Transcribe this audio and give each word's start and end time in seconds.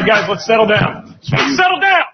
right, 0.00 0.08
guys, 0.08 0.28
let's 0.28 0.46
settle 0.46 0.66
down. 0.66 1.18
Let's 1.30 1.56
settle 1.56 1.80
down. 1.80 2.04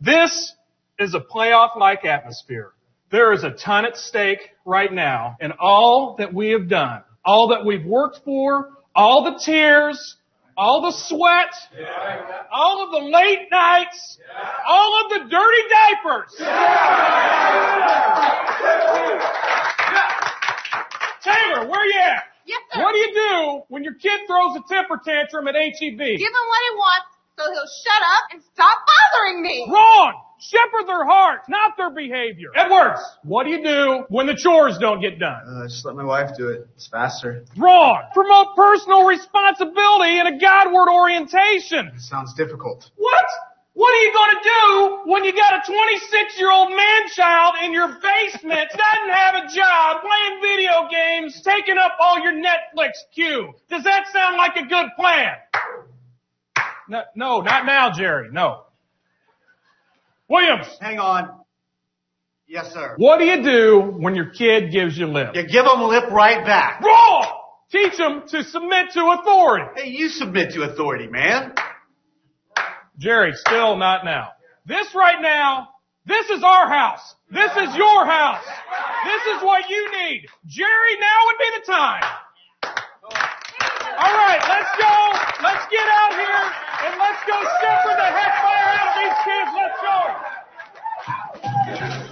This 0.00 0.52
is 0.98 1.14
a 1.14 1.20
playoff-like 1.20 2.04
atmosphere. 2.04 2.72
There 3.10 3.32
is 3.32 3.44
a 3.44 3.50
ton 3.50 3.84
at 3.84 3.96
stake 3.96 4.40
right 4.64 4.92
now, 4.92 5.36
and 5.40 5.52
all 5.60 6.16
that 6.18 6.34
we 6.34 6.50
have 6.50 6.68
done, 6.68 7.02
all 7.24 7.48
that 7.48 7.64
we've 7.64 7.84
worked 7.84 8.20
for, 8.24 8.70
all 8.94 9.24
the 9.24 9.40
tears, 9.44 10.16
all 10.56 10.82
the 10.82 10.92
sweat, 10.92 11.54
all 12.52 12.84
of 12.84 12.90
the 12.90 13.08
late 13.08 13.48
nights, 13.50 14.18
all 14.66 15.04
of 15.04 15.10
the 15.10 15.18
dirty 15.30 15.62
diapers. 15.70 16.34
Taylor, 21.22 21.68
where 21.68 21.86
you 21.86 22.00
at? 22.00 22.33
Yes, 22.46 22.60
sir. 22.72 22.82
What 22.82 22.92
do 22.92 22.98
you 22.98 23.12
do 23.14 23.62
when 23.68 23.84
your 23.84 23.94
kid 23.94 24.20
throws 24.26 24.56
a 24.56 24.62
temper 24.68 25.00
tantrum 25.04 25.48
at 25.48 25.54
HEB? 25.54 25.98
Give 25.98 25.98
him 25.98 26.46
what 26.48 26.62
he 26.62 26.76
wants 26.76 27.14
so 27.36 27.44
he'll 27.52 27.66
shut 27.82 28.02
up 28.02 28.24
and 28.32 28.42
stop 28.52 28.78
bothering 28.86 29.42
me. 29.42 29.66
Wrong! 29.70 30.20
Shepherd 30.38 30.86
their 30.86 31.04
hearts, 31.06 31.48
not 31.48 31.76
their 31.76 31.90
behavior. 31.90 32.50
Edwards, 32.54 33.00
what 33.22 33.44
do 33.44 33.50
you 33.50 33.62
do 33.64 34.04
when 34.08 34.26
the 34.26 34.34
chores 34.34 34.76
don't 34.78 35.00
get 35.00 35.18
done? 35.18 35.40
Uh, 35.48 35.66
just 35.66 35.84
let 35.84 35.96
my 35.96 36.04
wife 36.04 36.30
do 36.36 36.48
it. 36.48 36.68
It's 36.76 36.86
faster. 36.86 37.44
Wrong! 37.56 38.02
Promote 38.12 38.54
personal 38.56 39.04
responsibility 39.04 40.18
and 40.18 40.36
a 40.36 40.38
Godward 40.38 40.88
orientation. 40.90 41.92
It 41.94 42.00
sounds 42.00 42.34
difficult. 42.34 42.90
What? 42.96 43.24
What 43.74 43.92
are 43.92 44.02
you 44.02 44.12
gonna 44.12 44.40
do 44.42 45.10
when 45.10 45.24
you 45.24 45.32
got 45.34 45.54
a 45.54 45.70
26 45.72 46.38
year 46.38 46.50
old 46.50 46.70
man 46.70 47.08
child 47.12 47.54
in 47.64 47.72
your 47.72 47.88
basement, 47.88 48.68
doesn't 48.70 49.12
have 49.12 49.34
a 49.34 49.48
job, 49.52 50.02
playing 50.02 50.40
video 50.40 50.88
games, 50.88 51.42
taking 51.42 51.76
up 51.76 51.92
all 52.00 52.20
your 52.20 52.32
Netflix 52.34 52.90
queue? 53.12 53.52
Does 53.68 53.82
that 53.82 54.06
sound 54.12 54.36
like 54.36 54.56
a 54.56 54.66
good 54.66 54.86
plan? 54.96 55.32
No, 56.88 57.02
no, 57.16 57.40
not 57.40 57.66
now, 57.66 57.90
Jerry. 57.92 58.28
No. 58.30 58.62
Williams, 60.28 60.66
Hang 60.80 60.98
on. 61.00 61.40
Yes, 62.46 62.72
sir. 62.72 62.94
what 62.98 63.18
do 63.18 63.24
you 63.24 63.42
do 63.42 63.80
when 63.98 64.14
your 64.14 64.30
kid 64.30 64.70
gives 64.70 64.96
you 64.96 65.06
lip? 65.06 65.30
You 65.34 65.42
give 65.48 65.64
them 65.64 65.82
lip 65.82 66.10
right 66.10 66.44
back. 66.46 66.80
Wrong! 66.82 67.40
Teach 67.72 67.96
them 67.96 68.22
to 68.28 68.44
submit 68.44 68.92
to 68.92 69.16
authority. 69.18 69.64
Hey, 69.82 69.88
you 69.90 70.08
submit 70.08 70.52
to 70.52 70.62
authority, 70.62 71.08
man. 71.08 71.54
Jerry, 73.04 73.34
still 73.34 73.76
not 73.76 74.06
now. 74.06 74.32
This 74.64 74.94
right 74.94 75.20
now, 75.20 75.68
this 76.06 76.30
is 76.30 76.42
our 76.42 76.66
house. 76.70 77.14
This 77.30 77.50
is 77.52 77.76
your 77.76 78.06
house. 78.06 78.42
This 79.04 79.36
is 79.36 79.42
what 79.42 79.68
you 79.68 79.92
need. 79.92 80.26
Jerry, 80.46 80.96
now 80.98 81.26
would 81.26 81.36
be 81.36 81.50
the 81.60 81.66
time. 81.70 82.02
All 84.00 84.16
right, 84.24 84.40
let's 84.48 84.72
go. 84.80 85.12
Let's 85.44 85.66
get 85.70 85.84
out 85.84 86.14
here 86.16 86.48
and 86.88 86.98
let's 86.98 87.20
go 87.28 87.44
shepherd 87.60 87.98
the 88.00 88.08
heck 88.08 88.40
fire 88.40 88.72
out 88.72 88.88
of 88.88 88.96
these 89.04 89.20
kids. 89.28 89.52
Let's 89.52 89.78
go. 92.00 92.03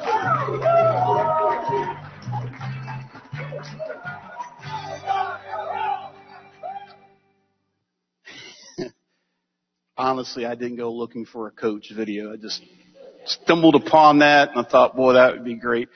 Honestly, 10.03 10.45
I 10.45 10.57
didn't 10.57 10.79
go 10.79 10.93
looking 10.93 11.25
for 11.25 11.47
a 11.47 11.53
coach 11.53 11.93
video. 11.95 12.33
I 12.33 12.37
just 12.37 12.61
stumbled 13.25 13.77
upon 13.77 14.19
that 14.19 14.51
and 14.51 14.67
I 14.67 14.69
thought, 14.69 14.97
boy, 14.97 15.13
that 15.13 15.35
would 15.35 15.45
be 15.45 15.55
great. 15.55 15.89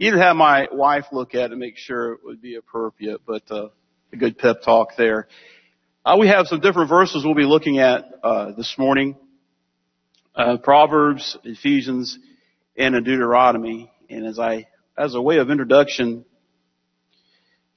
Either 0.00 0.18
have 0.18 0.34
my 0.34 0.66
wife 0.72 1.04
look 1.12 1.36
at 1.36 1.42
it 1.42 1.50
and 1.52 1.60
make 1.60 1.76
sure 1.76 2.14
it 2.14 2.20
would 2.24 2.42
be 2.42 2.56
appropriate, 2.56 3.20
but 3.24 3.48
uh, 3.52 3.68
a 4.12 4.16
good 4.16 4.36
pep 4.36 4.62
talk 4.62 4.96
there. 4.98 5.28
Uh, 6.04 6.16
we 6.18 6.26
have 6.26 6.48
some 6.48 6.58
different 6.58 6.88
verses 6.88 7.24
we'll 7.24 7.36
be 7.36 7.44
looking 7.44 7.78
at 7.78 8.04
uh, 8.24 8.50
this 8.50 8.74
morning. 8.78 9.14
Uh, 10.34 10.56
Proverbs, 10.56 11.38
Ephesians, 11.44 12.18
and 12.76 12.96
Deuteronomy. 13.04 13.92
And 14.10 14.26
as 14.26 14.40
I, 14.40 14.66
as 14.98 15.14
a 15.14 15.22
way 15.22 15.38
of 15.38 15.50
introduction, 15.50 16.24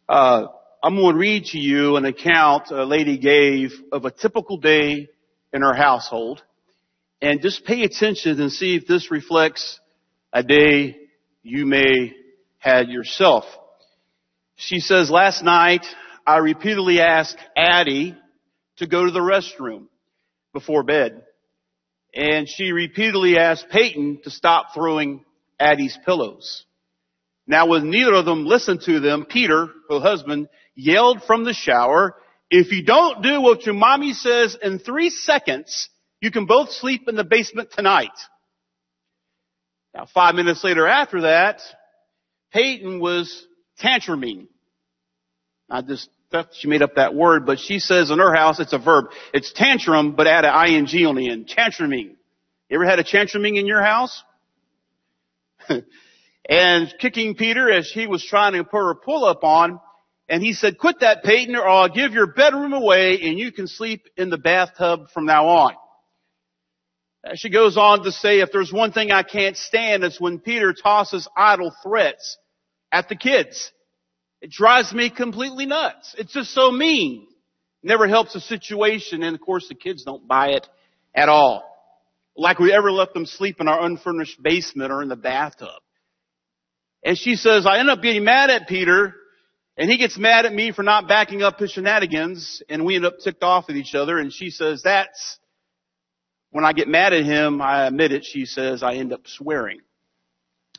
uh, 0.10 0.48
I'm 0.82 0.96
going 0.96 1.14
to 1.14 1.20
read 1.20 1.46
to 1.48 1.60
you 1.60 1.96
an 1.98 2.06
account 2.06 2.72
a 2.72 2.86
lady 2.86 3.20
gave 3.20 3.72
of 3.92 4.06
a 4.06 4.12
typical 4.12 4.58
day 4.58 5.10
in 5.56 5.62
her 5.62 5.74
household. 5.74 6.44
And 7.22 7.42
just 7.42 7.66
pay 7.66 7.84
attention 7.84 8.40
and 8.40 8.52
see 8.52 8.76
if 8.76 8.86
this 8.86 9.10
reflects 9.10 9.80
a 10.34 10.44
day 10.44 10.98
you 11.42 11.66
may 11.66 12.14
had 12.60 12.90
yourself. 12.90 13.46
She 14.58 14.80
says, 14.80 15.10
last 15.10 15.44
night 15.44 15.86
I 16.28 16.38
repeatedly 16.38 17.00
asked 17.00 17.38
Addie 17.56 18.16
to 18.78 18.88
go 18.88 19.06
to 19.06 19.12
the 19.12 19.20
restroom 19.20 19.88
before 20.54 20.84
bed. 20.84 21.24
And 22.14 22.50
she 22.50 22.72
repeatedly 22.72 23.38
asked 23.38 23.70
Peyton 23.70 24.20
to 24.24 24.30
stop 24.30 24.74
throwing 24.74 25.24
Addie's 25.60 25.98
pillows. 26.06 26.66
Now 27.48 27.68
when 27.68 27.90
neither 27.90 28.14
of 28.14 28.26
them 28.26 28.46
listened 28.46 28.82
to 28.82 29.00
them, 29.00 29.26
Peter, 29.26 29.68
her 29.90 30.00
husband, 30.00 30.50
yelled 30.76 31.24
from 31.24 31.46
the 31.46 31.54
shower, 31.54 32.16
if 32.50 32.72
you 32.72 32.84
don't 32.84 33.22
do 33.22 33.42
what 33.42 33.66
your 33.66 33.76
mommy 33.76 34.14
says 34.14 34.58
in 34.62 34.80
three 34.80 35.10
seconds, 35.10 35.90
you 36.22 36.32
can 36.32 36.46
both 36.46 36.72
sleep 36.72 37.08
in 37.08 37.16
the 37.16 37.24
basement 37.24 37.72
tonight. 37.72 38.12
Now 39.94 40.08
five 40.14 40.36
minutes 40.36 40.64
later 40.64 40.88
after 40.88 41.22
that, 41.22 41.62
Peyton 42.52 43.00
was 43.00 43.46
tantruming. 43.82 44.48
I 45.70 45.82
just 45.82 46.10
thought 46.32 46.50
she 46.54 46.68
made 46.68 46.82
up 46.82 46.96
that 46.96 47.16
word, 47.16 47.46
but 47.46 47.60
she 47.60 47.80
says 47.80 48.12
in 48.12 48.20
her 48.20 48.34
house 48.34 48.60
it's 48.60 48.74
a 48.74 48.80
verb. 48.80 49.06
It's 49.34 49.52
tantrum, 49.54 50.16
but 50.16 50.28
add 50.28 50.46
an 50.46 50.70
ing 50.70 51.06
on 51.06 51.16
the 51.16 51.30
end. 51.30 51.48
Tantruming. 51.48 52.16
You 52.70 52.76
ever 52.76 52.86
had 52.86 53.00
a 53.00 53.04
tantruming 53.04 53.58
in 53.58 53.66
your 53.66 53.82
house? 53.82 54.24
and 56.50 56.94
kicking 57.00 57.36
Peter 57.36 57.72
as 57.72 57.90
he 57.90 58.08
was 58.08 58.24
trying 58.24 58.54
to 58.54 58.64
put 58.64 58.78
her 58.78 58.96
pull 58.96 59.26
up 59.26 59.44
on, 59.44 59.80
and 60.28 60.42
he 60.42 60.54
said, 60.54 60.78
quit 60.78 61.02
that 61.02 61.24
Peyton 61.24 61.56
or 61.56 61.68
I'll 61.68 61.90
give 61.90 62.14
your 62.14 62.28
bedroom 62.28 62.74
away 62.74 63.20
and 63.22 63.38
you 63.38 63.52
can 63.52 63.68
sleep 63.68 64.08
in 64.18 64.30
the 64.30 64.38
bathtub 64.38 65.10
from 65.14 65.26
now 65.26 65.48
on. 65.48 65.74
She 67.36 67.50
goes 67.50 67.78
on 67.78 68.04
to 68.04 68.12
say, 68.12 68.40
if 68.40 68.52
there's 68.52 68.72
one 68.72 68.92
thing 68.92 69.12
I 69.12 69.24
can't 69.24 69.58
stand, 69.58 70.04
it's 70.04 70.20
when 70.20 70.40
Peter 70.40 70.74
tosses 70.74 71.28
idle 71.36 71.74
threats 71.84 72.38
at 72.92 73.10
the 73.10 73.16
kids. 73.16 73.72
It 74.42 74.52
drives 74.52 74.94
me 74.94 75.10
completely 75.10 75.66
nuts. 75.66 76.16
It's 76.18 76.34
just 76.34 76.54
so 76.54 76.72
mean. 76.72 77.28
Never 77.82 78.08
helps 78.08 78.34
the 78.34 78.40
situation 78.40 79.22
and 79.22 79.36
of 79.36 79.42
course 79.42 79.68
the 79.68 79.76
kids 79.76 80.04
don't 80.04 80.28
buy 80.28 80.50
it 80.50 80.68
at 81.14 81.30
all. 81.30 81.64
Like 82.36 82.60
we 82.60 82.74
ever 82.74 82.92
let 82.92 83.14
them 83.14 83.28
sleep 83.28 83.58
in 83.60 83.68
our 83.68 83.86
unfurnished 83.86 84.42
basement 84.42 84.92
or 84.92 85.04
in 85.04 85.10
the 85.10 85.16
bathtub. 85.16 85.82
And 87.04 87.16
she 87.16 87.36
says, 87.36 87.68
I 87.68 87.78
end 87.78 87.92
up 87.92 88.02
getting 88.02 88.24
mad 88.24 88.50
at 88.50 88.68
Peter 88.68 89.14
and 89.78 89.90
he 89.90 89.98
gets 89.98 90.18
mad 90.18 90.46
at 90.46 90.54
me 90.54 90.72
for 90.72 90.84
not 90.84 91.08
backing 91.08 91.42
up 91.42 91.60
his 91.60 91.72
shenanigans 91.72 92.64
and 92.70 92.86
we 92.86 92.96
end 92.96 93.06
up 93.06 93.20
ticked 93.20 93.44
off 93.44 93.70
at 93.70 93.76
each 93.76 93.94
other 93.94 94.18
and 94.18 94.32
she 94.32 94.50
says, 94.50 94.82
that's 94.84 95.40
when 96.52 96.64
I 96.64 96.72
get 96.72 96.88
mad 96.88 97.12
at 97.12 97.26
him, 97.26 97.62
I 97.62 97.86
admit 97.86 98.14
it, 98.14 98.24
she 98.24 98.46
says, 98.46 98.82
I 98.82 98.94
end 98.94 99.12
up 99.12 99.22
swearing. 99.26 99.82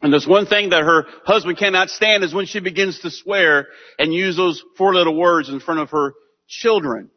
And 0.01 0.13
there's 0.13 0.27
one 0.27 0.47
thing 0.47 0.71
that 0.71 0.83
her 0.83 1.05
husband 1.25 1.59
cannot 1.59 1.91
stand 1.91 2.25
is 2.25 2.35
when 2.35 2.47
she 2.47 2.61
begins 2.61 3.01
to 3.01 3.11
swear 3.11 3.69
and 3.99 4.13
use 4.13 4.37
those 4.37 4.63
four 4.77 4.95
little 4.95 5.17
words 5.17 5.49
in 5.49 5.61
front 5.61 5.81
of 5.81 5.91
her 5.91 6.15
children. 6.49 7.11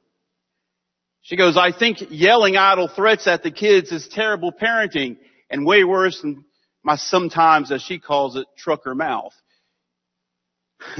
She 1.21 1.37
goes, 1.37 1.57
I 1.57 1.71
think 1.71 1.99
yelling 2.09 2.57
idle 2.57 2.87
threats 2.87 3.27
at 3.27 3.43
the 3.43 3.51
kids 3.51 3.91
is 3.91 4.07
terrible 4.07 4.51
parenting 4.51 5.17
and 5.49 5.65
way 5.65 5.83
worse 5.83 6.21
than 6.21 6.43
my 6.83 6.95
sometimes, 6.95 7.71
as 7.71 7.81
she 7.81 7.99
calls 7.99 8.35
it, 8.35 8.45
trucker 8.57 8.95
mouth. 8.95 9.33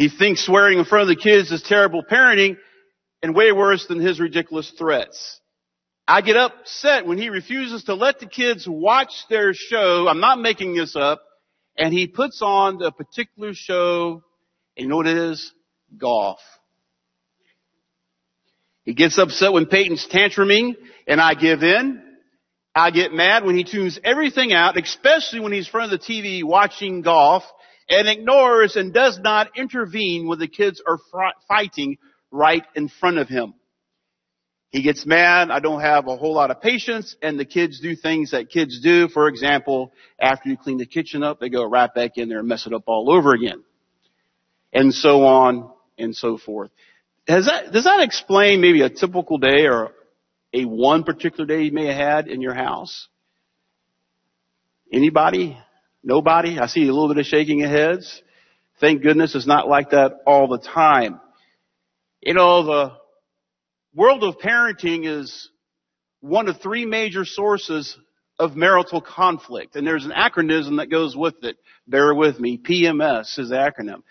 he 0.00 0.08
thinks 0.08 0.46
swearing 0.46 0.78
in 0.78 0.86
front 0.86 1.02
of 1.02 1.14
the 1.14 1.22
kids 1.22 1.52
is 1.52 1.60
terrible 1.60 2.02
parenting 2.02 2.56
and 3.22 3.34
way 3.34 3.52
worse 3.52 3.86
than 3.86 4.00
his 4.00 4.18
ridiculous 4.18 4.72
threats. 4.78 5.40
I 6.08 6.22
get 6.22 6.38
upset 6.38 7.04
when 7.04 7.18
he 7.18 7.28
refuses 7.28 7.84
to 7.84 7.92
let 7.92 8.18
the 8.18 8.24
kids 8.24 8.66
watch 8.66 9.12
their 9.28 9.52
show. 9.52 10.08
I'm 10.08 10.20
not 10.20 10.40
making 10.40 10.74
this 10.74 10.96
up. 10.96 11.20
And 11.76 11.92
he 11.92 12.06
puts 12.06 12.40
on 12.40 12.80
a 12.80 12.90
particular 12.90 13.52
show. 13.52 14.22
And 14.74 14.84
you 14.84 14.88
know 14.88 14.96
what 14.96 15.06
it 15.06 15.18
is? 15.18 15.52
Golf. 15.98 16.38
He 18.84 18.94
gets 18.94 19.18
upset 19.18 19.52
when 19.52 19.66
Peyton's 19.66 20.08
tantruming 20.10 20.76
and 21.06 21.20
I 21.20 21.34
give 21.34 21.62
in. 21.62 22.02
I 22.74 22.90
get 22.90 23.12
mad 23.12 23.44
when 23.44 23.54
he 23.54 23.64
tunes 23.64 24.00
everything 24.02 24.54
out, 24.54 24.82
especially 24.82 25.40
when 25.40 25.52
he's 25.52 25.66
in 25.66 25.70
front 25.70 25.92
of 25.92 26.00
the 26.00 26.06
TV 26.06 26.42
watching 26.42 27.02
golf 27.02 27.42
and 27.90 28.08
ignores 28.08 28.76
and 28.76 28.94
does 28.94 29.18
not 29.18 29.48
intervene 29.56 30.28
when 30.28 30.38
the 30.38 30.48
kids 30.48 30.80
are 30.86 30.98
fighting 31.48 31.98
right 32.30 32.64
in 32.74 32.88
front 32.88 33.18
of 33.18 33.28
him. 33.28 33.54
He 34.70 34.82
gets 34.82 35.04
mad. 35.04 35.50
I 35.50 35.58
don't 35.58 35.80
have 35.80 36.06
a 36.06 36.16
whole 36.16 36.34
lot 36.34 36.52
of 36.52 36.60
patience 36.60 37.16
and 37.20 37.38
the 37.38 37.44
kids 37.44 37.80
do 37.80 37.96
things 37.96 38.30
that 38.30 38.50
kids 38.50 38.80
do. 38.80 39.08
For 39.08 39.26
example, 39.26 39.92
after 40.20 40.48
you 40.48 40.56
clean 40.56 40.78
the 40.78 40.86
kitchen 40.86 41.24
up, 41.24 41.40
they 41.40 41.48
go 41.48 41.64
right 41.64 41.92
back 41.92 42.12
in 42.14 42.28
there 42.28 42.38
and 42.38 42.48
mess 42.48 42.68
it 42.68 42.72
up 42.72 42.84
all 42.86 43.12
over 43.12 43.34
again. 43.34 43.64
And 44.72 44.94
so 44.94 45.24
on 45.24 45.72
and 45.98 46.14
so 46.14 46.38
forth. 46.38 46.70
That, 47.26 47.72
does 47.72 47.84
that 47.84 48.00
explain 48.00 48.60
maybe 48.60 48.82
a 48.82 48.90
typical 48.90 49.38
day 49.38 49.66
or 49.66 49.90
a 50.52 50.64
one 50.64 51.02
particular 51.02 51.46
day 51.46 51.64
you 51.64 51.72
may 51.72 51.86
have 51.86 51.96
had 51.96 52.28
in 52.28 52.40
your 52.40 52.54
house? 52.54 53.08
Anybody? 54.92 55.58
Nobody? 56.02 56.58
I 56.58 56.66
see 56.66 56.82
a 56.88 56.92
little 56.92 57.08
bit 57.08 57.18
of 57.18 57.26
shaking 57.26 57.62
of 57.62 57.70
heads. 57.70 58.22
Thank 58.80 59.02
goodness 59.02 59.34
it's 59.34 59.46
not 59.46 59.68
like 59.68 59.90
that 59.90 60.20
all 60.26 60.48
the 60.48 60.58
time. 60.58 61.20
You 62.22 62.34
know, 62.34 62.64
the 62.64 62.92
world 63.94 64.24
of 64.24 64.38
parenting 64.38 65.06
is 65.06 65.50
one 66.20 66.48
of 66.48 66.60
three 66.60 66.86
major 66.86 67.24
sources 67.24 67.96
of 68.38 68.56
marital 68.56 69.02
conflict. 69.02 69.76
And 69.76 69.86
there's 69.86 70.06
an 70.06 70.12
acronym 70.12 70.78
that 70.78 70.90
goes 70.90 71.14
with 71.14 71.44
it. 71.44 71.58
Bear 71.86 72.14
with 72.14 72.40
me. 72.40 72.58
PMS 72.58 73.38
is 73.38 73.50
the 73.50 73.56
acronym. 73.56 74.02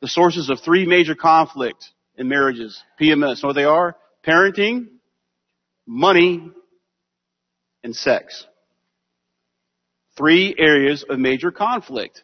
The 0.00 0.08
sources 0.08 0.48
of 0.48 0.60
three 0.60 0.86
major 0.86 1.16
conflict 1.16 1.84
in 2.16 2.28
marriages. 2.28 2.80
PMS. 3.00 3.42
Know 3.42 3.48
what 3.48 3.54
they 3.54 3.64
are? 3.64 3.96
Parenting, 4.24 4.88
money, 5.86 6.50
and 7.82 7.96
sex. 7.96 8.46
Three 10.18 10.54
areas 10.58 11.04
of 11.08 11.18
major 11.18 11.52
conflict. 11.52 12.22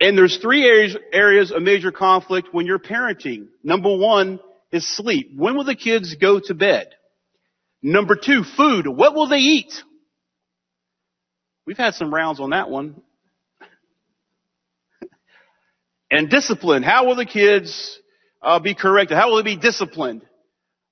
And 0.00 0.16
there's 0.16 0.38
three 0.38 0.64
areas, 0.64 0.96
areas 1.12 1.52
of 1.52 1.62
major 1.62 1.92
conflict 1.92 2.48
when 2.52 2.64
you're 2.64 2.78
parenting. 2.78 3.48
Number 3.62 3.94
one 3.94 4.40
is 4.72 4.96
sleep. 4.96 5.30
When 5.36 5.56
will 5.56 5.64
the 5.64 5.76
kids 5.76 6.14
go 6.14 6.40
to 6.40 6.54
bed? 6.54 6.88
Number 7.82 8.16
two, 8.16 8.44
food. 8.56 8.86
What 8.86 9.14
will 9.14 9.28
they 9.28 9.38
eat? 9.38 9.72
We've 11.66 11.76
had 11.76 11.94
some 11.94 12.12
rounds 12.12 12.40
on 12.40 12.50
that 12.50 12.70
one. 12.70 13.02
and 16.10 16.30
discipline. 16.30 16.82
How 16.82 17.06
will 17.06 17.16
the 17.16 17.26
kids 17.26 17.98
uh, 18.42 18.58
be 18.58 18.74
corrected? 18.74 19.18
How 19.18 19.28
will 19.28 19.36
they 19.36 19.54
be 19.54 19.60
disciplined? 19.60 20.22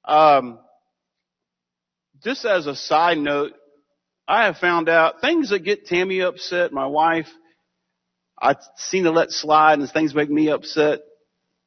Um, 0.05 0.59
just 2.23 2.45
as 2.45 2.67
a 2.67 2.77
side 2.77 3.17
note, 3.17 3.53
I 4.29 4.45
have 4.45 4.59
found 4.59 4.91
out 4.91 5.23
things 5.23 5.49
that 5.51 5.61
get 5.61 5.87
Tammy 5.87 6.21
upset, 6.21 6.71
my 6.71 6.87
wife, 6.87 7.29
I 8.41 8.57
seem 8.77 9.05
to 9.05 9.11
let 9.11 9.31
slide 9.31 9.79
and 9.79 9.91
things 9.91 10.15
make 10.15 10.29
me 10.29 10.51
upset, 10.51 11.01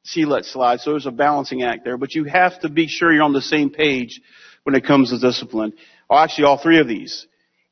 she 0.04 0.24
lets 0.24 0.52
slide. 0.52 0.78
So 0.80 0.92
there's 0.92 1.06
a 1.06 1.10
balancing 1.10 1.64
act 1.64 1.84
there, 1.84 1.96
but 1.96 2.14
you 2.14 2.22
have 2.24 2.60
to 2.60 2.68
be 2.68 2.86
sure 2.86 3.12
you're 3.12 3.24
on 3.24 3.32
the 3.32 3.42
same 3.42 3.70
page 3.70 4.20
when 4.62 4.76
it 4.76 4.86
comes 4.86 5.10
to 5.10 5.18
discipline. 5.18 5.72
Well, 6.08 6.20
actually 6.20 6.44
all 6.44 6.56
three 6.56 6.78
of 6.78 6.86
these. 6.86 7.26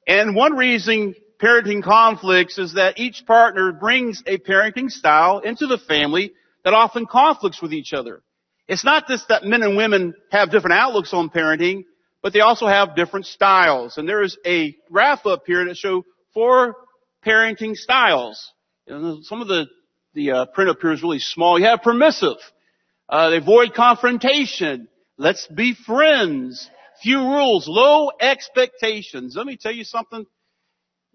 And 0.09 0.35
one 0.35 0.55
reason 0.55 1.15
parenting 1.41 1.85
conflicts 1.85 2.59
is 2.59 2.75
that 2.75 2.99
each 2.99 3.25
partner 3.27 3.73
brings 3.73 4.25
a 4.27 4.39
parenting 4.39 4.91
style 4.91 5.39
into 5.39 5.69
the 5.69 5.79
family 5.79 6.33
that 6.65 6.75
often 6.75 7.07
conflicts 7.07 7.63
with 7.63 7.73
each 7.73 7.93
other. 7.93 8.23
It's 8.67 8.85
not 8.85 9.07
just 9.07 9.29
that 9.29 9.45
men 9.45 9.63
and 9.63 9.77
women 9.77 10.15
have 10.33 10.51
different 10.51 10.79
outlooks 10.79 11.15
on 11.15 11.31
parenting, 11.31 11.85
but 12.22 12.32
they 12.32 12.40
also 12.40 12.67
have 12.67 12.96
different 12.96 13.26
styles. 13.26 13.96
And 13.96 14.08
there 14.08 14.22
is 14.22 14.37
a 14.46 14.76
graph 14.90 15.26
up 15.26 15.43
here 15.46 15.64
that 15.67 15.76
show 15.76 16.05
four 16.34 16.76
parenting 17.25 17.76
styles. 17.76 18.52
And 18.87 19.25
some 19.25 19.40
of 19.40 19.49
the 19.49 19.67
the 20.12 20.32
uh, 20.32 20.46
print 20.46 20.70
up 20.70 20.78
here 20.81 20.93
is 20.93 21.02
really 21.02 21.20
small. 21.20 21.58
You 21.58 21.67
have 21.67 21.82
permissive. 21.82 22.37
Uh, 23.08 23.31
they 23.31 23.37
avoid 23.37 23.75
confrontation. 23.75 24.88
Let's 25.17 25.46
be 25.46 25.75
friends. 25.75 26.69
Few 27.02 27.19
rules. 27.19 27.69
Low 27.69 28.11
expectations. 28.20 29.34
Let 29.37 29.46
me 29.46 29.56
tell 29.56 29.72
you 29.72 29.84
something. 29.84 30.26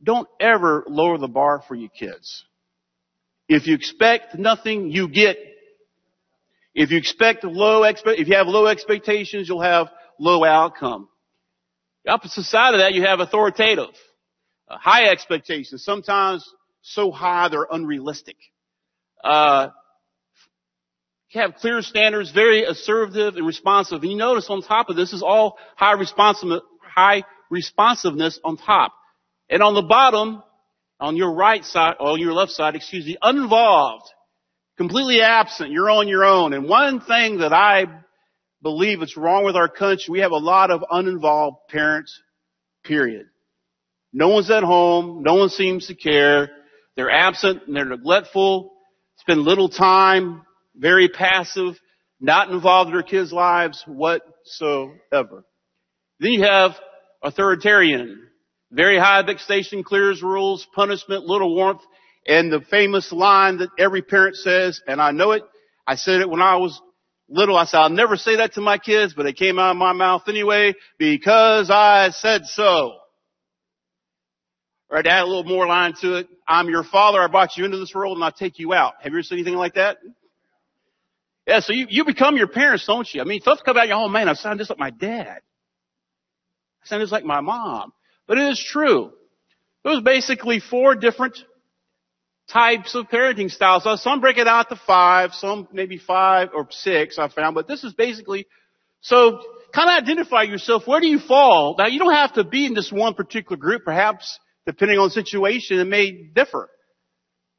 Don't 0.01 0.27
ever 0.39 0.85
lower 0.87 1.17
the 1.17 1.27
bar 1.27 1.61
for 1.67 1.75
your 1.75 1.89
kids. 1.89 2.45
If 3.47 3.67
you 3.67 3.75
expect 3.75 4.35
nothing, 4.37 4.91
you 4.91 5.07
get. 5.09 5.37
If 6.73 6.91
you 6.91 6.97
expect 6.97 7.43
low 7.43 7.83
expect, 7.83 8.19
if 8.19 8.27
you 8.27 8.35
have 8.35 8.47
low 8.47 8.65
expectations, 8.67 9.47
you'll 9.47 9.61
have 9.61 9.87
low 10.19 10.43
outcome. 10.43 11.09
The 12.03 12.11
opposite 12.11 12.43
side 12.43 12.73
of 12.73 12.79
that, 12.79 12.93
you 12.93 13.03
have 13.03 13.19
authoritative. 13.19 13.93
Uh, 14.67 14.77
high 14.77 15.05
expectations, 15.09 15.83
sometimes 15.83 16.47
so 16.81 17.11
high 17.11 17.49
they're 17.49 17.67
unrealistic. 17.69 18.37
Uh, 19.23 19.69
have 21.35 21.55
clear 21.55 21.81
standards, 21.81 22.31
very 22.31 22.63
assertive 22.63 23.35
and 23.35 23.45
responsive. 23.45 24.01
And 24.01 24.11
you 24.11 24.17
notice 24.17 24.49
on 24.49 24.61
top 24.61 24.89
of 24.89 24.95
this 24.95 25.13
is 25.13 25.21
all 25.21 25.57
high 25.75 25.93
responsiveness, 25.93 26.61
high 26.81 27.23
responsiveness 27.49 28.39
on 28.43 28.57
top. 28.57 28.93
And 29.49 29.61
on 29.61 29.73
the 29.73 29.81
bottom, 29.81 30.41
on 30.99 31.15
your 31.15 31.33
right 31.33 31.63
side, 31.63 31.95
or 31.99 32.11
on 32.11 32.19
your 32.19 32.33
left 32.33 32.51
side, 32.51 32.75
excuse 32.75 33.05
me, 33.05 33.17
uninvolved, 33.21 34.05
completely 34.77 35.21
absent, 35.21 35.71
you're 35.71 35.89
on 35.89 36.07
your 36.07 36.23
own. 36.23 36.53
And 36.53 36.67
one 36.67 37.01
thing 37.01 37.39
that 37.39 37.53
I 37.53 37.85
believe 38.65 39.03
it's 39.03 39.15
wrong 39.15 39.43
with 39.45 39.55
our 39.55 39.69
country. 39.69 40.05
We 40.09 40.19
have 40.21 40.31
a 40.31 40.37
lot 40.37 40.71
of 40.71 40.83
uninvolved 40.89 41.57
parents, 41.69 42.19
period. 42.83 43.27
No 44.11 44.29
one's 44.29 44.49
at 44.49 44.63
home. 44.63 45.21
No 45.21 45.35
one 45.35 45.49
seems 45.49 45.85
to 45.85 45.93
care. 45.93 46.49
They're 46.95 47.11
absent 47.11 47.61
and 47.67 47.75
they're 47.75 47.85
neglectful, 47.85 48.73
spend 49.17 49.43
little 49.43 49.69
time, 49.69 50.41
very 50.75 51.09
passive, 51.09 51.79
not 52.19 52.49
involved 52.49 52.87
in 52.87 52.95
their 52.95 53.03
kids' 53.03 53.31
lives 53.31 53.83
whatsoever. 53.85 55.45
Then 56.19 56.31
you 56.31 56.41
have 56.45 56.71
authoritarian, 57.21 58.27
very 58.71 58.97
high 58.97 59.19
expectation, 59.19 59.83
clears 59.83 60.23
rules, 60.23 60.65
punishment, 60.73 61.25
little 61.25 61.53
warmth, 61.53 61.81
and 62.25 62.51
the 62.51 62.61
famous 62.61 63.11
line 63.11 63.57
that 63.57 63.69
every 63.77 64.01
parent 64.01 64.37
says, 64.37 64.81
and 64.87 64.99
I 64.99 65.11
know 65.11 65.33
it, 65.33 65.43
I 65.85 65.97
said 65.97 66.21
it 66.21 66.29
when 66.31 66.41
I 66.41 66.55
was 66.55 66.81
little, 67.27 67.57
I 67.57 67.65
said, 67.65 67.79
I'll 67.79 67.89
never 67.89 68.15
say 68.17 68.37
that 68.37 68.53
to 68.53 68.61
my 68.61 68.77
kids, 68.77 69.13
but 69.13 69.25
it 69.25 69.35
came 69.35 69.57
out 69.59 69.71
of 69.71 69.77
my 69.77 69.93
mouth 69.93 70.23
anyway, 70.27 70.73
because 70.97 71.69
I 71.69 72.09
said 72.11 72.45
so. 72.45 72.97
Right, 74.89 75.05
add 75.05 75.23
a 75.23 75.25
little 75.25 75.43
more 75.43 75.65
line 75.65 75.93
to 76.01 76.15
it. 76.17 76.27
I'm 76.47 76.69
your 76.69 76.83
father, 76.83 77.19
I 77.19 77.27
brought 77.27 77.57
you 77.57 77.65
into 77.65 77.77
this 77.77 77.93
world, 77.93 78.17
and 78.17 78.23
I'll 78.23 78.31
take 78.31 78.59
you 78.59 78.73
out. 78.73 78.93
Have 79.01 79.11
you 79.11 79.17
ever 79.17 79.23
seen 79.23 79.39
anything 79.39 79.55
like 79.55 79.73
that? 79.73 79.97
Yeah, 81.47 81.59
so 81.59 81.73
you, 81.73 81.87
you 81.89 82.05
become 82.05 82.37
your 82.37 82.47
parents, 82.47 82.85
don't 82.85 83.11
you? 83.13 83.21
I 83.21 83.23
mean, 83.23 83.41
stuff 83.41 83.59
come 83.65 83.77
out 83.77 83.87
your 83.87 83.97
home, 83.97 84.11
man, 84.11 84.29
I 84.29 84.33
sound 84.33 84.59
just 84.59 84.69
like 84.69 84.79
my 84.79 84.91
dad. 84.91 85.41
I 86.83 86.87
sound 86.87 87.01
just 87.01 87.11
like 87.11 87.23
my 87.23 87.41
mom. 87.41 87.93
But 88.27 88.37
it 88.37 88.51
is 88.51 88.63
true. 88.63 89.11
There's 89.83 90.01
basically 90.01 90.59
four 90.59 90.95
different 90.95 91.37
types 92.47 92.95
of 92.95 93.07
parenting 93.07 93.49
styles. 93.49 93.83
So 93.83 93.95
some 93.95 94.21
break 94.21 94.37
it 94.37 94.47
out 94.47 94.69
to 94.69 94.75
five, 94.75 95.33
some 95.33 95.67
maybe 95.71 95.97
five 95.97 96.49
or 96.53 96.67
six 96.69 97.17
I 97.17 97.27
found, 97.29 97.55
but 97.55 97.67
this 97.67 97.83
is 97.83 97.93
basically, 97.93 98.47
so 99.01 99.39
kind 99.73 99.89
of 99.89 100.03
identify 100.03 100.43
yourself. 100.43 100.83
Where 100.87 101.01
do 101.01 101.07
you 101.07 101.19
fall? 101.19 101.75
Now 101.77 101.87
you 101.87 101.99
don't 101.99 102.13
have 102.13 102.33
to 102.33 102.43
be 102.43 102.65
in 102.65 102.73
this 102.73 102.91
one 102.91 103.13
particular 103.13 103.57
group. 103.57 103.83
Perhaps 103.83 104.39
depending 104.65 104.97
on 104.97 105.07
the 105.07 105.11
situation, 105.11 105.79
it 105.79 105.85
may 105.85 106.11
differ. 106.11 106.69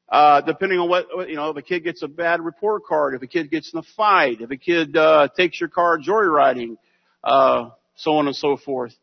Uh, 0.09 0.41
depending 0.41 0.79
on 0.79 0.89
what, 0.89 1.07
you 1.29 1.35
know, 1.35 1.51
if 1.51 1.57
a 1.57 1.63
kid 1.63 1.83
gets 1.83 2.03
a 2.03 2.09
bad 2.09 2.41
report 2.41 2.85
card, 2.85 3.15
if 3.15 3.23
a 3.23 3.27
kid 3.27 3.51
gets 3.51 3.73
in 3.73 3.81
a 3.81 3.83
fight, 3.97 4.41
if 4.41 4.51
a 4.51 4.57
kid, 4.57 4.97
uh, 4.97 5.29
takes 5.37 5.59
your 5.61 5.69
car 5.69 5.99
joyriding, 5.99 6.77
uh, 7.25 7.71
so 7.97 8.17
on 8.17 8.29
and 8.29 8.37
so 8.37 8.57
forth. 8.57 8.95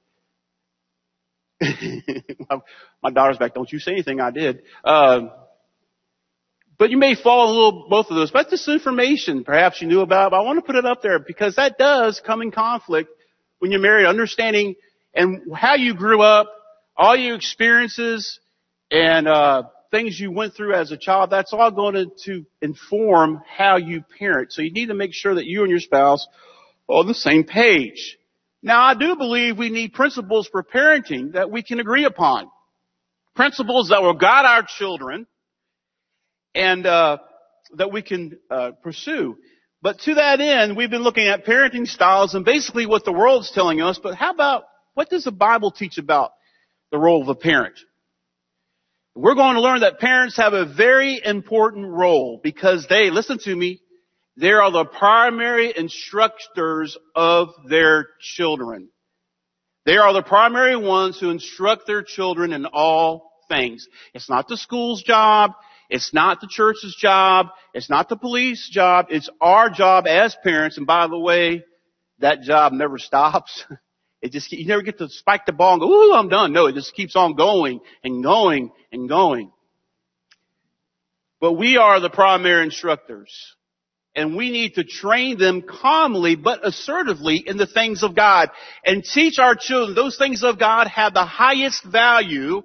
my 1.61 3.11
daughter's 3.11 3.37
back. 3.37 3.53
Don't 3.53 3.71
you 3.71 3.79
say 3.79 3.91
anything. 3.91 4.21
I 4.21 4.31
did. 4.31 4.63
Uh, 4.83 5.27
but 6.77 6.89
you 6.89 6.97
may 6.97 7.15
fall 7.15 7.47
a 7.47 7.51
little 7.53 7.87
both 7.89 8.09
of 8.09 8.15
those. 8.15 8.31
But 8.31 8.49
this 8.49 8.67
information 8.67 9.43
perhaps 9.43 9.81
you 9.81 9.87
knew 9.87 10.01
about, 10.01 10.31
but 10.31 10.37
I 10.37 10.43
want 10.43 10.57
to 10.57 10.65
put 10.65 10.75
it 10.75 10.85
up 10.85 11.01
there 11.01 11.19
because 11.19 11.55
that 11.55 11.77
does 11.77 12.21
come 12.25 12.41
in 12.41 12.51
conflict 12.51 13.09
when 13.59 13.71
you're 13.71 13.79
married, 13.79 14.05
understanding 14.05 14.75
and 15.13 15.53
how 15.55 15.75
you 15.75 15.93
grew 15.93 16.21
up, 16.21 16.47
all 16.97 17.15
your 17.15 17.35
experiences 17.35 18.39
and 18.91 19.27
uh, 19.27 19.63
things 19.91 20.19
you 20.19 20.31
went 20.31 20.55
through 20.55 20.73
as 20.73 20.91
a 20.91 20.97
child. 20.97 21.29
That's 21.29 21.53
all 21.53 21.71
going 21.71 21.95
to, 21.95 22.11
to 22.25 22.45
inform 22.61 23.41
how 23.47 23.77
you 23.77 24.03
parent. 24.19 24.51
So 24.51 24.61
you 24.61 24.71
need 24.71 24.87
to 24.87 24.93
make 24.93 25.13
sure 25.13 25.35
that 25.35 25.45
you 25.45 25.61
and 25.61 25.69
your 25.69 25.79
spouse 25.79 26.27
are 26.89 26.97
on 26.97 27.07
the 27.07 27.13
same 27.13 27.43
page. 27.43 28.17
Now 28.61 28.81
I 28.81 28.95
do 28.95 29.15
believe 29.15 29.57
we 29.57 29.69
need 29.69 29.93
principles 29.93 30.47
for 30.47 30.63
parenting 30.63 31.33
that 31.33 31.51
we 31.51 31.63
can 31.63 31.79
agree 31.79 32.05
upon. 32.05 32.49
Principles 33.35 33.89
that 33.89 34.01
will 34.01 34.13
guide 34.13 34.45
our 34.45 34.63
children 34.63 35.27
and 36.55 36.85
uh, 36.85 37.17
that 37.75 37.91
we 37.91 38.01
can 38.01 38.37
uh, 38.49 38.71
pursue. 38.81 39.37
But 39.81 39.99
to 40.01 40.15
that 40.15 40.39
end, 40.39 40.77
we've 40.77 40.89
been 40.89 41.03
looking 41.03 41.27
at 41.27 41.45
parenting 41.45 41.87
styles 41.87 42.35
and 42.35 42.45
basically 42.45 42.85
what 42.85 43.03
the 43.03 43.11
world's 43.11 43.51
telling 43.51 43.81
us. 43.81 43.99
But 44.01 44.15
how 44.15 44.31
about 44.31 44.63
what 44.93 45.09
does 45.09 45.25
the 45.25 45.31
Bible 45.31 45.71
teach 45.71 45.97
about 45.97 46.31
the 46.91 46.97
role 46.97 47.21
of 47.21 47.27
a 47.27 47.35
parent? 47.35 47.75
We're 49.15 49.35
going 49.35 49.55
to 49.55 49.61
learn 49.61 49.81
that 49.81 49.99
parents 49.99 50.37
have 50.37 50.53
a 50.53 50.65
very 50.65 51.21
important 51.23 51.87
role 51.87 52.39
because 52.41 52.87
they, 52.89 53.11
listen 53.11 53.37
to 53.39 53.55
me, 53.55 53.81
they 54.37 54.51
are 54.51 54.71
the 54.71 54.85
primary 54.85 55.73
instructors 55.75 56.97
of 57.13 57.49
their 57.69 58.07
children. 58.19 58.89
They 59.85 59.97
are 59.97 60.13
the 60.13 60.23
primary 60.23 60.75
ones 60.75 61.19
who 61.19 61.29
instruct 61.29 61.85
their 61.85 62.01
children 62.01 62.53
in 62.53 62.65
all 62.65 63.33
things. 63.49 63.87
It's 64.13 64.29
not 64.29 64.47
the 64.47 64.57
school's 64.57 65.03
job. 65.03 65.51
It's 65.89 66.13
not 66.13 66.41
the 66.41 66.47
church's 66.49 66.95
job. 66.95 67.47
It's 67.73 67.89
not 67.89 68.09
the 68.09 68.15
police 68.15 68.69
job. 68.69 69.07
It's 69.09 69.29
our 69.41 69.69
job 69.69 70.07
as 70.07 70.35
parents. 70.43 70.77
And 70.77 70.87
by 70.87 71.07
the 71.07 71.17
way, 71.17 71.63
that 72.19 72.41
job 72.41 72.73
never 72.73 72.97
stops. 72.99 73.65
It 74.21 74.31
just, 74.31 74.51
you 74.51 74.65
never 74.65 74.81
get 74.81 74.97
to 74.99 75.09
spike 75.09 75.45
the 75.45 75.51
ball 75.51 75.73
and 75.73 75.81
go, 75.81 75.91
ooh, 75.91 76.13
I'm 76.13 76.29
done. 76.29 76.53
No, 76.53 76.67
it 76.67 76.75
just 76.75 76.95
keeps 76.95 77.15
on 77.15 77.35
going 77.35 77.81
and 78.03 78.23
going 78.23 78.71
and 78.91 79.09
going. 79.09 79.51
But 81.41 81.53
we 81.53 81.75
are 81.75 81.99
the 81.99 82.09
primary 82.09 82.63
instructors. 82.63 83.33
And 84.15 84.37
we 84.37 84.51
need 84.51 84.75
to 84.75 84.83
train 84.83 85.37
them 85.37 85.61
calmly 85.63 86.35
but 86.35 86.65
assertively 86.65 87.43
in 87.45 87.57
the 87.57 87.65
things 87.65 88.03
of 88.03 88.15
God 88.15 88.49
and 88.85 89.03
teach 89.03 89.39
our 89.39 89.55
children 89.55 89.95
those 89.95 90.17
things 90.17 90.43
of 90.43 90.59
God 90.59 90.87
have 90.87 91.13
the 91.13 91.25
highest 91.25 91.83
value 91.83 92.63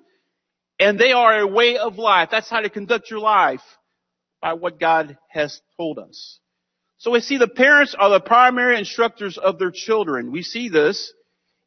and 0.78 0.99
they 0.99 1.12
are 1.12 1.40
a 1.40 1.47
way 1.47 1.76
of 1.76 1.97
life. 1.97 2.28
That's 2.30 2.50
how 2.50 2.61
to 2.61 2.70
conduct 2.70 3.11
your 3.11 3.20
life 3.20 3.62
by 4.40 4.54
what 4.54 4.78
God 4.78 5.18
has 5.28 5.61
told 5.76 5.99
us. 5.99 6.38
So 6.99 7.11
we 7.12 7.20
see 7.20 7.38
the 7.38 7.49
parents 7.49 7.94
are 7.99 8.11
the 8.11 8.20
primary 8.20 8.78
instructors 8.78 9.38
of 9.38 9.58
their 9.58 9.70
children. 9.70 10.32
We 10.32 10.42
see 10.42 10.68
this 10.68 11.12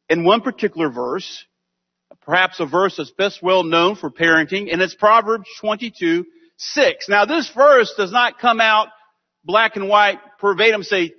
in 0.08 0.24
one 0.24 0.42
particular 0.42 0.90
verse, 0.90 1.44
perhaps 2.22 2.60
a 2.60 2.66
verse 2.66 2.96
that's 2.96 3.10
best 3.10 3.42
well 3.42 3.64
known 3.64 3.96
for 3.96 4.10
parenting, 4.10 4.70
and 4.72 4.82
it's 4.82 4.94
Proverbs 4.94 5.48
22, 5.60 6.26
6. 6.58 7.08
Now 7.08 7.24
this 7.24 7.50
verse 7.54 7.94
does 7.96 8.12
not 8.12 8.38
come 8.38 8.60
out 8.60 8.88
black 9.44 9.76
and 9.76 9.88
white 9.88 10.18
verbatim 10.40 10.82
say 10.82 11.12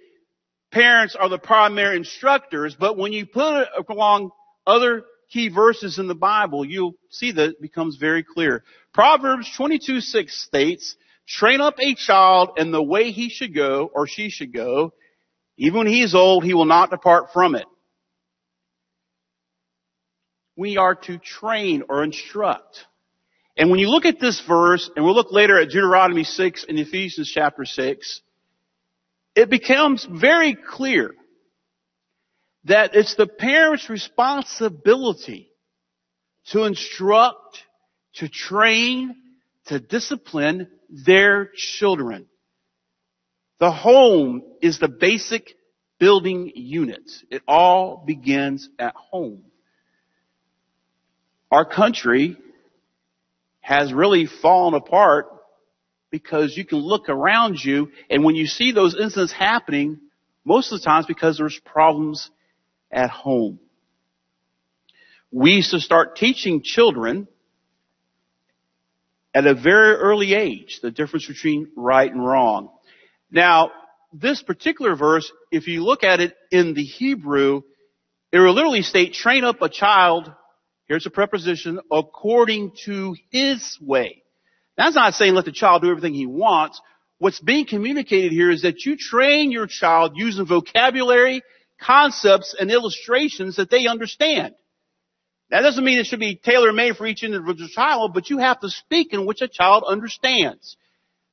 parents 0.72 1.16
are 1.16 1.30
the 1.30 1.40
primary 1.40 1.98
instructors, 1.98 2.76
but 2.80 2.98
when 2.98 3.14
you 3.14 3.26
put 3.26 3.62
it 3.62 3.68
along 3.90 4.32
other 4.66 5.04
key 5.34 5.50
verses 5.50 5.98
in 5.98 6.08
the 6.08 6.16
Bible, 6.16 6.64
you'll 6.64 6.96
see 7.10 7.32
that 7.32 7.50
it 7.50 7.62
becomes 7.62 7.98
very 7.98 8.24
clear. 8.24 8.64
Proverbs 8.94 9.52
22, 9.58 10.00
6 10.00 10.46
states, 10.46 10.96
train 11.28 11.60
up 11.60 11.76
a 11.80 11.96
child 11.96 12.52
in 12.58 12.72
the 12.72 12.84
way 12.84 13.12
he 13.12 13.30
should 13.30 13.56
go 13.56 13.90
or 13.94 14.08
she 14.08 14.30
should 14.30 14.54
go. 14.54 14.94
Even 15.58 15.80
when 15.80 15.88
he 15.88 16.04
is 16.04 16.14
old, 16.14 16.44
he 16.44 16.54
will 16.54 16.66
not 16.66 16.92
depart 16.92 17.34
from 17.34 17.56
it. 17.56 17.66
We 20.56 20.78
are 20.78 20.94
to 20.94 21.18
train 21.18 21.84
or 21.90 22.04
instruct. 22.04 22.86
And 23.58 23.72
when 23.72 23.80
you 23.80 23.90
look 23.90 24.06
at 24.06 24.20
this 24.20 24.42
verse, 24.48 24.90
and 24.96 25.04
we'll 25.04 25.16
look 25.16 25.32
later 25.32 25.60
at 25.60 25.70
Deuteronomy 25.70 26.24
6 26.24 26.66
and 26.70 26.78
Ephesians 26.78 27.32
chapter 27.34 27.66
6, 27.66 28.22
it 29.36 29.50
becomes 29.50 30.08
very 30.10 30.56
clear 30.56 31.16
that 32.66 32.96
it's 32.96 33.16
the 33.16 33.28
parent's 33.28 33.90
responsibility 33.90 35.50
to 36.52 36.64
instruct, 36.64 37.64
to 38.16 38.30
train, 38.30 39.16
to 39.66 39.80
discipline 39.80 40.68
their 40.90 41.50
children. 41.56 42.28
The 43.60 43.72
home 43.72 44.44
is 44.62 44.80
the 44.80 44.88
basic 44.88 45.56
building 46.00 46.52
unit. 46.56 47.10
It 47.30 47.44
all 47.48 48.04
begins 48.06 48.70
at 48.78 48.96
home. 48.96 49.44
Our 51.52 51.66
country 51.66 52.38
has 53.62 53.94
really 53.94 54.26
fallen 54.26 54.74
apart 54.74 55.28
because 56.10 56.58
you 56.58 56.66
can 56.66 56.80
look 56.80 57.10
around 57.10 57.64
you 57.64 57.90
and 58.10 58.24
when 58.24 58.36
you 58.36 58.48
see 58.48 58.72
those 58.72 58.96
incidents 59.00 59.32
happening, 59.32 60.00
most 60.44 60.72
of 60.72 60.80
the 60.80 60.86
times 60.86 61.06
because 61.06 61.38
there's 61.38 61.60
problems 61.64 62.30
at 62.94 63.10
home. 63.10 63.60
We 65.32 65.54
used 65.54 65.72
to 65.72 65.80
start 65.80 66.16
teaching 66.16 66.62
children 66.64 67.28
at 69.34 69.48
a 69.48 69.56
very 69.56 69.96
early 69.96 70.34
age 70.34 70.80
the 70.82 70.92
difference 70.92 71.28
between 71.28 71.72
right 71.76 72.12
and 72.12 72.24
wrong. 72.24 72.70
Now, 73.32 73.72
this 74.14 74.44
particular 74.44 74.96
verse, 74.96 75.32
if 75.52 75.68
you 75.68 75.84
look 75.84 76.04
at 76.04 76.20
it 76.20 76.36
in 76.52 76.76
the 76.76 76.84
Hebrew, 76.84 77.64
it 78.32 78.40
will 78.40 78.54
literally 78.54 78.84
state, 78.84 79.14
train 79.14 79.44
up 79.44 79.62
a 79.62 79.70
child, 79.70 80.32
here's 80.86 81.08
a 81.08 81.10
preposition, 81.10 81.80
according 81.92 82.74
to 82.86 83.16
his 83.32 83.78
way. 83.82 84.24
That's 84.78 84.96
not 84.96 85.14
saying 85.14 85.34
let 85.34 85.46
the 85.46 85.52
child 85.52 85.82
do 85.82 85.90
everything 85.90 86.14
he 86.14 86.26
wants. 86.26 86.80
What's 87.18 87.40
being 87.40 87.66
communicated 87.66 88.32
here 88.32 88.52
is 88.52 88.64
that 88.64 88.86
you 88.86 88.98
train 88.98 89.52
your 89.52 89.68
child 89.68 90.14
using 90.16 90.46
vocabulary 90.46 91.42
concepts 91.86 92.56
and 92.60 92.72
illustrations 92.72 93.58
that 93.58 93.70
they 93.70 93.88
understand. 93.88 94.56
That 95.50 95.62
doesn't 95.62 95.84
mean 95.84 96.00
it 96.00 96.08
should 96.08 96.20
be 96.20 96.36
tailor-made 96.36 96.96
for 96.98 97.06
each 97.06 97.24
individual 97.24 97.70
child, 97.70 98.14
but 98.14 98.30
you 98.30 98.40
have 98.40 98.60
to 98.62 98.70
speak 98.70 99.14
in 99.14 99.26
which 99.26 99.42
a 99.42 99.48
child 99.48 99.84
understands. 99.88 100.78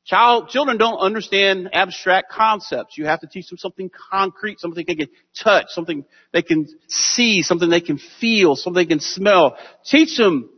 Child, 0.04 0.48
children 0.48 0.76
don't 0.76 0.98
understand 0.98 1.70
abstract 1.72 2.32
concepts. 2.32 2.98
You 2.98 3.06
have 3.06 3.20
to 3.20 3.26
teach 3.26 3.48
them 3.48 3.58
something 3.58 3.90
concrete, 4.10 4.58
something 4.58 4.84
they 4.86 4.94
can 4.94 5.08
touch, 5.38 5.66
something 5.68 6.04
they 6.32 6.42
can 6.42 6.66
see, 6.88 7.42
something 7.42 7.70
they 7.70 7.80
can 7.80 7.98
feel, 8.20 8.56
something 8.56 8.82
they 8.82 8.88
can 8.88 9.00
smell. 9.00 9.56
Teach 9.84 10.16
them 10.16 10.50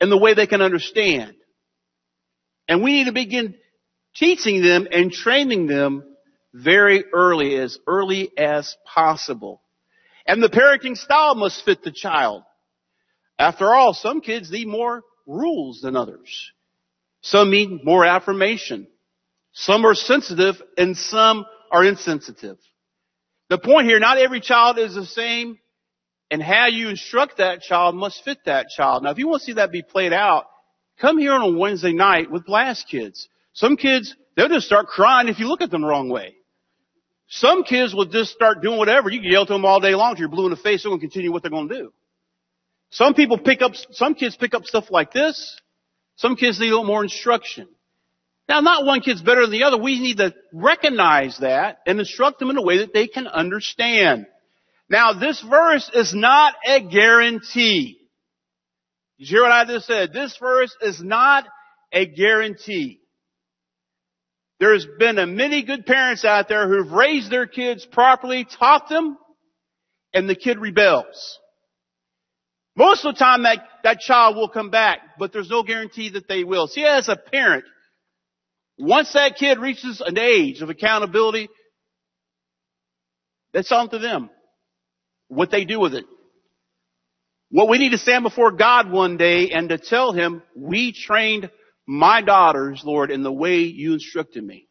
in 0.00 0.10
the 0.10 0.18
way 0.18 0.34
they 0.34 0.46
can 0.46 0.60
understand. 0.60 1.34
And 2.68 2.82
we 2.82 2.92
need 2.92 3.04
to 3.04 3.12
begin 3.12 3.54
teaching 4.14 4.62
them 4.62 4.86
and 4.90 5.10
training 5.10 5.66
them 5.66 6.04
very 6.52 7.04
early, 7.12 7.56
as 7.56 7.78
early 7.86 8.30
as 8.36 8.76
possible. 8.84 9.62
And 10.26 10.42
the 10.42 10.48
parenting 10.48 10.96
style 10.96 11.34
must 11.34 11.64
fit 11.64 11.82
the 11.82 11.92
child. 11.92 12.42
After 13.38 13.74
all, 13.74 13.94
some 13.94 14.20
kids 14.20 14.50
need 14.50 14.68
more 14.68 15.02
rules 15.26 15.80
than 15.80 15.96
others. 15.96 16.52
Some 17.22 17.50
need 17.50 17.84
more 17.84 18.04
affirmation. 18.04 18.86
Some 19.52 19.84
are 19.84 19.94
sensitive 19.94 20.60
and 20.76 20.96
some 20.96 21.44
are 21.70 21.84
insensitive. 21.84 22.58
The 23.48 23.58
point 23.58 23.86
here, 23.86 23.98
not 23.98 24.18
every 24.18 24.40
child 24.40 24.78
is 24.78 24.94
the 24.94 25.04
same 25.04 25.58
and 26.30 26.42
how 26.42 26.66
you 26.66 26.88
instruct 26.88 27.38
that 27.38 27.60
child 27.60 27.94
must 27.94 28.24
fit 28.24 28.38
that 28.46 28.68
child. 28.74 29.02
Now 29.02 29.10
if 29.10 29.18
you 29.18 29.28
want 29.28 29.42
to 29.42 29.46
see 29.46 29.52
that 29.54 29.70
be 29.70 29.82
played 29.82 30.12
out, 30.12 30.46
come 31.00 31.18
here 31.18 31.32
on 31.32 31.54
a 31.54 31.58
Wednesday 31.58 31.92
night 31.92 32.30
with 32.30 32.46
blast 32.46 32.88
kids. 32.88 33.28
Some 33.52 33.76
kids, 33.76 34.14
they'll 34.36 34.48
just 34.48 34.66
start 34.66 34.86
crying 34.86 35.28
if 35.28 35.38
you 35.38 35.46
look 35.46 35.60
at 35.60 35.70
them 35.70 35.82
the 35.82 35.88
wrong 35.88 36.08
way. 36.08 36.34
Some 37.34 37.64
kids 37.64 37.94
will 37.94 38.04
just 38.04 38.30
start 38.30 38.60
doing 38.60 38.76
whatever. 38.76 39.08
You 39.08 39.22
can 39.22 39.30
yell 39.30 39.46
to 39.46 39.52
them 39.54 39.64
all 39.64 39.80
day 39.80 39.94
long 39.94 40.14
till 40.14 40.20
you're 40.20 40.28
blue 40.28 40.44
in 40.44 40.50
the 40.50 40.56
face. 40.56 40.82
They're 40.82 40.90
going 40.90 41.00
to 41.00 41.06
continue 41.06 41.32
what 41.32 41.40
they're 41.40 41.50
going 41.50 41.66
to 41.66 41.74
do. 41.74 41.92
Some 42.90 43.14
people 43.14 43.38
pick 43.38 43.62
up, 43.62 43.72
some 43.92 44.14
kids 44.14 44.36
pick 44.36 44.52
up 44.52 44.66
stuff 44.66 44.90
like 44.90 45.12
this. 45.12 45.58
Some 46.16 46.36
kids 46.36 46.60
need 46.60 46.66
a 46.66 46.72
little 46.72 46.84
more 46.84 47.02
instruction. 47.02 47.68
Now, 48.50 48.60
not 48.60 48.84
one 48.84 49.00
kid's 49.00 49.22
better 49.22 49.40
than 49.40 49.50
the 49.50 49.64
other. 49.64 49.78
We 49.78 49.98
need 49.98 50.18
to 50.18 50.34
recognize 50.52 51.38
that 51.38 51.78
and 51.86 51.98
instruct 51.98 52.38
them 52.38 52.50
in 52.50 52.58
a 52.58 52.62
way 52.62 52.78
that 52.78 52.92
they 52.92 53.06
can 53.06 53.26
understand. 53.26 54.26
Now, 54.90 55.14
this 55.14 55.40
verse 55.40 55.90
is 55.94 56.14
not 56.14 56.54
a 56.68 56.82
guarantee. 56.82 57.98
Did 59.18 59.30
you 59.30 59.36
hear 59.38 59.42
what 59.44 59.52
I 59.52 59.64
just 59.64 59.86
said? 59.86 60.12
This 60.12 60.36
verse 60.36 60.76
is 60.82 61.02
not 61.02 61.46
a 61.92 62.04
guarantee. 62.04 63.00
There's 64.62 64.86
been 64.86 65.18
a 65.18 65.26
many 65.26 65.64
good 65.64 65.86
parents 65.86 66.24
out 66.24 66.48
there 66.48 66.68
who've 66.68 66.92
raised 66.92 67.32
their 67.32 67.48
kids 67.48 67.84
properly, 67.84 68.44
taught 68.44 68.88
them, 68.88 69.18
and 70.14 70.30
the 70.30 70.36
kid 70.36 70.60
rebels. 70.60 71.40
Most 72.76 73.04
of 73.04 73.12
the 73.12 73.18
time 73.18 73.42
that, 73.42 73.58
that 73.82 73.98
child 73.98 74.36
will 74.36 74.48
come 74.48 74.70
back, 74.70 75.00
but 75.18 75.32
there's 75.32 75.50
no 75.50 75.64
guarantee 75.64 76.10
that 76.10 76.28
they 76.28 76.44
will. 76.44 76.68
See, 76.68 76.84
as 76.84 77.08
a 77.08 77.16
parent, 77.16 77.64
once 78.78 79.12
that 79.14 79.34
kid 79.34 79.58
reaches 79.58 80.00
an 80.00 80.16
age 80.16 80.62
of 80.62 80.70
accountability, 80.70 81.48
that's 83.52 83.72
on 83.72 83.90
to 83.90 83.98
them. 83.98 84.30
What 85.26 85.50
they 85.50 85.64
do 85.64 85.80
with 85.80 85.94
it. 85.94 86.04
What 87.50 87.68
we 87.68 87.78
need 87.78 87.90
to 87.90 87.98
stand 87.98 88.22
before 88.22 88.52
God 88.52 88.92
one 88.92 89.16
day 89.16 89.50
and 89.50 89.70
to 89.70 89.78
tell 89.78 90.12
Him, 90.12 90.40
we 90.54 90.92
trained 90.92 91.50
my 91.86 92.22
daughters, 92.22 92.82
Lord, 92.84 93.10
in 93.10 93.22
the 93.22 93.32
way 93.32 93.60
you 93.60 93.92
instructed 93.94 94.44
me. 94.44 94.68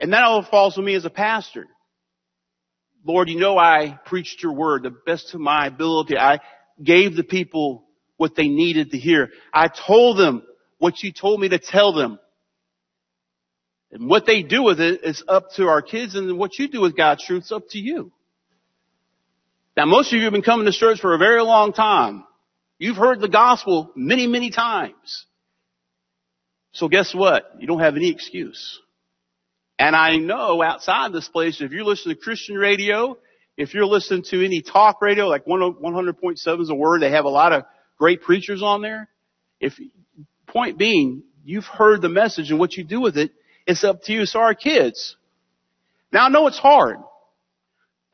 And 0.00 0.12
that 0.12 0.24
all 0.24 0.42
falls 0.42 0.78
on 0.78 0.84
me 0.84 0.94
as 0.94 1.04
a 1.04 1.10
pastor. 1.10 1.66
Lord, 3.04 3.28
you 3.28 3.38
know 3.38 3.58
I 3.58 3.98
preached 4.06 4.42
your 4.42 4.52
word 4.52 4.82
the 4.82 4.90
best 4.90 5.34
of 5.34 5.40
my 5.40 5.66
ability. 5.66 6.16
I 6.16 6.40
gave 6.82 7.16
the 7.16 7.24
people 7.24 7.84
what 8.16 8.36
they 8.36 8.48
needed 8.48 8.92
to 8.92 8.98
hear. 8.98 9.30
I 9.52 9.68
told 9.68 10.18
them 10.18 10.42
what 10.78 11.02
you 11.02 11.12
told 11.12 11.40
me 11.40 11.48
to 11.48 11.58
tell 11.58 11.92
them. 11.92 12.18
And 13.90 14.08
what 14.08 14.24
they 14.24 14.42
do 14.42 14.62
with 14.62 14.80
it 14.80 15.04
is 15.04 15.22
up 15.28 15.52
to 15.56 15.66
our 15.66 15.82
kids 15.82 16.14
and 16.14 16.38
what 16.38 16.58
you 16.58 16.68
do 16.68 16.80
with 16.80 16.96
God's 16.96 17.24
truth 17.24 17.44
is 17.44 17.52
up 17.52 17.64
to 17.70 17.78
you. 17.78 18.10
Now 19.76 19.86
most 19.86 20.12
of 20.12 20.18
you 20.18 20.24
have 20.24 20.32
been 20.32 20.42
coming 20.42 20.66
to 20.66 20.72
church 20.72 21.00
for 21.00 21.14
a 21.14 21.18
very 21.18 21.42
long 21.42 21.72
time. 21.72 22.24
You've 22.78 22.96
heard 22.96 23.20
the 23.20 23.28
gospel 23.28 23.92
many, 23.94 24.26
many 24.26 24.50
times. 24.50 25.26
So 26.72 26.88
guess 26.88 27.14
what? 27.14 27.50
You 27.58 27.66
don't 27.66 27.80
have 27.80 27.96
any 27.96 28.10
excuse. 28.10 28.80
And 29.78 29.94
I 29.96 30.16
know 30.16 30.62
outside 30.62 31.12
this 31.12 31.28
place, 31.28 31.60
if 31.60 31.72
you're 31.72 31.84
listening 31.84 32.16
to 32.16 32.22
Christian 32.22 32.56
radio, 32.56 33.18
if 33.56 33.74
you're 33.74 33.86
listening 33.86 34.24
to 34.30 34.44
any 34.44 34.62
talk 34.62 35.02
radio, 35.02 35.26
like 35.26 35.44
100.7 35.44 36.60
is 36.60 36.70
a 36.70 36.74
word, 36.74 37.02
they 37.02 37.10
have 37.10 37.24
a 37.24 37.30
lot 37.30 37.52
of 37.52 37.64
great 37.98 38.22
preachers 38.22 38.62
on 38.62 38.80
there. 38.80 39.08
If, 39.60 39.74
point 40.46 40.78
being, 40.78 41.24
you've 41.44 41.64
heard 41.64 42.00
the 42.00 42.08
message 42.08 42.50
and 42.50 42.58
what 42.58 42.74
you 42.74 42.84
do 42.84 43.00
with 43.00 43.16
it, 43.16 43.32
it's 43.66 43.84
up 43.84 44.02
to 44.04 44.12
you. 44.12 44.26
So 44.26 44.40
our 44.40 44.54
kids. 44.54 45.16
Now 46.12 46.26
I 46.26 46.28
know 46.28 46.46
it's 46.46 46.58
hard. 46.58 46.98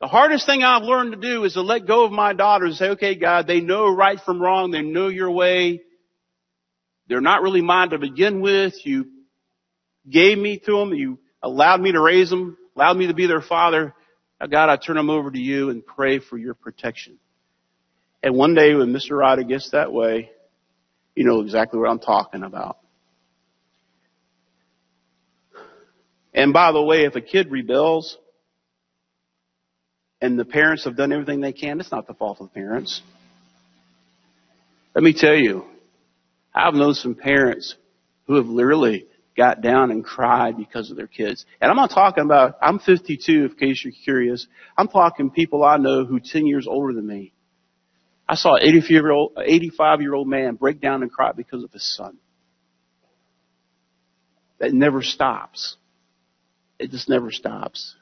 The 0.01 0.07
hardest 0.07 0.45
thing 0.45 0.63
I've 0.63 0.83
learned 0.83 1.11
to 1.11 1.19
do 1.19 1.43
is 1.43 1.53
to 1.53 1.61
let 1.61 1.85
go 1.85 2.05
of 2.05 2.11
my 2.11 2.33
daughters 2.33 2.69
and 2.69 2.77
say, 2.77 2.89
okay, 2.91 3.15
God, 3.15 3.47
they 3.47 3.59
know 3.59 3.93
right 3.93 4.19
from 4.19 4.41
wrong. 4.41 4.71
They 4.71 4.81
know 4.81 5.09
your 5.09 5.31
way. 5.31 5.81
They're 7.09 7.21
not 7.21 7.41
really 7.41 7.61
mine 7.61 7.89
to 7.89 7.97
begin 7.97 8.39
with. 8.39 8.73
You 8.85 9.07
gave 10.09 10.37
me 10.37 10.59
to 10.59 10.71
them. 10.71 10.93
You 10.93 11.17
allowed 11.41 11.81
me 11.81 11.91
to 11.91 11.99
raise 11.99 12.29
them, 12.29 12.55
allowed 12.75 12.97
me 12.97 13.07
to 13.07 13.13
be 13.15 13.25
their 13.25 13.41
father. 13.41 13.93
Now, 14.39 14.47
God, 14.47 14.69
I 14.69 14.77
turn 14.77 14.95
them 14.95 15.09
over 15.09 15.29
to 15.29 15.39
you 15.39 15.71
and 15.71 15.85
pray 15.85 16.19
for 16.19 16.37
your 16.37 16.53
protection. 16.53 17.17
And 18.21 18.35
one 18.35 18.53
day 18.53 18.75
when 18.75 18.93
Mr. 18.93 19.17
Ryder 19.17 19.43
gets 19.43 19.71
that 19.71 19.91
way, 19.91 20.29
you 21.15 21.25
know 21.25 21.41
exactly 21.41 21.79
what 21.79 21.89
I'm 21.89 21.99
talking 21.99 22.43
about. 22.43 22.77
And 26.33 26.53
by 26.53 26.71
the 26.71 26.81
way, 26.81 27.05
if 27.05 27.15
a 27.15 27.21
kid 27.21 27.49
rebels 27.51 28.17
and 30.21 30.37
the 30.37 30.45
parents 30.45 30.83
have 30.83 30.95
done 30.95 31.11
everything 31.11 31.41
they 31.41 31.53
can, 31.53 31.79
it's 31.79 31.91
not 31.91 32.07
the 32.07 32.13
fault 32.13 32.39
of 32.39 32.47
the 32.47 32.53
parents. 32.53 33.01
Let 34.93 35.03
me 35.03 35.13
tell 35.13 35.35
you, 35.35 35.65
I've 36.53 36.73
known 36.73 36.93
some 36.93 37.15
parents 37.15 37.75
who 38.27 38.35
have 38.35 38.47
literally 38.47 39.07
got 39.37 39.61
down 39.61 39.91
and 39.91 40.03
cried 40.03 40.57
because 40.57 40.91
of 40.91 40.97
their 40.97 41.07
kids. 41.07 41.45
And 41.61 41.71
I'm 41.71 41.77
not 41.77 41.91
talking 41.91 42.25
about, 42.25 42.57
I'm 42.61 42.79
52 42.79 43.31
in 43.31 43.55
case 43.55 43.83
you're 43.83 43.93
curious. 44.03 44.45
I'm 44.77 44.87
talking 44.87 45.29
people 45.29 45.63
I 45.63 45.77
know 45.77 46.05
who 46.05 46.19
10 46.19 46.45
years 46.45 46.67
older 46.67 46.93
than 46.93 47.07
me. 47.07 47.33
I 48.27 48.35
saw 48.35 48.55
an 48.55 48.63
85 48.63 48.89
year 48.89 49.11
old, 49.11 49.31
85 49.43 50.01
year 50.01 50.13
old 50.13 50.27
man 50.27 50.55
break 50.55 50.81
down 50.81 51.01
and 51.01 51.11
cry 51.11 51.31
because 51.31 51.63
of 51.63 51.71
his 51.71 51.95
son. 51.95 52.17
That 54.59 54.73
never 54.73 55.01
stops. 55.01 55.77
It 56.77 56.91
just 56.91 57.09
never 57.09 57.31
stops. 57.31 57.95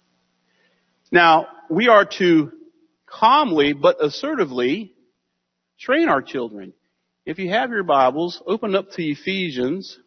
Now, 1.12 1.48
we 1.70 1.88
are 1.88 2.06
to 2.18 2.51
calmly 3.06 3.74
but 3.74 4.04
assertively 4.04 4.94
train 5.80 6.10
our 6.10 6.22
children. 6.22 6.74
If 7.27 7.39
you 7.39 7.50
have 7.50 7.72
your 7.72 7.84
Bibles, 7.84 8.41
open 8.48 8.74
up 8.74 8.91
to 8.91 9.03
Ephesians 9.03 10.00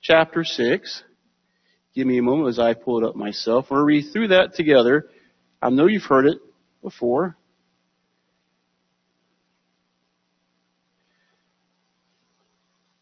chapter 0.00 0.44
6. 0.44 1.02
Give 1.92 2.06
me 2.06 2.18
a 2.18 2.22
moment 2.22 2.50
as 2.50 2.60
I 2.60 2.74
pull 2.74 3.02
it 3.02 3.08
up 3.08 3.16
myself. 3.16 3.66
We'll 3.68 3.82
read 3.82 4.12
through 4.12 4.28
that 4.28 4.54
together. 4.54 5.08
I 5.60 5.70
know 5.70 5.86
you've 5.86 6.04
heard 6.04 6.24
it 6.24 6.38
before. 6.84 7.36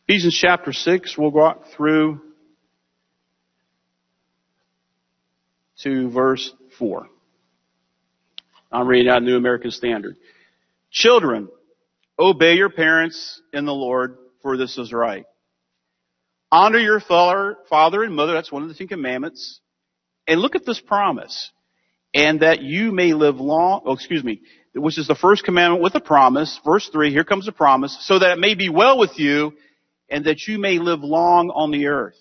Ephesians 0.09 0.39
chapter 0.41 0.73
6, 0.73 1.19
we'll 1.19 1.31
walk 1.31 1.67
through 1.77 2.23
to 5.83 6.09
verse 6.09 6.51
4. 6.79 7.09
I'm 8.73 8.89
reading 8.89 9.11
out 9.11 9.23
New 9.23 9.37
American 9.37 9.71
Standard. 9.71 10.17
Children, 10.91 11.51
obey 12.19 12.55
your 12.55 12.71
parents 12.71 13.41
in 13.53 13.65
the 13.65 13.75
Lord, 13.75 14.17
for 14.43 14.57
this 14.57 14.79
is 14.79 14.93
right. 14.93 15.25
Honor 16.51 16.79
your 16.79 17.01
father, 17.01 17.57
and 17.73 18.15
mother, 18.15 18.35
that's 18.35 18.53
one 18.53 18.63
of 18.63 18.69
the 18.69 18.75
Ten 18.75 18.87
Commandments. 18.87 19.61
And 20.27 20.41
look 20.41 20.55
at 20.55 20.65
this 20.65 20.81
promise. 20.81 21.51
And 22.15 22.41
that 22.41 22.63
you 22.63 22.93
may 22.93 23.13
live 23.13 23.37
long, 23.37 23.83
oh, 23.87 23.93
excuse 23.93 24.23
me, 24.23 24.41
which 24.73 24.99
is 24.99 25.09
the 25.09 25.17
first 25.17 25.43
commandment 25.43 25.83
with 25.83 25.97
a 25.97 26.01
promise. 26.01 26.61
Verse 26.65 26.89
3, 26.89 27.11
here 27.11 27.25
comes 27.25 27.47
the 27.47 27.53
promise. 27.53 27.97
So 28.03 28.21
that 28.21 28.33
it 28.33 28.39
may 28.39 28.55
be 28.55 28.69
well 28.69 28.99
with 28.99 29.19
you 29.19 29.55
and 30.09 30.27
that 30.27 30.47
you 30.47 30.59
may 30.59 30.79
live 30.79 31.01
long 31.03 31.51
on 31.51 31.73
the 31.73 31.89
earth. 31.89 32.15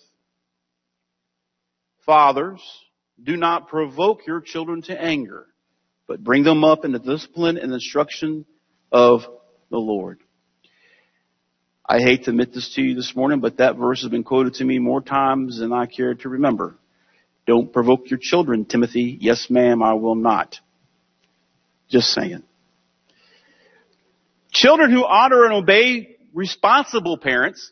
Fathers, 2.07 2.61
do 3.21 3.37
not 3.37 3.67
provoke 3.67 4.25
your 4.25 4.41
children 4.41 4.81
to 4.83 4.99
anger, 4.99 5.45
but 6.07 6.23
bring 6.23 6.43
them 6.43 6.63
up 6.63 6.85
in 6.85 6.91
the 6.91 6.99
discipline 6.99 7.57
and 7.57 7.71
instruction 7.71 8.45
of 8.91 9.21
the 9.73 9.79
Lord. 9.79 10.19
I 11.83 11.97
hate 11.97 12.25
to 12.25 12.29
admit 12.29 12.53
this 12.53 12.75
to 12.75 12.81
you 12.81 12.93
this 12.93 13.15
morning, 13.15 13.39
but 13.39 13.57
that 13.57 13.75
verse 13.75 14.03
has 14.03 14.11
been 14.11 14.23
quoted 14.23 14.53
to 14.55 14.63
me 14.63 14.77
more 14.77 15.01
times 15.01 15.57
than 15.57 15.73
I 15.73 15.87
care 15.87 16.13
to 16.13 16.29
remember. 16.29 16.75
Don't 17.47 17.73
provoke 17.73 18.11
your 18.11 18.19
children, 18.21 18.65
Timothy. 18.65 19.17
Yes, 19.19 19.47
ma'am, 19.49 19.81
I 19.81 19.95
will 19.95 20.13
not. 20.13 20.57
Just 21.89 22.09
saying. 22.09 22.43
Children 24.51 24.91
who 24.91 25.03
honor 25.03 25.45
and 25.45 25.53
obey 25.53 26.17
responsible 26.35 27.17
parents, 27.17 27.71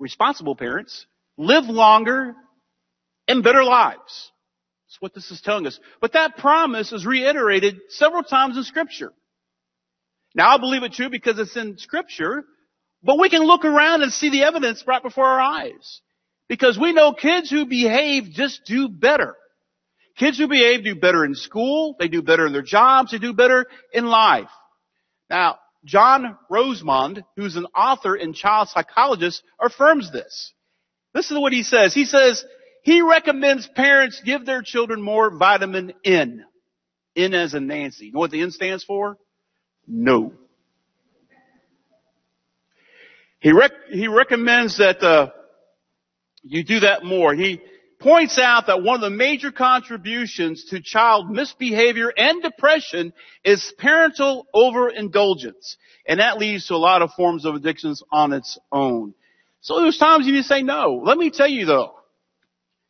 responsible 0.00 0.56
parents, 0.56 1.06
live 1.38 1.66
longer 1.66 2.34
and 3.28 3.44
better 3.44 3.62
lives. 3.62 4.32
That's 4.88 5.00
what 5.00 5.14
this 5.14 5.30
is 5.30 5.40
telling 5.40 5.68
us. 5.68 5.78
But 6.00 6.14
that 6.14 6.38
promise 6.38 6.90
is 6.90 7.06
reiterated 7.06 7.78
several 7.90 8.24
times 8.24 8.56
in 8.56 8.64
scripture. 8.64 9.12
Now 10.34 10.54
I 10.54 10.58
believe 10.58 10.82
it 10.82 10.94
too 10.94 11.10
because 11.10 11.38
it's 11.38 11.56
in 11.56 11.78
scripture, 11.78 12.44
but 13.02 13.18
we 13.18 13.30
can 13.30 13.42
look 13.42 13.64
around 13.64 14.02
and 14.02 14.12
see 14.12 14.30
the 14.30 14.44
evidence 14.44 14.84
right 14.86 15.02
before 15.02 15.26
our 15.26 15.40
eyes. 15.40 16.00
Because 16.48 16.78
we 16.78 16.92
know 16.92 17.12
kids 17.12 17.50
who 17.50 17.66
behave 17.66 18.24
just 18.30 18.64
do 18.64 18.88
better. 18.88 19.36
Kids 20.16 20.36
who 20.38 20.48
behave 20.48 20.84
do 20.84 20.94
better 20.94 21.24
in 21.24 21.34
school, 21.34 21.96
they 21.98 22.08
do 22.08 22.22
better 22.22 22.46
in 22.46 22.52
their 22.52 22.62
jobs, 22.62 23.12
they 23.12 23.18
do 23.18 23.32
better 23.32 23.66
in 23.92 24.04
life. 24.06 24.50
Now, 25.30 25.58
John 25.84 26.36
Rosemond, 26.50 27.22
who's 27.36 27.56
an 27.56 27.66
author 27.74 28.14
and 28.14 28.34
child 28.34 28.68
psychologist, 28.68 29.42
affirms 29.60 30.12
this. 30.12 30.52
This 31.14 31.30
is 31.30 31.38
what 31.38 31.52
he 31.52 31.62
says. 31.62 31.94
He 31.94 32.04
says, 32.04 32.44
he 32.82 33.00
recommends 33.00 33.66
parents 33.66 34.20
give 34.24 34.44
their 34.44 34.62
children 34.62 35.00
more 35.00 35.30
vitamin 35.36 35.92
N. 36.04 36.44
N 37.16 37.34
as 37.34 37.54
in 37.54 37.66
Nancy. 37.66 38.06
You 38.06 38.12
know 38.12 38.20
what 38.20 38.30
the 38.30 38.42
N 38.42 38.50
stands 38.50 38.84
for? 38.84 39.16
No. 39.90 40.32
He, 43.40 43.52
rec- 43.52 43.88
he 43.90 44.06
recommends 44.06 44.78
that 44.78 45.02
uh, 45.02 45.30
you 46.42 46.62
do 46.62 46.80
that 46.80 47.04
more. 47.04 47.34
He 47.34 47.60
points 47.98 48.38
out 48.38 48.68
that 48.68 48.82
one 48.82 48.96
of 48.96 49.00
the 49.00 49.10
major 49.10 49.50
contributions 49.50 50.66
to 50.66 50.80
child 50.80 51.30
misbehavior 51.30 52.12
and 52.16 52.42
depression 52.42 53.12
is 53.44 53.72
parental 53.78 54.46
overindulgence. 54.54 55.76
And 56.06 56.20
that 56.20 56.38
leads 56.38 56.68
to 56.68 56.74
a 56.74 56.76
lot 56.76 57.02
of 57.02 57.12
forms 57.12 57.44
of 57.44 57.54
addictions 57.56 58.02
on 58.12 58.32
its 58.32 58.58
own. 58.70 59.14
So 59.60 59.80
there's 59.80 59.98
times 59.98 60.26
you 60.26 60.32
need 60.32 60.42
to 60.42 60.48
say 60.48 60.62
no. 60.62 61.02
Let 61.04 61.18
me 61.18 61.30
tell 61.30 61.48
you 61.48 61.66
though, 61.66 61.94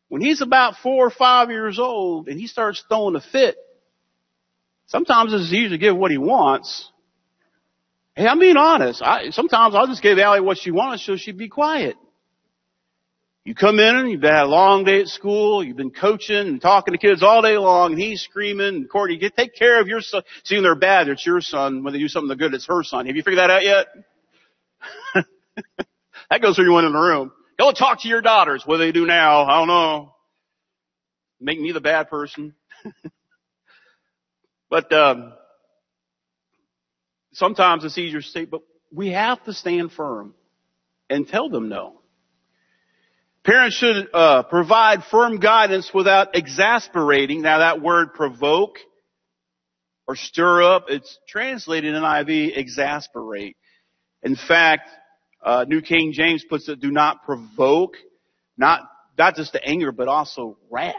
when 0.08 0.20
he's 0.20 0.42
about 0.42 0.76
four 0.82 1.06
or 1.06 1.10
five 1.10 1.50
years 1.50 1.78
old 1.78 2.28
and 2.28 2.38
he 2.38 2.46
starts 2.46 2.84
throwing 2.88 3.16
a 3.16 3.20
fit, 3.20 3.56
sometimes 4.90 5.32
it's 5.32 5.52
easy 5.52 5.70
to 5.70 5.78
give 5.78 5.96
what 5.96 6.10
he 6.10 6.18
wants. 6.18 6.90
Hey, 8.14 8.26
I'm 8.26 8.38
being 8.38 8.56
honest. 8.56 9.00
I, 9.02 9.30
sometimes 9.30 9.74
I'll 9.74 9.86
just 9.86 10.02
give 10.02 10.18
Allie 10.18 10.40
what 10.40 10.58
she 10.58 10.70
wants 10.70 11.06
so 11.06 11.16
she'd 11.16 11.38
be 11.38 11.48
quiet. 11.48 11.96
You 13.44 13.54
come 13.54 13.78
in 13.78 13.96
and 13.96 14.10
you've 14.10 14.22
had 14.22 14.42
a 14.42 14.46
long 14.46 14.84
day 14.84 15.00
at 15.00 15.08
school, 15.08 15.64
you've 15.64 15.76
been 15.76 15.92
coaching 15.92 16.36
and 16.36 16.60
talking 16.60 16.92
to 16.92 16.98
kids 16.98 17.22
all 17.22 17.40
day 17.40 17.56
long, 17.56 17.92
and 17.92 18.00
he's 18.00 18.20
screaming, 18.20 18.66
and 18.66 18.90
Courtney, 18.90 19.16
get, 19.16 19.34
take 19.34 19.54
care 19.54 19.80
of 19.80 19.88
your 19.88 20.02
son. 20.02 20.22
See, 20.44 20.56
when 20.56 20.64
they're 20.64 20.74
bad, 20.74 21.08
it's 21.08 21.24
your 21.24 21.40
son. 21.40 21.82
When 21.82 21.94
they 21.94 21.98
do 21.98 22.08
something 22.08 22.36
good, 22.36 22.52
it's 22.52 22.66
her 22.66 22.82
son. 22.82 23.06
Have 23.06 23.16
you 23.16 23.22
figured 23.22 23.38
that 23.38 23.50
out 23.50 23.64
yet? 23.64 23.86
that 26.30 26.42
goes 26.42 26.56
for 26.56 26.62
you 26.62 26.72
one 26.72 26.84
in 26.84 26.92
the 26.92 26.98
room. 26.98 27.32
Go 27.58 27.72
talk 27.72 28.02
to 28.02 28.08
your 28.08 28.20
daughters. 28.20 28.62
What 28.66 28.76
do 28.76 28.84
they 28.84 28.92
do 28.92 29.06
now? 29.06 29.44
I 29.44 29.58
don't 29.58 29.68
know. 29.68 30.14
Make 31.40 31.58
me 31.58 31.72
the 31.72 31.80
bad 31.80 32.10
person. 32.10 32.54
but 34.70 34.92
um, 34.92 35.32
sometimes 37.32 37.84
it's 37.84 37.98
easier 37.98 38.20
to 38.20 38.26
say, 38.26 38.44
but 38.44 38.62
we 38.92 39.10
have 39.10 39.42
to 39.44 39.52
stand 39.52 39.92
firm 39.92 40.34
and 41.08 41.26
tell 41.28 41.50
them 41.50 41.68
no. 41.68 42.00
Parents 43.44 43.76
should 43.76 44.08
uh, 44.12 44.42
provide 44.44 45.02
firm 45.10 45.40
guidance 45.40 45.90
without 45.92 46.36
exasperating. 46.36 47.42
Now 47.42 47.58
that 47.58 47.82
word 47.82 48.14
provoke 48.14 48.76
or 50.06 50.14
stir 50.14 50.62
up, 50.62 50.86
it's 50.88 51.18
translated 51.26 51.94
in 51.94 52.02
NIV 52.02 52.56
exasperate. 52.56 53.56
In 54.22 54.36
fact, 54.36 54.90
uh, 55.42 55.64
New 55.66 55.80
King 55.80 56.12
James 56.12 56.44
puts 56.48 56.68
it, 56.68 56.80
do 56.80 56.90
not 56.90 57.24
provoke, 57.24 57.94
not, 58.58 58.82
not 59.16 59.36
just 59.36 59.52
to 59.52 59.64
anger, 59.64 59.90
but 59.90 60.06
also 60.06 60.58
wrath. 60.70 60.94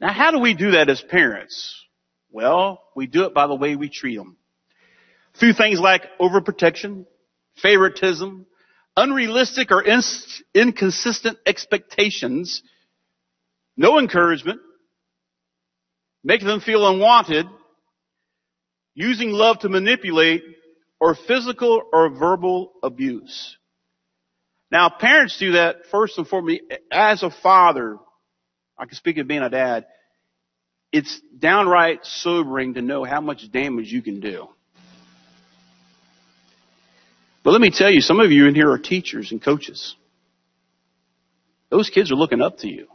Now 0.00 0.12
how 0.12 0.30
do 0.30 0.38
we 0.38 0.54
do 0.54 0.72
that 0.72 0.88
as 0.88 1.02
parents? 1.02 1.78
Well, 2.32 2.82
we 2.96 3.06
do 3.06 3.24
it 3.24 3.34
by 3.34 3.46
the 3.46 3.54
way 3.54 3.76
we 3.76 3.90
treat 3.90 4.16
them. 4.16 4.36
Through 5.38 5.52
things 5.52 5.78
like 5.78 6.02
overprotection, 6.18 7.06
favoritism, 7.62 8.46
unrealistic 8.96 9.70
or 9.70 9.84
inconsistent 10.54 11.38
expectations, 11.46 12.62
no 13.76 13.98
encouragement, 13.98 14.60
making 16.24 16.48
them 16.48 16.60
feel 16.60 16.88
unwanted, 16.88 17.46
using 18.94 19.30
love 19.30 19.60
to 19.60 19.68
manipulate, 19.68 20.42
or 21.00 21.14
physical 21.14 21.82
or 21.92 22.10
verbal 22.10 22.72
abuse. 22.82 23.56
Now 24.70 24.88
parents 24.88 25.36
do 25.38 25.52
that 25.52 25.86
first 25.90 26.16
and 26.16 26.26
foremost. 26.26 26.60
As 26.90 27.22
a 27.22 27.30
father, 27.30 27.98
I 28.78 28.86
can 28.86 28.94
speak 28.94 29.18
of 29.18 29.26
being 29.26 29.42
a 29.42 29.50
dad, 29.50 29.86
it's 30.92 31.20
downright 31.38 32.04
sobering 32.04 32.74
to 32.74 32.82
know 32.82 33.02
how 33.04 33.20
much 33.20 33.50
damage 33.50 33.90
you 33.90 34.02
can 34.02 34.20
do. 34.20 34.48
But 37.42 37.52
let 37.52 37.60
me 37.60 37.70
tell 37.70 37.90
you, 37.90 38.00
some 38.00 38.20
of 38.20 38.30
you 38.30 38.46
in 38.46 38.54
here 38.54 38.70
are 38.70 38.78
teachers 38.78 39.32
and 39.32 39.42
coaches. 39.42 39.96
Those 41.70 41.90
kids 41.90 42.12
are 42.12 42.16
looking 42.16 42.40
up 42.40 42.58
to 42.58 42.68
you. 42.68 42.86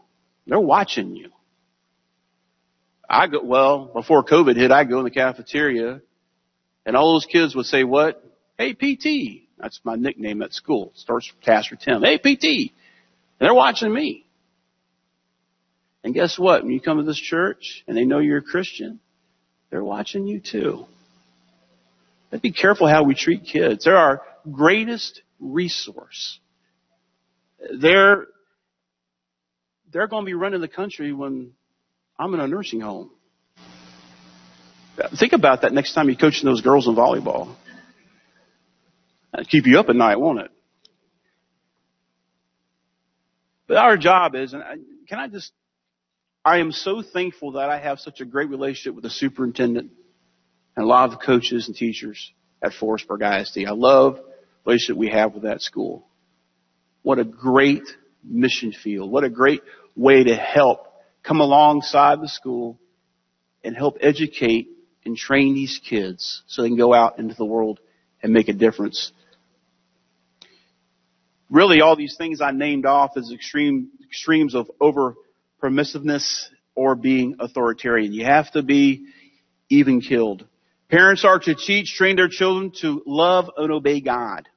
They're 0.46 0.60
watching 0.60 1.16
you. 1.16 1.32
I 3.10 3.28
go, 3.28 3.44
well, 3.44 3.86
before 3.86 4.24
COVID 4.24 4.56
hit, 4.56 4.72
I 4.72 4.84
go 4.84 5.00
in 5.00 5.04
the 5.04 5.12
cafeteria 5.12 6.02
and 6.86 6.96
all 6.96 7.14
those 7.14 7.26
kids 7.26 7.56
would 7.56 7.66
say 7.66 7.84
what? 7.84 8.24
Hey, 8.58 8.74
PT. 8.74 9.48
That's 9.58 9.80
my 9.84 9.96
nickname 9.96 10.42
at 10.42 10.54
school. 10.54 10.92
It 10.94 11.00
starts 11.00 11.32
with 11.34 11.44
Pastor 11.44 11.76
Tim. 11.76 12.04
Hey, 12.04 12.18
PT. 12.18 12.72
And 13.40 13.48
they're 13.48 13.54
watching 13.54 13.94
me. 13.94 14.27
And 16.04 16.14
guess 16.14 16.38
what? 16.40 16.64
When 16.64 16.72
you 16.72 16.80
come 16.80 16.98
to 16.98 17.04
this 17.04 17.20
church 17.20 17.84
and 17.88 17.98
they 17.98 18.06
know 18.06 18.20
you're 18.20 18.38
a 18.38 18.42
Christian, 18.44 19.00
they're 19.70 19.84
watching 19.84 20.26
you 20.28 20.40
too. 20.40 20.86
But 22.30 22.42
be 22.42 22.52
careful 22.52 22.88
how 22.88 23.04
we 23.04 23.16
treat 23.16 23.46
kids. 23.46 23.86
They're 23.86 23.98
our 23.98 24.22
greatest 24.50 25.22
resource. 25.40 26.40
They're, 27.80 28.28
they're 29.92 30.08
going 30.08 30.24
to 30.24 30.26
be 30.26 30.34
running 30.34 30.62
the 30.62 30.68
country 30.68 31.14
when 31.14 31.52
I'm 32.20 32.34
in 32.34 32.40
a 32.40 32.48
nursing 32.48 32.82
home. 32.82 33.12
Think 35.20 35.34
about 35.34 35.62
that 35.62 35.74
next 35.74 35.94
time 35.94 36.10
you're 36.10 36.18
coaching 36.18 36.46
those 36.46 36.62
girls 36.62 36.88
in 36.88 36.96
volleyball. 36.96 37.56
That'll 39.32 39.46
keep 39.46 39.68
you 39.68 39.80
up 39.80 39.90
at 39.90 39.96
night, 39.96 40.20
won't 40.20 40.40
it? 40.40 40.52
But 43.68 43.78
our 43.78 43.98
job 43.98 44.34
is, 44.34 44.54
and 44.54 44.64
can 45.08 45.20
I 45.20 45.28
just, 45.28 45.52
I 46.48 46.60
am 46.60 46.72
so 46.72 47.02
thankful 47.02 47.52
that 47.54 47.70
I 47.70 47.78
have 47.78 48.00
such 48.00 48.22
a 48.22 48.26
great 48.26 48.48
relationship 48.48 48.96
with 48.96 49.04
the 49.04 49.10
superintendent 49.10 49.92
and 50.78 50.86
a 50.86 50.88
lot 50.88 51.04
of 51.04 51.12
the 51.12 51.26
coaches 51.26 51.68
and 51.68 51.76
teachers 51.76 52.32
at 52.64 52.72
Forestburg 52.72 53.22
ISD. 53.22 53.66
I 53.68 53.72
love 53.72 54.16
the 54.16 54.24
relationship 54.66 54.96
we 54.96 55.10
have 55.10 55.34
with 55.34 55.44
that 55.44 55.62
school. 55.62 56.08
What 57.02 57.20
a 57.20 57.26
great 57.26 57.84
mission 58.24 58.72
field. 58.72 59.12
What 59.12 59.26
a 59.26 59.30
great 59.30 59.62
way 59.94 60.24
to 60.24 60.38
help 60.38 60.88
come 61.22 61.42
alongside 61.42 62.22
the 62.22 62.30
school 62.30 62.80
and 63.62 63.76
help 63.76 63.98
educate 64.00 64.70
and 65.04 65.18
train 65.18 65.54
these 65.54 65.82
kids 65.84 66.44
so 66.48 66.62
they 66.62 66.70
can 66.70 66.78
go 66.78 66.94
out 66.94 67.20
into 67.20 67.36
the 67.36 67.44
world 67.44 67.82
and 68.24 68.32
make 68.32 68.48
a 68.48 68.54
difference. 68.54 69.12
Really, 71.50 71.82
all 71.82 71.98
these 71.98 72.16
things 72.18 72.40
I 72.40 72.52
named 72.52 72.86
off 72.86 73.18
as 73.18 73.34
extreme 73.34 73.90
extremes 74.10 74.56
of 74.56 74.72
over 74.80 75.16
permissiveness 75.62 76.48
or 76.76 76.96
being 76.96 77.36
authoritarian. 77.40 78.14
You 78.14 78.26
have 78.26 78.52
to 78.52 78.62
be 78.64 79.08
even 79.70 80.02
killed. 80.02 80.46
Parents 80.90 81.26
are 81.26 81.40
to 81.40 81.56
teach, 81.56 81.96
train 81.96 82.16
their 82.16 82.30
children 82.30 82.72
to 82.82 83.02
love 83.06 83.50
and 83.58 83.72
obey 83.72 84.00
God. 84.00 84.48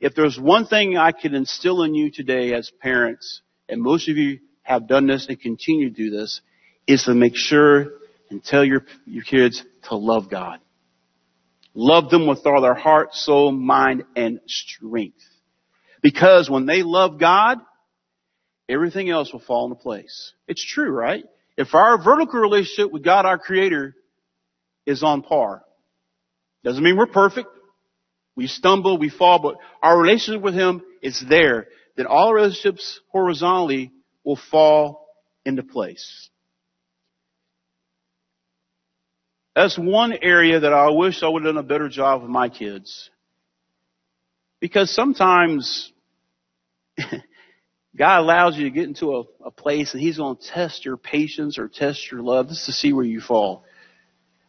If 0.00 0.14
there's 0.14 0.38
one 0.38 0.66
thing 0.66 0.96
I 0.96 1.12
can 1.12 1.34
instill 1.34 1.84
in 1.84 1.94
you 1.94 2.10
today 2.10 2.52
as 2.54 2.70
parents, 2.80 3.42
and 3.68 3.80
most 3.80 4.08
of 4.08 4.16
you 4.16 4.40
have 4.62 4.88
done 4.88 5.06
this 5.06 5.26
and 5.28 5.40
continue 5.40 5.90
to 5.90 5.94
do 5.94 6.10
this, 6.10 6.40
is 6.88 7.04
to 7.04 7.14
make 7.14 7.36
sure 7.36 7.92
and 8.30 8.42
tell 8.42 8.64
your, 8.64 8.84
your 9.06 9.22
kids 9.22 9.62
to 9.84 9.94
love 9.94 10.28
God. 10.28 10.58
Love 11.74 12.10
them 12.10 12.26
with 12.26 12.44
all 12.44 12.60
their 12.60 12.74
heart, 12.74 13.14
soul, 13.14 13.52
mind, 13.52 14.04
and 14.16 14.40
strength. 14.46 15.22
Because 16.02 16.50
when 16.50 16.66
they 16.66 16.82
love 16.82 17.20
God, 17.20 17.58
everything 18.68 19.10
else 19.10 19.32
will 19.32 19.40
fall 19.40 19.64
into 19.64 19.76
place. 19.76 20.32
It's 20.48 20.64
true, 20.64 20.90
right? 20.90 21.24
If 21.56 21.74
our 21.74 22.02
vertical 22.02 22.40
relationship 22.40 22.92
with 22.92 23.04
God, 23.04 23.26
our 23.26 23.38
Creator, 23.38 23.94
is 24.86 25.02
on 25.02 25.22
par, 25.22 25.62
doesn't 26.64 26.82
mean 26.82 26.96
we're 26.96 27.06
perfect. 27.06 27.48
We 28.34 28.46
stumble, 28.46 28.98
we 28.98 29.10
fall, 29.10 29.38
but 29.40 29.56
our 29.82 30.00
relationship 30.00 30.42
with 30.42 30.54
Him 30.54 30.82
is 31.02 31.22
there. 31.28 31.66
Then 31.96 32.06
all 32.06 32.32
relationships 32.32 33.00
horizontally 33.08 33.92
will 34.24 34.38
fall 34.50 35.06
into 35.44 35.62
place. 35.62 36.30
That's 39.54 39.76
one 39.76 40.14
area 40.22 40.60
that 40.60 40.72
I 40.72 40.90
wish 40.90 41.22
I 41.22 41.28
would 41.28 41.44
have 41.44 41.54
done 41.54 41.62
a 41.62 41.66
better 41.66 41.88
job 41.88 42.22
with 42.22 42.30
my 42.30 42.48
kids. 42.48 43.10
Because 44.60 44.94
sometimes 44.94 45.92
God 47.96 48.20
allows 48.20 48.56
you 48.56 48.64
to 48.64 48.70
get 48.70 48.84
into 48.84 49.16
a, 49.16 49.24
a 49.44 49.50
place 49.50 49.92
and 49.92 50.02
He's 50.02 50.16
going 50.16 50.36
to 50.36 50.48
test 50.48 50.84
your 50.84 50.96
patience 50.96 51.58
or 51.58 51.68
test 51.68 52.10
your 52.10 52.22
love 52.22 52.48
just 52.48 52.66
to 52.66 52.72
see 52.72 52.92
where 52.92 53.04
you 53.04 53.20
fall. 53.20 53.64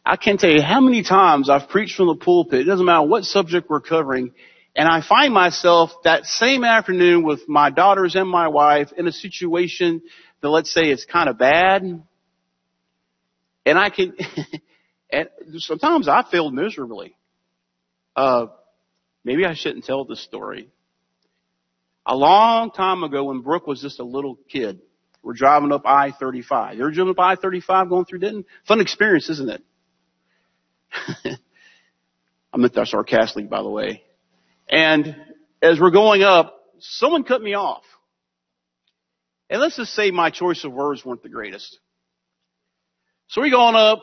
I 0.04 0.16
can't 0.16 0.38
tell 0.38 0.50
you 0.50 0.62
how 0.62 0.80
many 0.80 1.02
times 1.02 1.48
I've 1.48 1.68
preached 1.68 1.96
from 1.96 2.08
the 2.08 2.16
pulpit. 2.16 2.60
It 2.60 2.64
doesn't 2.64 2.84
matter 2.84 3.06
what 3.06 3.24
subject 3.24 3.70
we're 3.70 3.80
covering. 3.80 4.32
And 4.76 4.88
I 4.88 5.02
find 5.06 5.32
myself 5.32 5.90
that 6.04 6.24
same 6.24 6.64
afternoon 6.64 7.22
with 7.22 7.48
my 7.48 7.70
daughters 7.70 8.16
and 8.16 8.28
my 8.28 8.48
wife 8.48 8.92
in 8.96 9.06
a 9.06 9.12
situation 9.12 10.02
that 10.42 10.48
let's 10.48 10.72
say 10.72 10.82
it's 10.82 11.04
kind 11.04 11.28
of 11.28 11.38
bad. 11.38 11.82
And 13.66 13.78
I 13.78 13.88
can, 13.88 14.14
and 15.10 15.28
sometimes 15.58 16.08
I 16.08 16.24
failed 16.30 16.52
miserably. 16.52 17.16
Uh, 18.16 18.46
maybe 19.22 19.46
I 19.46 19.54
shouldn't 19.54 19.84
tell 19.84 20.04
this 20.04 20.22
story. 20.22 20.68
A 22.06 22.14
long 22.14 22.70
time 22.70 23.02
ago 23.02 23.24
when 23.24 23.40
Brooke 23.40 23.66
was 23.66 23.80
just 23.80 23.98
a 23.98 24.04
little 24.04 24.38
kid, 24.48 24.80
we're 25.22 25.32
driving 25.32 25.72
up 25.72 25.82
I-35. 25.86 26.76
You 26.76 26.82
ever 26.82 26.90
driven 26.90 27.10
up 27.12 27.18
I-35 27.18 27.88
going 27.88 28.04
through 28.04 28.18
Denton? 28.18 28.44
Fun 28.68 28.80
experience, 28.80 29.30
isn't 29.30 29.50
it? 29.50 29.62
I 32.52 32.56
meant 32.56 32.74
that 32.74 32.88
sarcastically, 32.88 33.44
by 33.44 33.62
the 33.62 33.70
way. 33.70 34.02
And 34.68 35.16
as 35.62 35.80
we're 35.80 35.90
going 35.90 36.22
up, 36.22 36.54
someone 36.78 37.24
cut 37.24 37.40
me 37.42 37.54
off. 37.54 37.82
And 39.48 39.60
let's 39.60 39.76
just 39.76 39.94
say 39.94 40.10
my 40.10 40.30
choice 40.30 40.64
of 40.64 40.72
words 40.72 41.04
weren't 41.04 41.22
the 41.22 41.28
greatest. 41.28 41.78
So 43.28 43.40
we're 43.40 43.50
going 43.50 43.76
up 43.76 44.02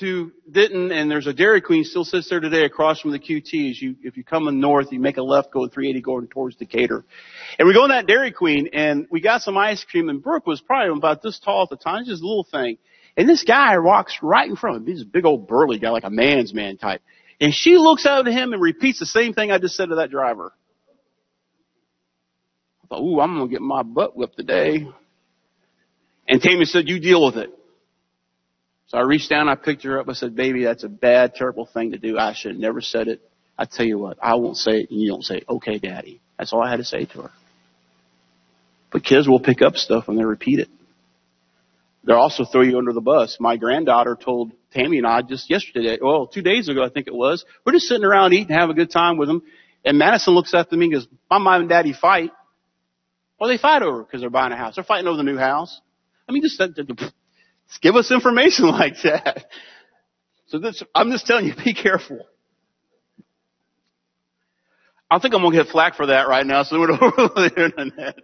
to 0.00 0.32
Denton 0.50 0.92
and 0.92 1.10
there's 1.10 1.26
a 1.26 1.32
Dairy 1.32 1.60
Queen 1.60 1.84
still 1.84 2.04
sits 2.04 2.28
there 2.28 2.40
today 2.40 2.64
across 2.64 3.00
from 3.00 3.12
the 3.12 3.18
QT 3.18 3.70
as 3.70 3.80
you, 3.80 3.96
if 4.02 4.16
you 4.16 4.24
come 4.24 4.46
in 4.48 4.60
north, 4.60 4.92
you 4.92 5.00
make 5.00 5.16
a 5.16 5.22
left 5.22 5.50
going 5.50 5.70
380 5.70 6.02
going 6.02 6.28
towards 6.28 6.56
Decatur. 6.56 7.04
And 7.58 7.66
we 7.66 7.74
go 7.74 7.84
in 7.84 7.90
that 7.90 8.06
Dairy 8.06 8.32
Queen 8.32 8.68
and 8.72 9.06
we 9.10 9.20
got 9.20 9.42
some 9.42 9.56
ice 9.56 9.84
cream 9.84 10.08
and 10.08 10.22
Brooke 10.22 10.46
was 10.46 10.60
probably 10.60 10.96
about 10.96 11.22
this 11.22 11.38
tall 11.38 11.62
at 11.62 11.70
the 11.70 11.76
time, 11.76 12.04
just 12.04 12.22
a 12.22 12.26
little 12.26 12.46
thing. 12.50 12.78
And 13.16 13.28
this 13.28 13.44
guy 13.44 13.78
walks 13.78 14.18
right 14.20 14.48
in 14.48 14.56
front 14.56 14.76
of 14.76 14.82
him. 14.82 14.88
He's 14.88 15.02
a 15.02 15.06
big 15.06 15.24
old 15.24 15.48
burly 15.48 15.78
guy, 15.78 15.90
like 15.90 16.04
a 16.04 16.10
man's 16.10 16.52
man 16.52 16.76
type. 16.76 17.00
And 17.40 17.54
she 17.54 17.76
looks 17.78 18.04
out 18.04 18.26
at 18.26 18.32
him 18.32 18.52
and 18.52 18.60
repeats 18.60 18.98
the 18.98 19.06
same 19.06 19.32
thing 19.32 19.50
I 19.50 19.58
just 19.58 19.76
said 19.76 19.88
to 19.88 19.96
that 19.96 20.10
driver. 20.10 20.52
I 22.84 22.86
thought, 22.88 23.02
ooh, 23.02 23.20
I'm 23.20 23.38
to 23.38 23.48
get 23.48 23.62
my 23.62 23.82
butt 23.82 24.16
whipped 24.16 24.36
today. 24.36 24.86
And 26.28 26.42
Tammy 26.42 26.66
said, 26.66 26.88
you 26.88 27.00
deal 27.00 27.24
with 27.24 27.36
it. 27.36 27.55
I 28.96 29.02
reached 29.02 29.28
down, 29.28 29.48
I 29.48 29.56
picked 29.56 29.82
her 29.84 30.00
up, 30.00 30.08
I 30.08 30.14
said, 30.14 30.34
baby, 30.34 30.64
that's 30.64 30.84
a 30.84 30.88
bad, 30.88 31.34
terrible 31.34 31.66
thing 31.66 31.92
to 31.92 31.98
do. 31.98 32.18
I 32.18 32.32
should 32.32 32.52
have 32.52 32.60
never 32.60 32.80
said 32.80 33.08
it. 33.08 33.20
I 33.58 33.66
tell 33.66 33.86
you 33.86 33.98
what, 33.98 34.18
I 34.22 34.36
won't 34.36 34.56
say 34.56 34.80
it 34.80 34.90
and 34.90 35.00
you 35.00 35.08
don't 35.08 35.22
say, 35.22 35.42
okay, 35.48 35.78
daddy. 35.78 36.20
That's 36.38 36.52
all 36.52 36.62
I 36.62 36.70
had 36.70 36.78
to 36.78 36.84
say 36.84 37.04
to 37.04 37.22
her. 37.22 37.30
But 38.90 39.04
kids 39.04 39.28
will 39.28 39.40
pick 39.40 39.62
up 39.62 39.76
stuff 39.76 40.08
when 40.08 40.16
they 40.16 40.24
repeat 40.24 40.60
it. 40.60 40.68
They'll 42.04 42.16
also 42.16 42.44
throw 42.44 42.62
you 42.62 42.78
under 42.78 42.92
the 42.92 43.00
bus. 43.00 43.36
My 43.40 43.56
granddaughter 43.56 44.16
told 44.16 44.52
Tammy 44.72 44.98
and 44.98 45.06
I 45.06 45.22
just 45.22 45.50
yesterday, 45.50 45.98
well, 46.00 46.26
two 46.26 46.42
days 46.42 46.68
ago, 46.68 46.84
I 46.84 46.88
think 46.88 47.08
it 47.08 47.14
was, 47.14 47.44
we're 47.64 47.72
just 47.72 47.88
sitting 47.88 48.04
around 48.04 48.32
eating, 48.32 48.54
having 48.54 48.70
a 48.70 48.78
good 48.78 48.90
time 48.90 49.16
with 49.16 49.28
them. 49.28 49.42
And 49.84 49.98
Madison 49.98 50.34
looks 50.34 50.52
to 50.52 50.66
me 50.72 50.86
and 50.86 50.94
goes, 50.94 51.08
my 51.30 51.38
mom 51.38 51.62
and 51.62 51.68
daddy 51.68 51.92
fight. 51.92 52.30
Well, 53.38 53.50
they 53.50 53.58
fight 53.58 53.82
over 53.82 54.02
because 54.04 54.20
they're 54.20 54.30
buying 54.30 54.52
a 54.52 54.56
house. 54.56 54.76
They're 54.76 54.84
fighting 54.84 55.08
over 55.08 55.16
the 55.16 55.22
new 55.22 55.36
house. 55.36 55.80
I 56.28 56.32
mean, 56.32 56.42
just, 56.42 56.60
just 57.68 57.82
give 57.82 57.96
us 57.96 58.10
information 58.10 58.66
like 58.70 58.94
that. 59.04 59.44
So 60.48 60.58
this, 60.58 60.82
I'm 60.94 61.10
just 61.10 61.26
telling 61.26 61.46
you, 61.46 61.54
be 61.64 61.74
careful. 61.74 62.20
I 65.10 65.18
think 65.18 65.34
I'm 65.34 65.42
gonna 65.42 65.56
get 65.56 65.68
flack 65.68 65.94
for 65.94 66.06
that 66.06 66.28
right 66.28 66.44
now, 66.44 66.64
so 66.64 66.76
over 66.82 66.88
the 66.88 67.52
internet. 67.56 68.18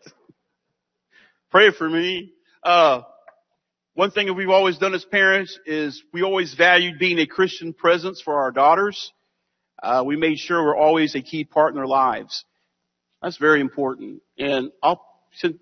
Pray 1.51 1.71
for 1.71 1.89
me. 1.89 2.33
Uh, 2.63 3.03
one 3.95 4.11
thing 4.11 4.27
that 4.27 4.35
we've 4.35 4.49
always 4.49 4.79
done 4.79 4.95
as 4.95 5.05
parents 5.05 5.59
is 5.67 6.03
we 6.13 6.23
always 6.23 6.55
valued 6.55 6.99
being 6.99 7.19
a 7.19 7.27
Christian 7.27 7.73
presence 7.73 8.21
for 8.21 8.43
our 8.43 8.51
daughters. 8.51 9.13
Uh, 9.83 10.03
we 10.05 10.17
made 10.17 10.39
sure 10.39 10.65
we're 10.65 10.77
always 10.77 11.15
a 11.15 11.23
key 11.23 11.45
part 11.45 11.71
in 11.71 11.77
their 11.77 11.87
lives. 11.87 12.45
That's 13.21 13.37
very 13.37 13.61
important. 13.61 14.23
And 14.39 14.73
I'll, 14.83 15.05
since 15.35 15.57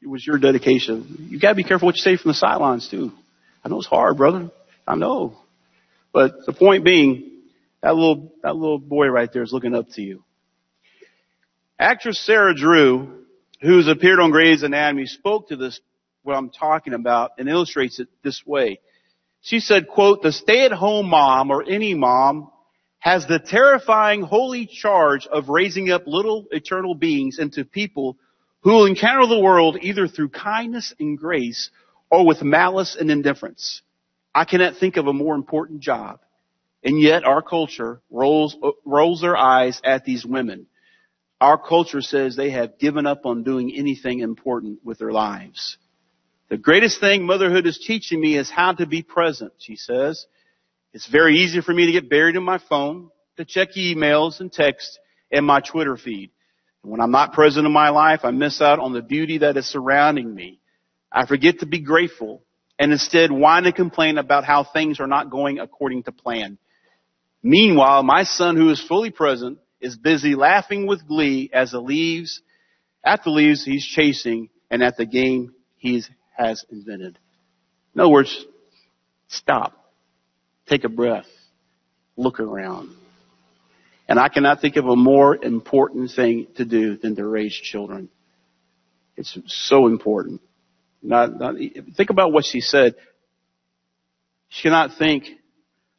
it 0.00 0.08
was 0.08 0.26
your 0.26 0.38
dedication, 0.38 1.28
you 1.28 1.38
gotta 1.38 1.54
be 1.54 1.64
careful 1.64 1.86
what 1.86 1.96
you 1.96 2.02
say 2.02 2.16
from 2.16 2.30
the 2.30 2.34
sidelines 2.34 2.88
too. 2.88 3.12
I 3.64 3.68
know 3.68 3.78
it's 3.78 3.86
hard, 3.86 4.16
brother. 4.16 4.50
I 4.86 4.94
know. 4.94 5.38
But 6.12 6.44
the 6.46 6.52
point 6.52 6.84
being, 6.84 7.42
that 7.82 7.94
little, 7.94 8.32
that 8.42 8.54
little 8.54 8.78
boy 8.78 9.06
right 9.08 9.32
there 9.32 9.42
is 9.42 9.52
looking 9.52 9.74
up 9.74 9.88
to 9.94 10.02
you. 10.02 10.22
Actress 11.78 12.20
Sarah 12.24 12.54
Drew, 12.54 13.24
who's 13.60 13.88
appeared 13.88 14.20
on 14.20 14.30
Grey's 14.30 14.62
Anatomy, 14.62 15.06
spoke 15.06 15.48
to 15.48 15.56
this 15.56 15.80
what 16.22 16.36
I'm 16.36 16.50
talking 16.50 16.94
about 16.94 17.32
and 17.38 17.48
illustrates 17.48 17.98
it 17.98 18.08
this 18.22 18.42
way. 18.46 18.80
She 19.40 19.60
said, 19.60 19.88
quote, 19.88 20.22
the 20.22 20.32
stay-at-home 20.32 21.08
mom 21.08 21.50
or 21.50 21.62
any 21.62 21.94
mom 21.94 22.50
has 22.98 23.26
the 23.26 23.38
terrifying 23.38 24.22
holy 24.22 24.66
charge 24.66 25.26
of 25.26 25.50
raising 25.50 25.90
up 25.90 26.04
little 26.06 26.46
eternal 26.50 26.94
beings 26.94 27.38
into 27.38 27.64
people 27.64 28.16
who 28.62 28.70
will 28.70 28.86
encounter 28.86 29.26
the 29.26 29.38
world 29.38 29.76
either 29.82 30.08
through 30.08 30.30
kindness 30.30 30.94
and 30.98 31.18
grace 31.18 31.70
or 32.14 32.24
with 32.24 32.42
malice 32.42 32.96
and 32.98 33.10
indifference. 33.10 33.82
I 34.32 34.44
cannot 34.44 34.76
think 34.76 34.96
of 34.96 35.08
a 35.08 35.12
more 35.12 35.34
important 35.34 35.80
job. 35.80 36.20
And 36.84 37.00
yet 37.00 37.24
our 37.24 37.42
culture 37.42 38.02
rolls, 38.08 38.56
rolls 38.84 39.20
their 39.20 39.36
eyes 39.36 39.80
at 39.82 40.04
these 40.04 40.24
women. 40.24 40.66
Our 41.40 41.58
culture 41.58 42.02
says 42.02 42.36
they 42.36 42.50
have 42.50 42.78
given 42.78 43.04
up 43.04 43.26
on 43.26 43.42
doing 43.42 43.74
anything 43.74 44.20
important 44.20 44.78
with 44.84 44.98
their 44.98 45.10
lives. 45.10 45.76
The 46.50 46.56
greatest 46.56 47.00
thing 47.00 47.26
motherhood 47.26 47.66
is 47.66 47.78
teaching 47.84 48.20
me 48.20 48.38
is 48.38 48.48
how 48.48 48.72
to 48.74 48.86
be 48.86 49.02
present, 49.02 49.52
she 49.58 49.74
says. 49.74 50.24
It's 50.92 51.08
very 51.08 51.38
easy 51.38 51.62
for 51.62 51.74
me 51.74 51.86
to 51.86 51.92
get 51.92 52.08
buried 52.08 52.36
in 52.36 52.44
my 52.44 52.58
phone, 52.68 53.10
to 53.38 53.44
check 53.44 53.72
emails 53.76 54.38
and 54.38 54.52
text 54.52 55.00
and 55.32 55.44
my 55.44 55.60
Twitter 55.60 55.96
feed. 55.96 56.30
When 56.82 57.00
I'm 57.00 57.10
not 57.10 57.32
present 57.32 57.66
in 57.66 57.72
my 57.72 57.88
life, 57.88 58.20
I 58.22 58.30
miss 58.30 58.60
out 58.60 58.78
on 58.78 58.92
the 58.92 59.02
beauty 59.02 59.38
that 59.38 59.56
is 59.56 59.66
surrounding 59.66 60.32
me. 60.32 60.60
I 61.14 61.26
forget 61.26 61.60
to 61.60 61.66
be 61.66 61.80
grateful 61.80 62.42
and 62.76 62.90
instead 62.90 63.30
whine 63.30 63.66
and 63.66 63.74
complain 63.74 64.18
about 64.18 64.44
how 64.44 64.64
things 64.64 64.98
are 64.98 65.06
not 65.06 65.30
going 65.30 65.60
according 65.60 66.02
to 66.02 66.12
plan. 66.12 66.58
Meanwhile, 67.40 68.02
my 68.02 68.24
son 68.24 68.56
who 68.56 68.70
is 68.70 68.84
fully 68.84 69.10
present 69.10 69.58
is 69.80 69.96
busy 69.96 70.34
laughing 70.34 70.86
with 70.88 71.06
glee 71.06 71.50
as 71.52 71.70
the 71.70 71.80
leaves, 71.80 72.42
at 73.04 73.22
the 73.22 73.30
leaves 73.30 73.64
he's 73.64 73.86
chasing 73.86 74.48
and 74.70 74.82
at 74.82 74.96
the 74.96 75.06
game 75.06 75.54
he 75.76 76.02
has 76.36 76.64
invented. 76.68 77.16
In 77.94 78.00
other 78.00 78.10
words, 78.10 78.44
stop. 79.28 79.92
Take 80.66 80.82
a 80.82 80.88
breath. 80.88 81.26
Look 82.16 82.40
around. 82.40 82.90
And 84.08 84.18
I 84.18 84.28
cannot 84.28 84.60
think 84.60 84.76
of 84.76 84.86
a 84.86 84.96
more 84.96 85.36
important 85.36 86.10
thing 86.10 86.48
to 86.56 86.64
do 86.64 86.96
than 86.96 87.14
to 87.16 87.26
raise 87.26 87.54
children. 87.54 88.08
It's 89.16 89.38
so 89.46 89.86
important. 89.86 90.40
Not, 91.04 91.38
not, 91.38 91.54
think 91.96 92.08
about 92.08 92.32
what 92.32 92.46
she 92.46 92.60
said. 92.60 92.94
She 94.48 94.62
cannot 94.62 94.96
think 94.96 95.26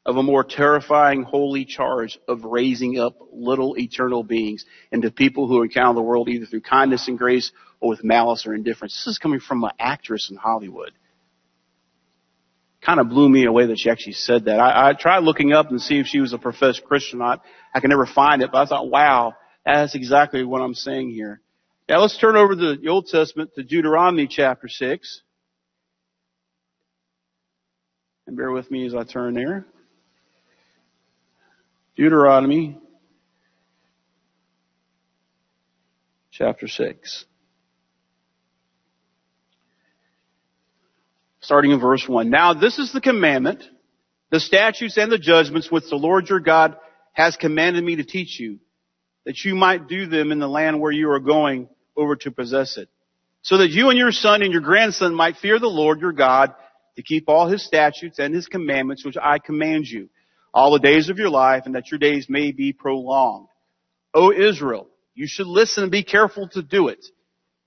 of 0.03 0.17
a 0.17 0.23
more 0.23 0.43
terrifying 0.43 1.23
holy 1.23 1.65
charge 1.65 2.19
of 2.27 2.43
raising 2.43 2.99
up 2.99 3.15
little 3.31 3.77
eternal 3.77 4.23
beings 4.23 4.65
into 4.91 5.11
people 5.11 5.47
who 5.47 5.61
encounter 5.61 5.95
the 5.95 6.01
world 6.01 6.27
either 6.27 6.45
through 6.45 6.61
kindness 6.61 7.07
and 7.07 7.17
grace 7.17 7.51
or 7.79 7.89
with 7.89 8.03
malice 8.03 8.47
or 8.47 8.55
indifference. 8.55 8.93
This 9.05 9.13
is 9.13 9.19
coming 9.19 9.39
from 9.39 9.63
an 9.63 9.71
actress 9.79 10.29
in 10.31 10.37
Hollywood. 10.37 10.91
Kind 12.81 12.99
of 12.99 13.09
blew 13.09 13.29
me 13.29 13.45
away 13.45 13.67
that 13.67 13.77
she 13.77 13.89
actually 13.89 14.13
said 14.13 14.45
that. 14.45 14.59
I, 14.59 14.89
I 14.89 14.93
tried 14.93 15.19
looking 15.23 15.53
up 15.53 15.69
and 15.69 15.81
see 15.81 15.99
if 15.99 16.07
she 16.07 16.19
was 16.19 16.33
a 16.33 16.37
professed 16.39 16.83
Christian 16.83 17.21
or 17.21 17.25
not. 17.25 17.43
I 17.73 17.79
could 17.79 17.89
never 17.89 18.05
find 18.07 18.41
it, 18.41 18.51
but 18.51 18.59
I 18.59 18.65
thought, 18.65 18.89
wow, 18.89 19.33
that's 19.65 19.95
exactly 19.95 20.43
what 20.43 20.61
I'm 20.61 20.75
saying 20.75 21.11
here. 21.11 21.41
Now 21.87 22.01
let's 22.01 22.17
turn 22.17 22.35
over 22.35 22.55
to 22.55 22.75
the 22.77 22.87
Old 22.89 23.05
Testament 23.05 23.51
to 23.55 23.63
Deuteronomy 23.63 24.25
chapter 24.25 24.67
6. 24.67 25.21
And 28.25 28.35
bear 28.35 28.49
with 28.49 28.71
me 28.71 28.87
as 28.87 28.95
I 28.95 29.03
turn 29.03 29.35
there. 29.35 29.67
Deuteronomy 31.95 32.79
chapter 36.31 36.67
6. 36.67 37.25
Starting 41.41 41.69
in 41.69 41.79
verse 41.79 42.07
1. 42.07 42.31
Now 42.31 42.55
this 42.55 42.79
is 42.79 42.93
the 42.93 43.01
commandment, 43.01 43.63
the 44.31 44.39
statutes 44.39 44.97
and 44.97 45.11
the 45.11 45.19
judgments 45.19 45.69
which 45.69 45.87
the 45.87 45.97
Lord 45.97 46.29
your 46.29 46.39
God 46.39 46.77
has 47.13 47.37
commanded 47.37 47.83
me 47.83 47.97
to 47.97 48.03
teach 48.03 48.39
you, 48.39 48.57
that 49.25 49.45
you 49.45 49.53
might 49.53 49.87
do 49.87 50.07
them 50.07 50.31
in 50.31 50.39
the 50.39 50.49
land 50.49 50.81
where 50.81 50.91
you 50.91 51.11
are 51.11 51.19
going 51.19 51.69
over 51.97 52.15
to 52.17 52.31
possess 52.31 52.77
it. 52.77 52.89
So 53.41 53.57
that 53.57 53.69
you 53.69 53.89
and 53.89 53.97
your 53.97 54.11
son 54.11 54.41
and 54.41 54.51
your 54.51 54.61
grandson 54.61 55.13
might 55.13 55.37
fear 55.37 55.59
the 55.59 55.67
Lord 55.67 56.01
your 56.01 56.13
God 56.13 56.53
to 56.95 57.03
keep 57.03 57.25
all 57.27 57.47
his 57.47 57.65
statutes 57.65 58.19
and 58.19 58.33
his 58.33 58.47
commandments 58.47 59.05
which 59.05 59.17
I 59.21 59.39
command 59.39 59.85
you 59.85 60.09
all 60.53 60.71
the 60.71 60.79
days 60.79 61.09
of 61.09 61.19
your 61.19 61.29
life 61.29 61.63
and 61.65 61.75
that 61.75 61.91
your 61.91 61.99
days 61.99 62.27
may 62.29 62.51
be 62.51 62.73
prolonged. 62.73 63.47
O 64.13 64.31
Israel, 64.31 64.87
you 65.13 65.27
should 65.27 65.47
listen 65.47 65.83
and 65.83 65.91
be 65.91 66.03
careful 66.03 66.47
to 66.49 66.61
do 66.61 66.87
it, 66.87 67.05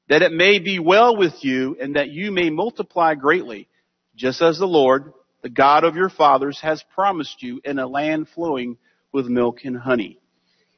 that 0.08 0.22
it 0.22 0.32
may 0.32 0.58
be 0.58 0.78
well 0.78 1.16
with 1.16 1.44
you 1.44 1.76
and 1.80 1.96
that 1.96 2.08
you 2.08 2.32
may 2.32 2.50
multiply 2.50 3.14
greatly, 3.14 3.68
just 4.16 4.40
as 4.42 4.58
the 4.58 4.66
Lord, 4.66 5.12
the 5.42 5.50
God 5.50 5.84
of 5.84 5.94
your 5.94 6.08
fathers, 6.08 6.58
has 6.62 6.82
promised 6.94 7.42
you 7.42 7.60
in 7.64 7.78
a 7.78 7.86
land 7.86 8.28
flowing 8.34 8.78
with 9.12 9.26
milk 9.26 9.58
and 9.64 9.76
honey. 9.76 10.18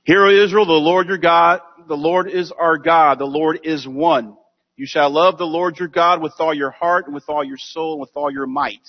Hear, 0.05 0.25
O 0.25 0.31
Israel, 0.31 0.67
the 0.67 0.73
Lord 0.73 1.09
your 1.09 1.19
God, 1.19 1.61
the 1.87 1.97
Lord 1.97 2.31
is 2.31 2.53
our 2.53 2.79
God, 2.79 3.19
the 3.19 3.27
Lord 3.27 3.61
is 3.65 3.87
one. 3.87 4.37
You 4.77 4.87
shall 4.87 5.11
love 5.11 5.37
the 5.37 5.45
Lord 5.45 5.79
your 5.79 5.89
God 5.89 6.23
with 6.23 6.33
all 6.39 6.55
your 6.55 6.71
heart 6.71 7.05
and 7.05 7.15
with 7.15 7.29
all 7.29 7.45
your 7.45 7.59
soul 7.59 7.93
and 7.93 8.01
with 8.01 8.11
all 8.15 8.31
your 8.31 8.47
might. 8.47 8.81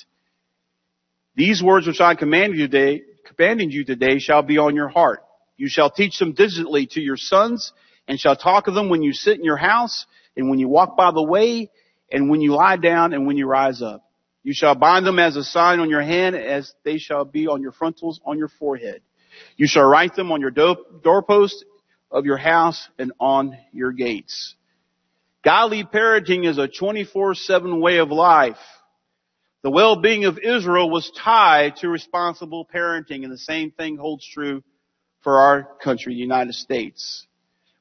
These 1.36 1.62
words 1.62 1.86
which 1.86 2.00
I 2.00 2.16
command 2.16 2.56
you 2.56 2.68
today, 2.68 3.04
commanding 3.26 3.72
you 3.72 3.84
today 3.84 4.20
shall 4.20 4.42
be 4.42 4.58
on 4.58 4.76
your 4.76 4.88
heart. 4.88 5.22
You 5.58 5.68
shall 5.68 5.92
teach 5.92 6.18
them 6.18 6.32
diligently 6.32 6.88
to 6.92 7.02
your 7.02 7.18
sons 7.18 7.74
and 8.08 8.18
shall 8.18 8.38
talk 8.38 8.68
of 8.68 8.74
them 8.74 8.90
when 8.90 9.02
you 9.02 9.12
sit 9.12 9.38
in 9.38 9.44
your 9.44 9.58
house 9.58 10.06
and 10.38 10.50
when 10.50 10.60
you 10.60 10.70
walk 10.70 10.96
by 10.96 11.12
the 11.12 11.22
way 11.22 11.70
and 12.10 12.30
when 12.30 12.40
you 12.40 12.54
lie 12.54 12.78
down 12.78 13.14
and 13.14 13.28
when 13.28 13.36
you 13.36 13.48
rise 13.48 13.82
up. 13.82 14.04
You 14.44 14.54
shall 14.54 14.76
bind 14.76 15.06
them 15.06 15.20
as 15.20 15.36
a 15.36 15.44
sign 15.44 15.80
on 15.82 15.90
your 15.90 16.02
hand 16.02 16.38
as 16.38 16.74
they 16.86 16.98
shall 16.98 17.26
be 17.26 17.48
on 17.48 17.62
your 17.62 17.74
frontals 17.74 18.22
on 18.26 18.38
your 18.38 18.48
forehead. 18.48 19.02
You 19.58 19.68
shall 19.68 19.84
write 19.84 20.16
them 20.16 20.32
on 20.32 20.42
your 20.42 20.52
doorpost 20.52 21.66
of 22.10 22.26
your 22.26 22.38
house 22.38 22.88
and 22.98 23.12
on 23.20 23.58
your 23.72 23.92
gates. 23.92 24.56
Godly 25.44 25.84
parenting 25.84 26.48
is 26.48 26.58
a 26.58 26.68
24-7 26.68 27.80
way 27.82 27.98
of 27.98 28.10
life. 28.12 28.58
The 29.64 29.72
well-being 29.72 30.26
of 30.26 30.40
Israel 30.40 30.90
was 30.90 31.12
tied 31.18 31.78
to 31.78 31.90
responsible 31.90 32.68
parenting, 32.74 33.24
and 33.24 33.32
the 33.32 33.38
same 33.38 33.72
thing 33.72 33.98
holds 33.98 34.28
true 34.28 34.64
for 35.24 35.40
our 35.40 35.64
country, 35.84 36.14
the 36.14 36.20
United 36.20 36.56
States. 36.56 37.28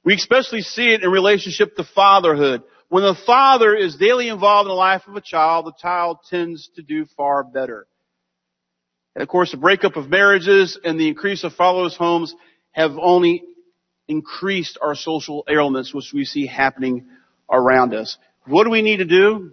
We 0.05 0.14
especially 0.14 0.62
see 0.62 0.92
it 0.92 1.03
in 1.03 1.11
relationship 1.11 1.77
to 1.77 1.85
fatherhood. 1.85 2.62
When 2.88 3.03
the 3.03 3.18
father 3.27 3.75
is 3.75 3.96
daily 3.96 4.29
involved 4.29 4.66
in 4.66 4.70
the 4.70 4.75
life 4.75 5.03
of 5.07 5.16
a 5.16 5.20
child, 5.20 5.66
the 5.66 5.73
child 5.81 6.18
tends 6.29 6.70
to 6.77 6.83
do 6.83 7.07
far 7.16 7.44
better. 7.44 7.87
And 9.14 9.23
of 9.23 9.29
course, 9.29 9.51
the 9.51 9.57
breakup 9.57 9.96
of 9.96 10.09
marriages 10.09 10.79
and 10.83 10.99
the 10.99 11.09
increase 11.09 11.44
of 11.44 11.55
fatherless 11.55 11.96
homes 11.96 12.35
have 12.73 12.92
only 13.01 13.42
increased 14.09 14.79
our 14.81 14.94
social 14.94 15.44
ailments, 15.49 15.94
which 15.94 16.12
we 16.12 16.25
see 16.25 16.46
happening 16.46 17.07
around 17.51 17.94
us. 17.94 18.16
What 18.46 18.64
do 18.64 18.70
we 18.70 18.83
need 18.83 18.99
to 18.99 19.05
do? 19.05 19.53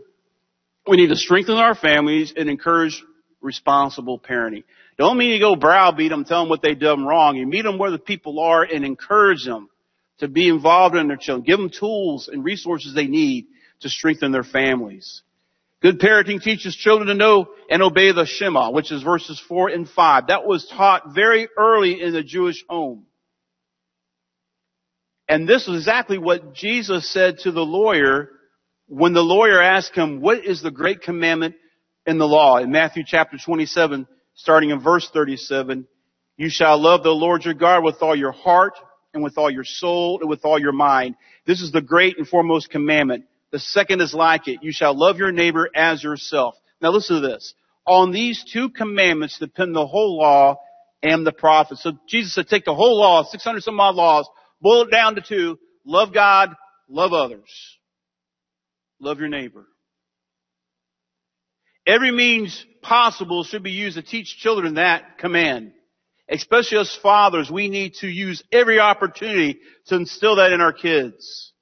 We 0.87 0.97
need 0.97 1.09
to 1.09 1.15
strengthen 1.15 1.55
our 1.55 1.75
families 1.75 2.33
and 2.35 2.49
encourage 2.49 3.03
responsible 3.41 4.19
parenting. 4.19 4.63
Don't 4.97 5.17
mean 5.17 5.31
you 5.31 5.39
go 5.39 5.55
browbeat 5.55 6.09
them, 6.09 6.25
tell 6.25 6.41
them 6.41 6.49
what 6.49 6.61
they've 6.61 6.79
done 6.79 7.05
wrong. 7.05 7.35
You 7.35 7.45
meet 7.45 7.63
them 7.63 7.77
where 7.77 7.91
the 7.91 7.99
people 7.99 8.39
are 8.39 8.63
and 8.63 8.83
encourage 8.83 9.45
them 9.45 9.69
to 10.19 10.27
be 10.27 10.49
involved 10.49 10.95
in 10.95 11.07
their 11.07 11.17
children. 11.17 11.45
Give 11.45 11.59
them 11.59 11.69
tools 11.69 12.29
and 12.31 12.43
resources 12.43 12.95
they 12.95 13.05
need 13.05 13.47
to 13.81 13.89
strengthen 13.89 14.31
their 14.31 14.43
families. 14.43 15.21
Good 15.81 15.99
parenting 15.99 16.41
teaches 16.41 16.75
children 16.75 17.07
to 17.07 17.13
know 17.13 17.49
and 17.69 17.83
obey 17.83 18.11
the 18.11 18.25
Shema, 18.25 18.71
which 18.71 18.91
is 18.91 19.03
verses 19.03 19.39
4 19.47 19.69
and 19.69 19.87
5. 19.87 20.27
That 20.27 20.45
was 20.45 20.67
taught 20.67 21.13
very 21.13 21.47
early 21.57 22.01
in 22.01 22.13
the 22.13 22.23
Jewish 22.23 22.63
home. 22.67 23.05
And 25.29 25.47
this 25.47 25.67
is 25.67 25.75
exactly 25.75 26.17
what 26.17 26.53
Jesus 26.53 27.11
said 27.11 27.39
to 27.39 27.51
the 27.51 27.65
lawyer 27.65 28.29
when 28.87 29.13
the 29.13 29.21
lawyer 29.21 29.61
asked 29.61 29.93
him, 29.95 30.21
what 30.21 30.45
is 30.45 30.61
the 30.61 30.71
great 30.71 31.01
commandment 31.01 31.55
in 32.05 32.17
the 32.17 32.27
law? 32.27 32.57
In 32.57 32.71
Matthew 32.71 33.03
chapter 33.05 33.37
27, 33.37 34.07
starting 34.33 34.69
in 34.69 34.79
verse 34.79 35.09
37, 35.11 35.85
you 36.37 36.49
shall 36.49 36.81
love 36.81 37.03
the 37.03 37.09
Lord 37.11 37.43
your 37.43 37.53
God 37.53 37.83
with 37.83 38.01
all 38.01 38.15
your 38.15 38.31
heart 38.31 38.73
and 39.13 39.21
with 39.23 39.37
all 39.37 39.51
your 39.51 39.65
soul 39.65 40.19
and 40.21 40.29
with 40.29 40.45
all 40.45 40.59
your 40.59 40.71
mind. 40.71 41.15
This 41.45 41.61
is 41.61 41.71
the 41.71 41.81
great 41.81 42.17
and 42.17 42.27
foremost 42.27 42.69
commandment. 42.69 43.25
The 43.51 43.59
second 43.59 44.01
is 44.01 44.13
like 44.13 44.47
it. 44.47 44.59
You 44.61 44.71
shall 44.71 44.97
love 44.97 45.17
your 45.17 45.31
neighbor 45.31 45.69
as 45.73 46.03
yourself. 46.03 46.55
Now 46.81 46.91
listen 46.91 47.21
to 47.21 47.27
this. 47.27 47.53
On 47.85 48.11
these 48.11 48.43
two 48.51 48.69
commandments 48.69 49.39
depend 49.39 49.75
the 49.75 49.87
whole 49.87 50.17
law 50.17 50.57
and 51.01 51.25
the 51.25 51.31
prophets. 51.31 51.83
So 51.83 51.93
Jesus 52.07 52.33
said 52.33 52.47
take 52.47 52.65
the 52.65 52.75
whole 52.75 52.99
law, 52.99 53.23
600 53.23 53.63
some 53.63 53.79
odd 53.79 53.95
laws, 53.95 54.27
boil 54.61 54.83
it 54.83 54.91
down 54.91 55.15
to 55.15 55.21
two. 55.21 55.57
Love 55.85 56.13
God, 56.13 56.53
love 56.89 57.13
others. 57.13 57.77
Love 58.99 59.19
your 59.19 59.29
neighbor. 59.29 59.65
Every 61.85 62.11
means 62.11 62.65
possible 62.81 63.45
should 63.45 63.63
be 63.63 63.71
used 63.71 63.95
to 63.95 64.01
teach 64.01 64.37
children 64.37 64.73
that 64.73 65.17
command. 65.19 65.71
Especially 66.29 66.77
as 66.79 66.93
fathers, 67.01 67.49
we 67.49 67.69
need 67.69 67.93
to 68.01 68.07
use 68.07 68.43
every 68.51 68.79
opportunity 68.79 69.59
to 69.85 69.95
instill 69.95 70.35
that 70.35 70.51
in 70.51 70.59
our 70.59 70.73
kids. 70.73 71.53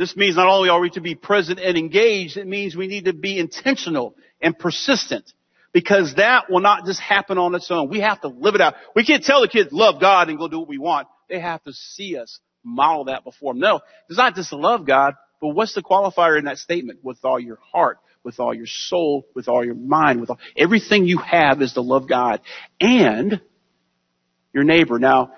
This 0.00 0.16
means 0.16 0.36
not 0.36 0.48
only 0.48 0.70
are 0.70 0.80
we 0.80 0.88
to 0.92 1.02
be 1.02 1.14
present 1.14 1.60
and 1.60 1.76
engaged, 1.76 2.38
it 2.38 2.46
means 2.46 2.74
we 2.74 2.86
need 2.86 3.04
to 3.04 3.12
be 3.12 3.38
intentional 3.38 4.14
and 4.40 4.58
persistent. 4.58 5.30
Because 5.74 6.14
that 6.14 6.50
will 6.50 6.62
not 6.62 6.86
just 6.86 6.98
happen 6.98 7.36
on 7.36 7.54
its 7.54 7.70
own. 7.70 7.90
We 7.90 8.00
have 8.00 8.18
to 8.22 8.28
live 8.28 8.54
it 8.54 8.62
out. 8.62 8.76
We 8.96 9.04
can't 9.04 9.22
tell 9.22 9.42
the 9.42 9.48
kids 9.48 9.70
love 9.72 10.00
God 10.00 10.30
and 10.30 10.38
go 10.38 10.48
do 10.48 10.58
what 10.58 10.68
we 10.68 10.78
want. 10.78 11.06
They 11.28 11.38
have 11.38 11.62
to 11.64 11.74
see 11.74 12.16
us 12.16 12.40
model 12.64 13.04
that 13.04 13.24
before 13.24 13.52
them. 13.52 13.60
No, 13.60 13.80
it's 14.08 14.16
not 14.16 14.34
just 14.34 14.54
love 14.54 14.86
God, 14.86 15.16
but 15.38 15.48
what's 15.48 15.74
the 15.74 15.82
qualifier 15.82 16.38
in 16.38 16.46
that 16.46 16.56
statement? 16.56 17.00
With 17.02 17.18
all 17.22 17.38
your 17.38 17.58
heart, 17.70 17.98
with 18.24 18.40
all 18.40 18.54
your 18.54 18.66
soul, 18.66 19.26
with 19.34 19.48
all 19.48 19.62
your 19.62 19.74
mind, 19.74 20.22
with 20.22 20.30
all, 20.30 20.38
everything 20.56 21.04
you 21.04 21.18
have 21.18 21.60
is 21.60 21.74
to 21.74 21.82
love 21.82 22.08
God 22.08 22.40
and 22.80 23.42
your 24.54 24.64
neighbor. 24.64 24.98
Now, 24.98 25.34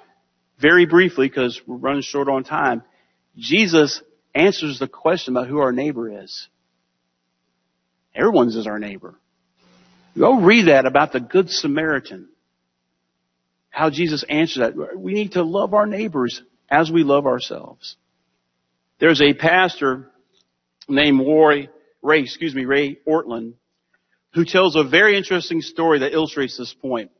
very 0.60 0.86
briefly, 0.86 1.28
because 1.28 1.60
we're 1.66 1.78
running 1.78 2.02
short 2.02 2.28
on 2.28 2.44
time, 2.44 2.84
Jesus 3.36 4.00
answers 4.34 4.78
the 4.78 4.88
question 4.88 5.36
about 5.36 5.48
who 5.48 5.58
our 5.58 5.72
neighbor 5.72 6.22
is. 6.22 6.48
Everyone's 8.14 8.56
is 8.56 8.66
our 8.66 8.78
neighbor. 8.78 9.14
Go 10.18 10.40
read 10.40 10.68
that 10.68 10.86
about 10.86 11.12
the 11.12 11.20
Good 11.20 11.50
Samaritan. 11.50 12.28
How 13.70 13.88
Jesus 13.88 14.24
answered 14.28 14.60
that. 14.60 14.98
We 14.98 15.14
need 15.14 15.32
to 15.32 15.42
love 15.42 15.72
our 15.72 15.86
neighbors 15.86 16.42
as 16.70 16.90
we 16.90 17.04
love 17.04 17.26
ourselves. 17.26 17.96
There's 19.00 19.22
a 19.22 19.32
pastor 19.32 20.10
named 20.88 21.20
Roy, 21.20 21.68
Ray, 22.02 22.20
excuse 22.20 22.54
me, 22.54 22.66
Ray 22.66 22.98
Ortlund, 23.08 23.54
who 24.34 24.44
tells 24.44 24.76
a 24.76 24.84
very 24.84 25.16
interesting 25.16 25.62
story 25.62 26.00
that 26.00 26.12
illustrates 26.12 26.58
this 26.58 26.74
point. 26.74 27.10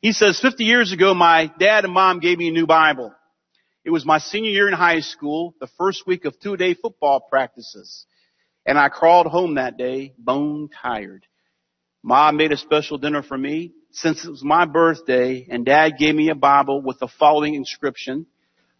He 0.00 0.12
says, 0.12 0.40
50 0.40 0.64
years 0.64 0.92
ago, 0.92 1.12
my 1.12 1.52
dad 1.58 1.84
and 1.84 1.92
mom 1.92 2.20
gave 2.20 2.38
me 2.38 2.48
a 2.48 2.52
new 2.52 2.66
Bible. 2.66 3.12
It 3.88 3.90
was 3.90 4.04
my 4.04 4.18
senior 4.18 4.50
year 4.50 4.68
in 4.68 4.74
high 4.74 5.00
school, 5.00 5.54
the 5.60 5.66
first 5.78 6.06
week 6.06 6.26
of 6.26 6.38
two-day 6.38 6.74
football 6.74 7.20
practices. 7.20 8.04
And 8.66 8.78
I 8.78 8.90
crawled 8.90 9.28
home 9.28 9.54
that 9.54 9.78
day, 9.78 10.12
bone 10.18 10.68
tired. 10.68 11.24
Mom 12.02 12.36
made 12.36 12.52
a 12.52 12.58
special 12.58 12.98
dinner 12.98 13.22
for 13.22 13.38
me 13.38 13.72
since 13.92 14.26
it 14.26 14.30
was 14.30 14.44
my 14.44 14.66
birthday 14.66 15.46
and 15.48 15.64
dad 15.64 15.92
gave 15.98 16.14
me 16.14 16.28
a 16.28 16.34
Bible 16.34 16.82
with 16.82 16.98
the 16.98 17.08
following 17.08 17.54
inscription. 17.54 18.26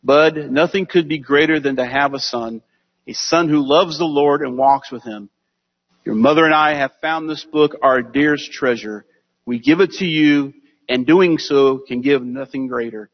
Bud, 0.05 0.37
nothing 0.51 0.85
could 0.85 1.09
be 1.09 1.18
greater 1.18 1.59
than 1.59 1.77
to 1.77 1.87
have 1.87 2.12
a 2.12 2.21
son, 2.21 2.61
a 3.07 3.14
son 3.14 3.49
who 3.49 3.66
loves 3.66 3.97
the 3.97 4.05
Lord 4.05 4.42
and 4.42 4.59
walks 4.59 4.92
with 4.92 5.05
him. 5.05 5.31
Your 6.05 6.16
mother 6.16 6.44
and 6.44 6.53
I 6.53 6.75
have 6.75 6.92
found 7.01 7.31
this 7.31 7.47
book 7.47 7.77
our 7.81 8.03
dearest 8.03 8.53
treasure. 8.53 9.07
We 9.47 9.59
give 9.59 9.81
it 9.81 9.92
to 10.01 10.05
you 10.05 10.53
and 10.87 11.07
doing 11.07 11.38
so 11.38 11.79
can 11.79 12.03
give 12.03 12.23
nothing 12.23 12.66
greater. 12.66 13.09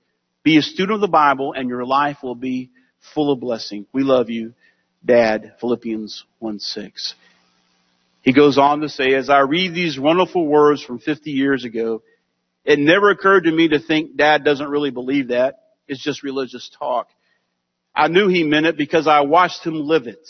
Be 0.45 0.59
a 0.59 0.63
student 0.63 0.97
of 0.97 1.01
the 1.01 1.09
Bible 1.09 1.55
and 1.57 1.69
your 1.69 1.85
life 1.87 2.19
will 2.23 2.35
be 2.35 2.71
full 3.15 3.33
of 3.33 3.41
blessing. 3.41 3.87
We 3.93 4.03
love 4.03 4.29
you, 4.29 4.53
Dad, 5.05 5.55
Philippians 5.59 6.25
1 6.39 6.61
6. 6.61 7.15
He 8.21 8.33
goes 8.33 8.59
on 8.59 8.81
to 8.81 8.89
say, 8.89 9.15
as 9.15 9.29
I 9.29 9.41
read 9.41 9.75
these 9.75 9.99
wonderful 9.99 10.47
words 10.47 10.83
from 10.83 10.99
50 10.99 11.31
years 11.31 11.65
ago, 11.65 12.03
it 12.65 12.79
never 12.79 13.11
occurred 13.11 13.45
to 13.45 13.53
me 13.53 13.69
to 13.69 13.79
think 13.79 14.17
Dad 14.17 14.45
doesn't 14.45 14.69
really 14.69 14.91
believe 14.91 15.29
that. 15.29 15.61
It's 15.89 16.03
just 16.03 16.23
religious 16.23 16.71
talk. 16.79 17.09
I 17.95 18.09
knew 18.09 18.29
he 18.29 18.45
meant 18.45 18.67
it 18.67 18.77
because 18.77 19.07
I 19.07 19.21
watched 19.23 19.65
him 19.65 19.75
live 19.75 20.07
it. 20.07 20.27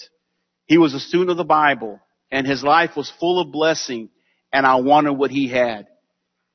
He 0.66 0.78
was 0.78 0.94
a 0.94 1.00
student 1.00 1.30
of 1.30 1.36
the 1.36 1.44
Bible 1.44 2.00
and 2.30 2.46
his 2.46 2.62
life 2.62 2.96
was 2.96 3.12
full 3.20 3.40
of 3.40 3.52
blessing 3.52 4.10
and 4.52 4.64
I 4.64 4.76
wanted 4.76 5.12
what 5.12 5.30
he 5.30 5.48
had. 5.48 5.88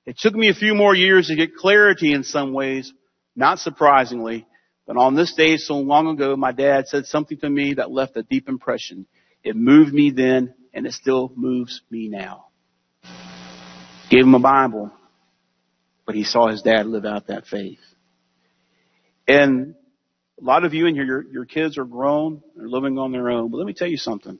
It 0.05 0.17
took 0.17 0.33
me 0.33 0.49
a 0.49 0.53
few 0.53 0.75
more 0.75 0.95
years 0.95 1.27
to 1.27 1.35
get 1.35 1.55
clarity 1.55 2.13
in 2.13 2.23
some 2.23 2.53
ways, 2.53 2.91
not 3.39 3.59
surprisingly, 3.59 4.45
but 4.85 4.97
on 4.97 5.15
this 5.15 5.33
day 5.33 5.57
so 5.57 5.75
long 5.75 6.07
ago, 6.07 6.35
my 6.35 6.51
dad 6.51 6.87
said 6.87 7.05
something 7.05 7.37
to 7.39 7.49
me 7.49 7.75
that 7.75 7.89
left 7.89 8.17
a 8.17 8.23
deep 8.23 8.49
impression. 8.49 9.07
It 9.43 9.55
moved 9.55 9.93
me 9.93 10.11
then 10.11 10.53
and 10.73 10.85
it 10.85 10.93
still 10.93 11.31
moves 11.35 11.81
me 11.89 12.09
now. 12.09 12.47
Gave 14.09 14.23
him 14.23 14.35
a 14.35 14.39
Bible, 14.39 14.91
but 16.05 16.15
he 16.15 16.23
saw 16.23 16.49
his 16.49 16.61
dad 16.61 16.85
live 16.85 17.05
out 17.05 17.27
that 17.27 17.45
faith. 17.47 17.79
And 19.27 19.75
a 20.39 20.43
lot 20.43 20.65
of 20.65 20.73
you 20.73 20.87
in 20.87 20.95
here, 20.95 21.05
your, 21.05 21.23
your 21.23 21.45
kids 21.45 21.77
are 21.77 21.85
grown, 21.85 22.41
they're 22.55 22.67
living 22.67 22.97
on 22.97 23.11
their 23.11 23.29
own, 23.29 23.51
but 23.51 23.57
let 23.57 23.67
me 23.67 23.73
tell 23.73 23.87
you 23.87 23.97
something 23.97 24.39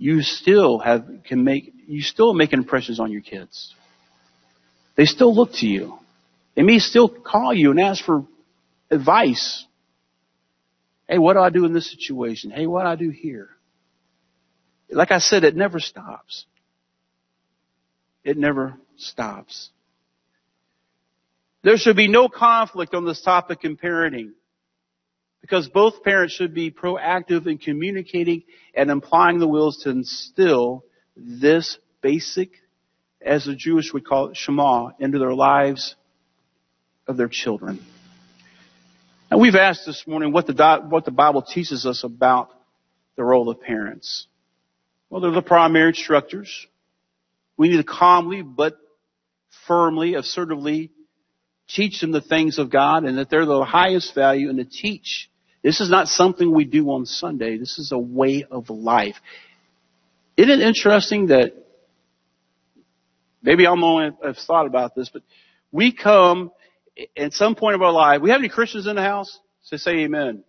you 0.00 0.22
still 0.22 0.78
have, 0.78 1.06
can 1.26 1.44
make, 1.44 1.74
you 1.86 2.00
still 2.00 2.32
make 2.32 2.54
impressions 2.54 2.98
on 2.98 3.12
your 3.12 3.20
kids. 3.20 3.74
They 4.96 5.04
still 5.04 5.34
look 5.36 5.52
to 5.56 5.66
you. 5.66 5.98
They 6.54 6.62
may 6.62 6.78
still 6.78 7.08
call 7.08 7.54
you 7.54 7.70
and 7.70 7.80
ask 7.80 8.04
for 8.04 8.26
advice. 8.90 9.64
Hey, 11.08 11.18
what 11.18 11.34
do 11.34 11.40
I 11.40 11.50
do 11.50 11.64
in 11.64 11.72
this 11.72 11.90
situation? 11.90 12.50
Hey, 12.50 12.66
what 12.66 12.82
do 12.82 12.88
I 12.88 12.96
do 12.96 13.10
here? 13.10 13.50
Like 14.90 15.12
I 15.12 15.18
said, 15.18 15.44
it 15.44 15.56
never 15.56 15.78
stops. 15.78 16.46
It 18.24 18.36
never 18.36 18.76
stops. 18.96 19.70
There 21.62 21.76
should 21.76 21.96
be 21.96 22.08
no 22.08 22.28
conflict 22.28 22.94
on 22.94 23.04
this 23.04 23.22
topic 23.22 23.64
in 23.64 23.76
parenting. 23.76 24.32
Because 25.40 25.68
both 25.68 26.02
parents 26.02 26.34
should 26.34 26.54
be 26.54 26.70
proactive 26.70 27.46
in 27.46 27.58
communicating 27.58 28.42
and 28.74 28.90
applying 28.90 29.38
the 29.38 29.48
wills 29.48 29.78
to 29.84 29.90
instill 29.90 30.84
this 31.16 31.78
basic, 32.02 32.50
as 33.20 33.46
the 33.46 33.54
Jewish 33.54 33.92
would 33.92 34.06
call 34.06 34.28
it, 34.28 34.36
Shema, 34.36 34.90
into 34.98 35.18
their 35.18 35.34
lives 35.34 35.96
of 37.10 37.16
their 37.16 37.28
children. 37.28 37.84
And 39.30 39.40
we've 39.40 39.54
asked 39.54 39.84
this 39.86 40.06
morning 40.06 40.32
what 40.32 40.46
the, 40.46 40.86
what 40.88 41.04
the 41.04 41.10
Bible 41.10 41.42
teaches 41.42 41.84
us 41.86 42.04
about 42.04 42.50
the 43.16 43.24
role 43.24 43.48
of 43.48 43.60
parents. 43.60 44.26
Well, 45.08 45.20
they're 45.20 45.30
the 45.30 45.42
primary 45.42 45.88
instructors. 45.88 46.66
We 47.56 47.68
need 47.68 47.76
to 47.76 47.84
calmly 47.84 48.42
but 48.42 48.76
firmly, 49.66 50.14
assertively 50.14 50.90
teach 51.68 52.00
them 52.00 52.12
the 52.12 52.20
things 52.20 52.58
of 52.58 52.70
God 52.70 53.04
and 53.04 53.18
that 53.18 53.28
they're 53.30 53.46
the 53.46 53.64
highest 53.64 54.14
value 54.14 54.48
and 54.48 54.58
to 54.58 54.64
teach 54.64 55.30
this 55.62 55.80
is 55.80 55.90
not 55.90 56.08
something 56.08 56.52
we 56.54 56.64
do 56.64 56.90
on 56.90 57.04
Sunday. 57.04 57.58
This 57.58 57.78
is 57.78 57.92
a 57.92 57.98
way 57.98 58.46
of 58.50 58.70
life. 58.70 59.16
Isn't 60.36 60.50
it 60.50 60.60
interesting 60.60 61.26
that 61.26 61.52
maybe 63.42 63.66
I'm 63.66 63.84
only 63.84 64.10
have 64.24 64.38
thought 64.38 64.66
about 64.66 64.94
this, 64.94 65.10
but 65.10 65.22
we 65.70 65.92
come 65.92 66.50
at 67.16 67.32
some 67.32 67.54
point 67.54 67.74
of 67.74 67.82
our 67.82 67.92
life. 67.92 68.20
We 68.20 68.30
have 68.30 68.40
any 68.40 68.48
Christians 68.48 68.86
in 68.86 68.96
the 68.96 69.02
house? 69.02 69.38
So 69.62 69.76
say 69.76 69.98
amen. 70.00 70.44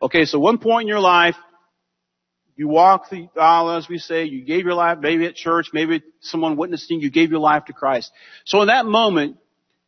Okay, 0.00 0.24
so 0.24 0.38
one 0.38 0.58
point 0.58 0.82
in 0.82 0.88
your 0.88 1.00
life, 1.00 1.36
you 2.56 2.68
walk 2.68 3.10
the 3.10 3.28
aisle, 3.38 3.72
as 3.72 3.88
we 3.88 3.98
say, 3.98 4.24
you 4.24 4.44
gave 4.44 4.64
your 4.64 4.74
life, 4.74 4.98
maybe 5.00 5.26
at 5.26 5.34
church, 5.34 5.68
maybe 5.72 6.02
someone 6.20 6.56
witnessing, 6.56 7.00
you 7.00 7.10
gave 7.10 7.30
your 7.30 7.40
life 7.40 7.66
to 7.66 7.72
Christ. 7.72 8.10
So 8.44 8.62
in 8.62 8.68
that 8.68 8.86
moment, 8.86 9.36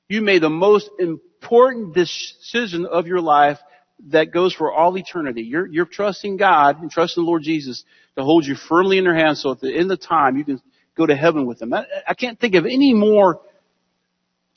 you 0.08 0.20
made 0.22 0.42
the 0.42 0.50
most 0.50 0.90
important 0.98 1.94
decision 1.94 2.84
of 2.87 3.06
your 3.06 3.20
life 3.20 3.58
that 4.08 4.32
goes 4.32 4.54
for 4.54 4.72
all 4.72 4.96
eternity. 4.96 5.42
You're, 5.42 5.66
you're 5.66 5.87
trusting 5.87 6.37
God 6.37 6.80
and 6.80 6.90
trusting 6.90 7.22
the 7.22 7.28
Lord 7.28 7.42
Jesus 7.42 7.84
to 8.16 8.22
hold 8.22 8.46
you 8.46 8.54
firmly 8.54 8.98
in 8.98 9.04
their 9.04 9.14
hands 9.14 9.42
so 9.42 9.52
at 9.52 9.61
the 9.61 9.74
end 9.74 9.90
of 9.90 10.00
time 10.00 10.37
you 10.37 10.44
can 10.44 10.61
go 10.96 11.06
to 11.06 11.16
heaven 11.16 11.46
with 11.46 11.58
them. 11.58 11.72
I, 11.72 11.84
I 12.06 12.14
can't 12.14 12.38
think 12.38 12.54
of 12.54 12.64
any 12.64 12.92
more 12.92 13.40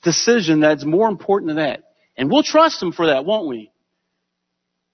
decision 0.01 0.61
that's 0.61 0.85
more 0.85 1.09
important 1.09 1.49
than 1.49 1.57
that. 1.57 1.83
And 2.17 2.29
we'll 2.29 2.43
trust 2.43 2.81
Him 2.81 2.91
for 2.91 3.07
that, 3.07 3.25
won't 3.25 3.47
we? 3.47 3.71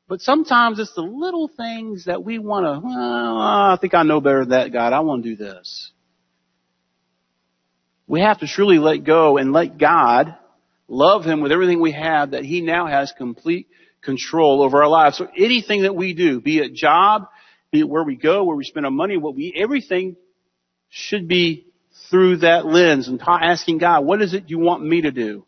But 0.08 0.22
sometimes 0.22 0.80
it's 0.80 0.94
the 0.94 1.02
little 1.02 1.50
things 1.50 2.06
that 2.06 2.24
we 2.24 2.40
want 2.40 2.66
to, 2.66 2.88
well, 2.88 3.38
I 3.40 3.78
think 3.80 3.94
I 3.94 4.04
know 4.04 4.22
better 4.22 4.42
than 4.42 4.50
that, 4.50 4.72
God. 4.72 4.94
I 4.94 5.02
want 5.02 5.24
to 5.24 5.30
do 5.30 5.36
this. 5.36 5.92
We 8.08 8.22
have 8.22 8.40
to 8.40 8.48
truly 8.48 8.80
let 8.80 9.04
go 9.04 9.38
and 9.38 9.52
let 9.52 9.78
God 9.78 10.36
love 10.88 11.26
Him 11.26 11.42
with 11.42 11.52
everything 11.52 11.82
we 11.82 11.92
have 11.92 12.32
that 12.32 12.46
He 12.46 12.62
now 12.62 12.88
has 12.88 13.14
complete 13.18 13.68
control 14.02 14.62
over 14.62 14.82
our 14.82 14.90
lives. 14.90 15.18
So 15.18 15.28
anything 15.38 15.82
that 15.82 15.96
we 15.96 16.14
do, 16.14 16.40
be 16.40 16.60
it 16.60 16.74
job, 16.74 17.28
be 17.72 17.82
it 17.82 17.90
where 17.90 18.04
we 18.04 18.16
go, 18.16 18.46
where 18.46 18.56
we 18.56 18.64
spend 18.64 18.86
our 18.86 18.92
money, 18.92 19.18
what 19.18 19.36
we, 19.36 19.54
everything 19.56 20.16
should 20.88 21.28
be 21.28 21.67
through 22.10 22.38
that 22.38 22.66
lens 22.66 23.08
and 23.08 23.22
asking 23.26 23.80
God, 23.80 24.06
what 24.06 24.22
is 24.22 24.34
it 24.34 24.50
you 24.50 24.60
want 24.60 24.84
me 24.84 25.02
to 25.02 25.12
do? 25.12 25.46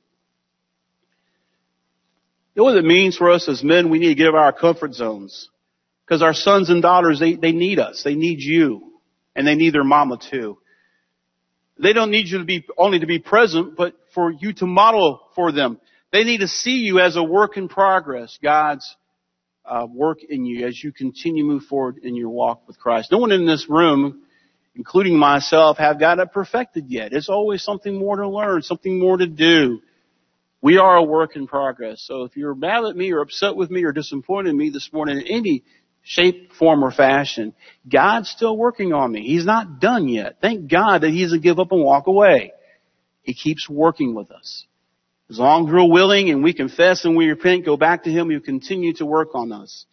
You 2.53 2.55
know 2.55 2.63
what 2.65 2.77
it 2.77 2.85
means 2.85 3.15
for 3.15 3.29
us 3.29 3.47
as 3.47 3.63
men? 3.63 3.89
We 3.89 3.99
need 3.99 4.09
to 4.09 4.15
get 4.15 4.27
out 4.27 4.35
of 4.35 4.41
our 4.41 4.53
comfort 4.53 4.93
zones. 4.93 5.49
Because 6.05 6.21
our 6.21 6.33
sons 6.33 6.69
and 6.69 6.81
daughters, 6.81 7.19
they, 7.19 7.35
they 7.35 7.51
need 7.51 7.79
us. 7.79 8.01
They 8.03 8.15
need 8.15 8.39
you. 8.39 8.93
And 9.35 9.47
they 9.47 9.55
need 9.55 9.73
their 9.73 9.83
mama 9.83 10.17
too. 10.17 10.57
They 11.81 11.93
don't 11.93 12.11
need 12.11 12.27
you 12.27 12.39
to 12.39 12.43
be, 12.43 12.65
only 12.77 12.99
to 12.99 13.05
be 13.05 13.19
present, 13.19 13.77
but 13.77 13.93
for 14.13 14.31
you 14.31 14.51
to 14.53 14.65
model 14.65 15.21
for 15.35 15.51
them. 15.51 15.79
They 16.11 16.23
need 16.23 16.39
to 16.39 16.47
see 16.47 16.79
you 16.79 16.99
as 16.99 17.15
a 17.15 17.23
work 17.23 17.55
in 17.55 17.69
progress, 17.69 18.37
God's 18.41 18.95
uh, 19.63 19.85
work 19.89 20.23
in 20.27 20.45
you 20.45 20.65
as 20.65 20.83
you 20.83 20.91
continue 20.91 21.43
to 21.43 21.47
move 21.47 21.63
forward 21.63 21.99
in 22.03 22.15
your 22.15 22.29
walk 22.29 22.67
with 22.67 22.79
Christ. 22.79 23.11
No 23.11 23.19
one 23.19 23.31
in 23.31 23.45
this 23.45 23.67
room, 23.69 24.23
including 24.79 25.19
myself, 25.19 25.77
have 25.77 25.99
got 25.99 26.19
it 26.19 26.31
perfected 26.31 26.85
yet. 26.87 27.11
It's 27.11 27.27
always 27.27 27.61
something 27.61 27.93
more 27.99 28.15
to 28.15 28.29
learn, 28.29 28.61
something 28.61 28.97
more 28.97 29.17
to 29.17 29.27
do. 29.27 29.81
We 30.61 30.77
are 30.77 30.95
a 30.95 31.03
work 31.03 31.35
in 31.35 31.47
progress. 31.47 32.01
So 32.01 32.23
if 32.23 32.37
you're 32.37 32.55
mad 32.55 32.85
at 32.85 32.95
me 32.95 33.11
or 33.11 33.19
upset 33.19 33.57
with 33.57 33.69
me 33.69 33.83
or 33.83 33.91
disappointed 33.91 34.51
in 34.51 34.57
me 34.57 34.69
this 34.69 34.89
morning 34.93 35.17
in 35.17 35.27
any 35.27 35.63
shape, 36.01 36.53
form, 36.53 36.81
or 36.83 36.91
fashion. 36.91 37.53
God's 37.91 38.29
still 38.29 38.55
working 38.55 38.93
on 38.93 39.11
me. 39.11 39.27
He's 39.27 39.45
not 39.45 39.81
done 39.81 40.07
yet. 40.07 40.37
Thank 40.41 40.71
God 40.71 41.01
that 41.01 41.09
He 41.09 41.23
doesn't 41.23 41.43
give 41.43 41.59
up 41.59 41.73
and 41.73 41.83
walk 41.83 42.07
away. 42.07 42.53
He 43.21 43.33
keeps 43.33 43.69
working 43.69 44.15
with 44.15 44.31
us. 44.31 44.65
As 45.29 45.37
long 45.37 45.67
as 45.67 45.73
we're 45.73 45.91
willing 45.91 46.29
and 46.29 46.41
we 46.41 46.53
confess 46.53 47.03
and 47.03 47.17
we 47.17 47.27
repent, 47.27 47.65
go 47.65 47.75
back 47.75 48.05
to 48.05 48.09
Him, 48.09 48.29
He'll 48.29 48.39
continue 48.39 48.93
to 48.93 49.05
work 49.05 49.35
on 49.35 49.51
us. 49.51 49.85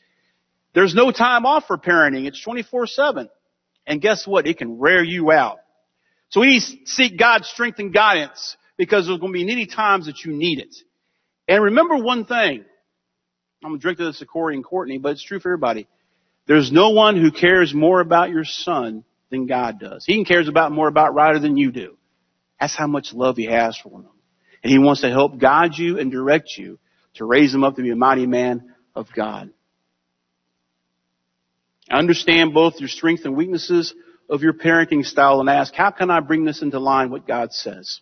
There's 0.75 0.95
no 0.95 1.11
time 1.11 1.45
off 1.45 1.65
for 1.67 1.77
parenting. 1.77 2.27
It's 2.27 2.41
24-7. 2.47 3.29
And 3.87 4.01
guess 4.01 4.27
what? 4.27 4.47
It 4.47 4.59
can 4.59 4.79
wear 4.79 5.03
you 5.03 5.31
out. 5.31 5.59
So 6.31 6.41
we 6.41 6.61
seek 6.61 7.19
God's 7.19 7.49
strength 7.49 7.79
and 7.79 7.95
guidance 7.95 8.57
because 8.77 9.07
there's 9.07 9.19
going 9.21 9.33
to 9.33 9.39
be 9.39 9.45
many 9.45 9.67
times 9.67 10.07
that 10.07 10.25
you 10.25 10.33
need 10.33 10.59
it. 10.59 10.75
And 11.49 11.63
remember 11.65 11.97
one 11.97 12.25
thing. 12.25 12.65
I'm 13.65 13.71
going 13.71 13.79
to 13.79 13.83
drink 13.83 13.99
to 13.99 14.05
this 14.05 14.19
to 14.19 14.27
Corey 14.27 14.55
and 14.55 14.65
Courtney, 14.65 14.99
but 14.99 15.13
it's 15.13 15.25
true 15.25 15.41
for 15.41 15.49
everybody. 15.51 15.89
There's 16.47 16.71
no 16.71 16.91
one 16.91 17.17
who 17.17 17.31
cares 17.31 17.75
more 17.75 18.01
about 18.01 18.31
your 18.31 18.45
son 18.45 19.05
than 19.31 19.47
God 19.47 19.81
does. 19.81 20.05
He 20.05 20.25
cares 20.25 20.49
about 20.49 20.73
more 20.73 20.89
about 20.89 21.15
Ryder 21.15 21.41
than 21.41 21.57
you 21.57 21.73
do. 21.73 21.97
That's 22.61 22.77
how 22.77 22.87
much 22.87 23.13
love 23.13 23.37
he 23.37 23.47
has 23.47 23.77
for 23.77 23.91
them. 23.91 24.11
And 24.63 24.71
he 24.73 24.79
wants 24.79 25.03
to 25.03 25.11
help 25.11 25.39
guide 25.39 25.77
you 25.77 25.99
and 25.99 26.11
direct 26.11 26.57
you 26.57 26.79
to 27.15 27.25
raise 27.25 27.53
him 27.55 27.65
up 27.65 27.77
to 27.77 27.83
be 27.83 27.91
a 27.91 27.97
mighty 27.97 28.27
man 28.27 28.75
of 28.95 29.09
God. 29.15 29.51
Understand 31.91 32.53
both 32.53 32.81
your 32.81 32.89
strengths 32.89 33.25
and 33.25 33.37
weaknesses 33.37 33.95
of 34.29 34.43
your 34.43 34.53
parenting 34.53 35.05
style 35.05 35.41
and 35.41 35.49
ask, 35.49 35.73
how 35.75 35.91
can 35.91 36.11
I 36.11 36.21
bring 36.21 36.45
this 36.45 36.63
into 36.63 36.81
line 36.81 37.11
what 37.11 37.27
God 37.27 37.53
says? 37.53 38.01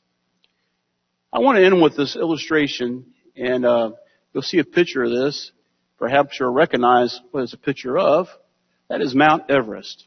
I 1.33 1.41
want 1.41 1.59
to 1.59 1.65
end 1.65 1.83
with 1.83 1.97
this 1.97 2.17
illustration 2.17 3.13
and 3.37 3.67
uh, 3.67 3.91
you'll 4.33 4.43
see 4.43 4.59
a 4.59 4.65
picture 4.65 5.03
of 5.03 5.11
this. 5.11 5.53
Perhaps 5.99 6.39
you'll 6.39 6.51
recognize 6.51 7.21
what 7.31 7.43
it's 7.43 7.53
a 7.53 7.59
picture 7.59 7.99
of. 7.99 8.29
That 8.89 9.01
is 9.01 9.15
Mount 9.15 9.51
Everest. 9.51 10.07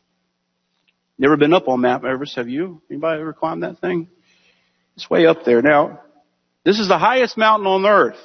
Never 1.18 1.38
been 1.38 1.54
up 1.54 1.68
on 1.68 1.82
Mount 1.82 2.06
Everest, 2.06 2.36
have 2.36 2.50
you? 2.50 2.82
Anybody 2.90 3.22
ever 3.22 3.34
climbed 3.34 3.64
that 3.64 3.80
thing? 3.80 4.08
It's 4.96 5.10
way 5.10 5.26
up 5.26 5.46
there. 5.46 5.62
Now, 5.62 6.02
this 6.64 6.80
is 6.80 6.88
the 6.88 6.98
highest 6.98 7.38
mountain 7.38 7.68
on 7.68 7.86
earth. 7.86 8.20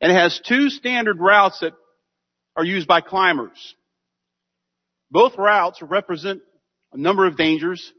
And 0.00 0.10
it 0.12 0.14
has 0.14 0.40
two 0.46 0.70
standard 0.70 1.18
routes 1.18 1.60
that 1.60 1.72
are 2.56 2.64
used 2.64 2.86
by 2.86 3.00
climbers. 3.00 3.74
Both 5.10 5.36
routes 5.36 5.82
represent 5.82 6.40
a 6.92 6.98
number 6.98 7.26
of 7.26 7.36
dangers, 7.36 7.92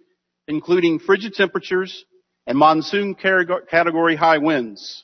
including 0.47 0.99
frigid 0.99 1.33
temperatures 1.33 2.05
and 2.47 2.57
monsoon 2.57 3.15
category 3.15 4.15
high 4.15 4.37
winds. 4.37 5.03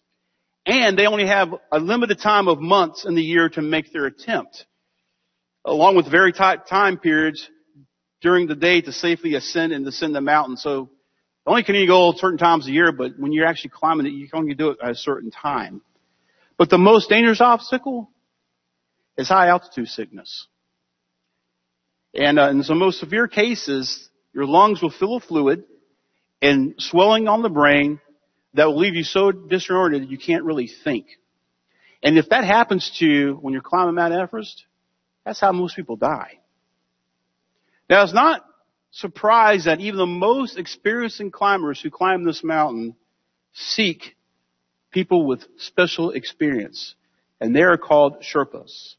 And 0.66 0.97
they 0.97 1.05
only 1.05 1.28
have 1.28 1.49
a 1.72 1.80
limited 1.80 2.20
time 2.20 2.47
of 2.47 2.60
months 2.60 3.05
in 3.05 3.16
the 3.16 3.22
year 3.22 3.49
to 3.49 3.62
make 3.62 3.93
their 3.93 4.05
attempt, 4.05 4.66
along 5.64 5.95
with 5.95 6.12
very 6.12 6.34
tight 6.34 6.68
time 6.68 6.97
periods 6.97 7.49
during 8.22 8.47
the 8.47 8.55
day 8.55 8.82
to 8.82 8.91
safely 8.91 9.36
ascend 9.36 9.72
and 9.72 9.86
descend 9.86 10.16
the 10.16 10.22
mountain. 10.22 10.58
So 10.58 10.89
only 11.45 11.64
can 11.64 11.76
you 11.76 11.88
go 11.88 12.14
certain 12.18 12.38
times 12.38 12.68
a 12.68 12.72
year, 12.72 12.91
but 12.91 13.18
when 13.18 13.32
you're 13.32 13.45
actually 13.45 13.70
climbing 13.70 14.08
it, 14.08 14.14
you 14.14 14.28
can 14.28 14.39
only 14.39 14.55
do 14.55 14.72
it 14.72 14.80
at 14.84 14.91
a 14.91 14.95
certain 14.95 15.32
time. 15.32 15.82
But 16.58 16.70
the 16.70 16.78
most 16.78 17.10
dangerous 17.10 17.39
obstacle 17.39 18.10
is 19.18 19.30
high 19.30 19.47
altitude 19.47 19.88
sickness. 19.88 20.47
And 22.18 22.39
uh, 22.39 22.49
in 22.49 22.63
some 22.63 22.80
most 22.80 22.99
severe 22.99 23.28
cases, 23.28 24.09
your 24.34 24.45
lungs 24.45 24.82
will 24.82 24.89
fill 24.89 25.15
with 25.15 25.26
fluid 25.26 25.63
and 26.41 26.74
swelling 26.80 27.28
on 27.28 27.43
the 27.43 27.49
brain 27.49 28.01
that 28.55 28.65
will 28.65 28.80
leave 28.80 28.95
you 28.95 29.03
so 29.03 29.32
disoriented 29.32 30.09
you 30.09 30.18
can't 30.18 30.43
really 30.43 30.68
think. 30.84 31.05
And 32.01 32.18
if 32.18 32.30
that 32.30 32.43
happens 32.43 32.97
to 32.99 33.05
you 33.05 33.34
when 33.36 33.53
you're 33.53 33.61
climbing 33.61 33.95
Mount 33.95 34.13
Everest, 34.13 34.65
that's 35.26 35.39
how 35.39 35.51
most 35.51 35.76
people 35.76 35.95
die. 35.95 36.39
Now 37.89 38.03
it's 38.03 38.13
not 38.13 38.43
surprised 38.91 39.68
that 39.68 39.80
even 39.80 39.97
the 39.97 40.05
most 40.07 40.57
experienced 40.57 41.22
climbers 41.32 41.80
who 41.80 41.91
climb 41.91 42.24
this 42.24 42.43
mountain 42.43 42.95
seek 43.53 44.15
people 44.91 45.26
with 45.26 45.43
special 45.57 46.11
experience. 46.11 46.95
And 47.39 47.55
they 47.55 47.61
are 47.61 47.78
called 47.78 48.24
Sherpas. 48.24 48.95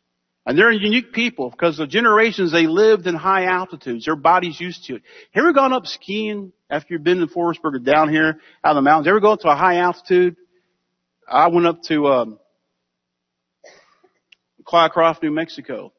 And 0.49 0.57
they're 0.57 0.72
unique 0.72 1.12
people 1.12 1.51
because 1.51 1.78
of 1.78 1.90
generations 1.90 2.53
they 2.53 2.66
lived 2.66 3.07
in 3.07 3.14
high 3.14 3.44
altitudes. 3.44 4.07
Their 4.07 4.16
body's 4.16 4.59
used 4.59 4.86
to 4.86 4.94
it. 4.94 5.03
Have 5.32 5.42
you 5.42 5.42
ever 5.42 5.53
gone 5.53 5.74
up 5.74 5.86
skiing 5.86 6.55
after 6.70 6.94
you've 6.94 7.05
been 7.05 7.20
in 7.20 7.28
Forestburg 7.28 7.74
or 7.74 7.78
down 7.78 8.09
here 8.09 8.40
out 8.64 8.70
of 8.70 8.76
the 8.76 8.80
mountains? 8.80 9.09
Ever 9.09 9.20
go 9.20 9.32
up 9.32 9.40
to 9.40 9.51
a 9.51 9.55
high 9.55 9.76
altitude? 9.76 10.36
I 11.30 11.49
went 11.49 11.66
up 11.66 11.82
to 11.88 12.07
um, 12.07 12.38
Cloudcroft, 14.66 15.22
New 15.22 15.32
Mexico. 15.32 15.92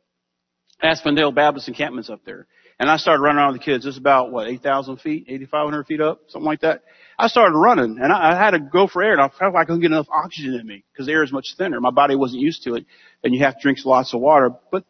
Aspendale 0.83 1.35
Baptist 1.35 1.67
encampments 1.67 2.09
up 2.09 2.21
there. 2.25 2.47
And 2.79 2.89
I 2.89 2.97
started 2.97 3.21
running 3.21 3.37
around 3.37 3.53
with 3.53 3.61
the 3.61 3.65
kids. 3.65 3.85
It's 3.85 3.99
about, 3.99 4.31
what, 4.31 4.47
8,000 4.47 4.97
feet, 4.97 5.25
8,500 5.27 5.85
feet 5.85 6.01
up, 6.01 6.21
something 6.27 6.47
like 6.47 6.61
that. 6.61 6.81
I 7.19 7.27
started 7.27 7.57
running 7.57 7.99
and 8.01 8.13
I, 8.13 8.31
I 8.31 8.35
had 8.35 8.51
to 8.51 8.59
go 8.59 8.87
for 8.87 9.03
air 9.03 9.11
and 9.11 9.21
I 9.21 9.27
felt 9.27 9.53
like 9.53 9.63
I 9.63 9.65
couldn't 9.65 9.81
get 9.81 9.91
enough 9.91 10.07
oxygen 10.09 10.53
in 10.53 10.65
me 10.65 10.85
because 10.93 11.09
air 11.09 11.21
is 11.21 11.33
much 11.33 11.55
thinner. 11.57 11.81
My 11.81 11.91
body 11.91 12.15
wasn't 12.15 12.41
used 12.41 12.63
to 12.63 12.75
it 12.75 12.85
and 13.23 13.35
you 13.35 13.41
have 13.43 13.55
to 13.55 13.61
drink 13.61 13.79
lots 13.83 14.13
of 14.13 14.21
water. 14.21 14.51
But 14.71 14.85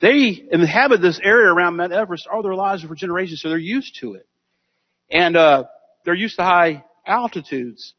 they 0.00 0.42
inhabit 0.50 1.02
this 1.02 1.20
area 1.22 1.52
around 1.52 1.76
Mount 1.76 1.92
Everest 1.92 2.26
all 2.26 2.42
their 2.42 2.54
lives 2.54 2.84
for 2.84 2.94
generations, 2.94 3.42
so 3.42 3.50
they're 3.50 3.58
used 3.58 3.98
to 4.00 4.14
it. 4.14 4.26
And, 5.10 5.36
uh, 5.36 5.64
they're 6.06 6.14
used 6.14 6.36
to 6.36 6.42
high 6.42 6.84
altitudes. 7.06 7.92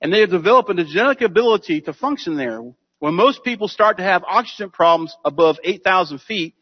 And 0.00 0.12
they 0.12 0.20
have 0.20 0.30
developed 0.30 0.70
a 0.70 0.84
genetic 0.84 1.22
ability 1.22 1.80
to 1.82 1.92
function 1.92 2.36
there. 2.36 2.62
When 3.00 3.14
most 3.14 3.42
people 3.42 3.66
start 3.66 3.96
to 3.96 4.04
have 4.04 4.22
oxygen 4.22 4.70
problems 4.70 5.16
above 5.24 5.58
8,000 5.64 6.20
feet, 6.20 6.54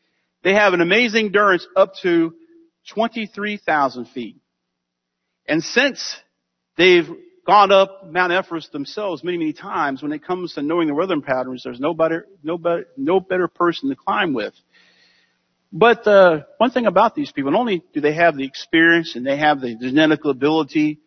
they 0.44 0.54
have 0.54 0.72
an 0.72 0.80
amazing 0.80 1.26
endurance 1.26 1.66
up 1.76 1.92
to 2.02 2.32
23,000 2.94 4.06
feet. 4.06 4.36
And 5.46 5.62
since 5.62 6.16
they've 6.78 7.08
gone 7.46 7.72
up 7.72 8.06
Mount 8.06 8.32
Everest 8.32 8.72
themselves 8.72 9.22
many, 9.22 9.36
many 9.36 9.52
times, 9.52 10.02
when 10.02 10.12
it 10.12 10.24
comes 10.24 10.54
to 10.54 10.62
knowing 10.62 10.88
the 10.88 10.94
weather 10.94 11.20
patterns, 11.20 11.62
there's 11.64 11.80
no 11.80 11.92
better, 11.92 12.26
no 12.42 12.56
better, 12.56 12.86
no 12.96 13.20
better 13.20 13.48
person 13.48 13.90
to 13.90 13.96
climb 13.96 14.32
with. 14.32 14.54
But 15.72 16.06
uh, 16.06 16.44
one 16.56 16.70
thing 16.70 16.86
about 16.86 17.14
these 17.14 17.30
people, 17.30 17.50
not 17.50 17.60
only 17.60 17.82
do 17.92 18.00
they 18.00 18.14
have 18.14 18.36
the 18.36 18.44
experience 18.44 19.16
and 19.16 19.26
they 19.26 19.36
have 19.36 19.60
the 19.60 19.76
genetic 19.76 20.24
ability 20.24 21.00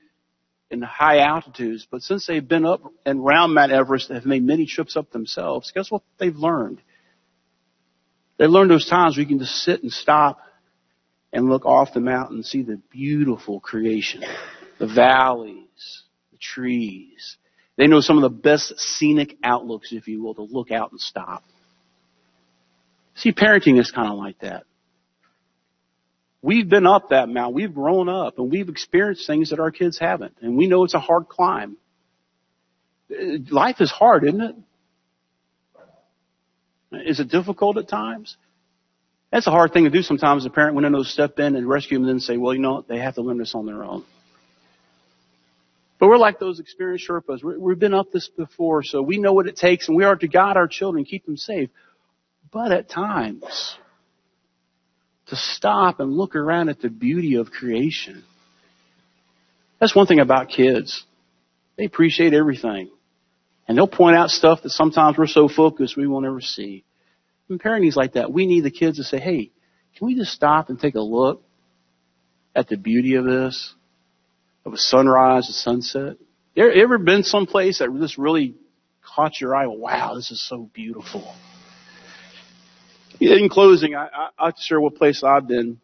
in 0.70 0.82
high 0.82 1.20
altitudes, 1.20 1.88
but 1.90 2.02
since 2.02 2.28
they've 2.28 2.48
been 2.48 2.66
up 2.66 2.82
and 3.06 3.20
around 3.20 3.54
Mount 3.54 3.72
Everest, 3.72 4.10
they 4.10 4.16
have 4.16 4.26
made 4.26 4.44
many 4.44 4.66
trips 4.66 4.96
up 4.96 5.12
themselves. 5.12 5.72
Guess 5.74 5.90
what 5.92 6.04
they've 6.20 6.36
learned? 6.36 6.82
They 8.38 8.46
learned 8.46 8.72
those 8.72 8.88
times 8.88 9.16
where 9.16 9.22
you 9.22 9.28
can 9.28 9.40
just 9.40 9.64
sit 9.64 9.84
and 9.84 9.92
stop 9.92 10.40
and 11.34 11.50
look 11.50 11.66
off 11.66 11.94
the 11.94 12.00
mountain 12.00 12.38
and 12.38 12.46
see 12.46 12.64
the 12.64 12.80
beautiful 12.92 13.60
creation, 13.60 14.24
the 14.82 14.88
valleys, 14.88 16.04
the 16.32 16.38
trees. 16.40 17.38
They 17.78 17.86
know 17.86 18.02
some 18.02 18.18
of 18.18 18.24
the 18.24 18.30
best 18.30 18.74
scenic 18.80 19.38
outlooks, 19.44 19.94
if 19.94 20.08
you 20.08 20.24
will, 20.24 20.34
to 20.36 20.42
look 20.42 20.72
out 20.72 20.92
and 20.92 21.00
stop. 21.00 21.44
See, 23.14 23.32
parenting 23.32 23.80
is 23.80 23.92
kind 23.92 24.12
of 24.12 24.18
like 24.18 24.40
that. 24.40 24.64
We've 26.42 26.68
been 26.68 26.88
up 26.88 27.10
that 27.10 27.30
mountain. 27.30 27.54
We've 27.54 27.74
grown 27.74 28.10
up 28.10 28.40
and 28.40 28.52
we've 28.52 28.70
experienced 28.70 29.28
things 29.28 29.52
that 29.52 29.60
our 29.60 29.70
kids 29.70 30.00
haven't. 30.00 30.36
And 30.42 30.58
we 30.58 30.66
know 30.66 30.84
it's 30.84 30.96
a 30.96 31.00
hard 31.00 31.30
climb. 31.30 31.78
Uh, 33.12 33.38
life 33.52 33.82
is 33.82 33.92
hard, 33.92 34.24
isn't 34.24 34.42
it? 34.42 34.56
Is 37.08 37.20
it 37.20 37.30
difficult 37.30 37.78
at 37.78 37.88
times? 37.88 38.36
That's 39.32 39.46
a 39.46 39.52
hard 39.52 39.74
thing 39.74 39.84
to 39.84 39.92
do 39.92 40.02
sometimes. 40.02 40.44
A 40.48 40.50
parent 40.50 40.74
when 40.74 40.84
they 40.84 40.90
know 40.90 41.04
step 41.04 41.38
in 41.38 41.56
and 41.56 41.70
rescue 41.70 42.00
them 42.00 42.08
and 42.08 42.16
then 42.16 42.20
say, 42.20 42.38
well, 42.38 42.56
you 42.56 42.60
know, 42.60 42.84
they 42.88 42.98
have 42.98 43.14
to 43.16 43.22
learn 43.22 43.38
this 43.38 43.54
on 43.54 43.68
their 43.68 43.84
own. 43.84 44.04
But 46.02 46.08
we're 46.08 46.18
like 46.18 46.40
those 46.40 46.60
experienced 46.60 47.08
Sherpas. 47.08 47.44
We've 47.44 47.78
been 47.78 47.94
up 47.94 48.12
this 48.12 48.28
before, 48.28 48.82
so 48.82 49.04
we 49.04 49.20
know 49.20 49.34
what 49.34 49.46
it 49.46 49.56
takes 49.56 49.88
and 49.88 49.96
we 49.96 50.04
are 50.04 50.16
to 50.16 50.28
guide 50.28 50.58
our 50.58 50.68
children, 50.68 51.06
keep 51.06 51.28
them 51.28 51.38
safe. 51.38 51.70
But 52.52 52.72
at 52.72 52.90
times, 52.90 53.78
to 55.28 55.36
stop 55.36 56.00
and 56.00 56.12
look 56.12 56.36
around 56.36 56.70
at 56.70 56.82
the 56.82 56.90
beauty 56.90 57.36
of 57.36 57.52
creation. 57.52 58.24
That's 59.80 59.96
one 59.96 60.08
thing 60.08 60.20
about 60.20 60.50
kids. 60.50 61.06
They 61.78 61.86
appreciate 61.86 62.34
everything. 62.34 62.90
And 63.68 63.78
they'll 63.78 63.88
point 63.88 64.16
out 64.16 64.32
stuff 64.32 64.64
that 64.64 64.72
sometimes 64.72 65.20
we're 65.20 65.28
so 65.28 65.48
focused 65.48 65.96
we 65.96 66.08
won't 66.08 66.26
ever 66.26 66.42
see. 66.42 66.84
And 67.48 67.60
parenting's 67.60 67.96
like 67.96 68.14
that. 68.14 68.34
We 68.34 68.48
need 68.48 68.64
the 68.64 68.72
kids 68.72 68.98
to 68.98 69.04
say, 69.04 69.20
hey, 69.20 69.52
can 69.98 70.08
we 70.08 70.16
just 70.16 70.32
stop 70.32 70.70
and 70.70 70.80
take 70.80 70.96
a 70.96 71.00
look 71.00 71.44
at 72.56 72.70
the 72.70 72.76
beauty 72.76 73.14
of 73.16 73.26
this? 73.26 73.76
Of 74.64 74.74
a 74.74 74.78
sunrise, 74.78 75.50
a 75.50 75.54
sunset? 75.54 76.18
You 76.54 76.70
ever 76.70 77.00
been 77.00 77.24
someplace 77.24 77.80
that 77.80 77.90
just 78.00 78.18
really 78.18 78.56
caught 79.02 79.40
your 79.42 79.56
eye? 79.56 79.66
Wow, 79.66 80.14
this 80.16 80.30
is 80.30 80.48
so 80.48 80.70
beautiful. 80.72 81.34
In 83.20 83.50
closing, 83.50 83.96
I, 83.96 84.06
I, 84.06 84.30
I'll 84.38 84.54
share 84.58 84.80
what 84.80 84.96
place 84.96 85.24
I've 85.24 85.48
been. 85.48 85.80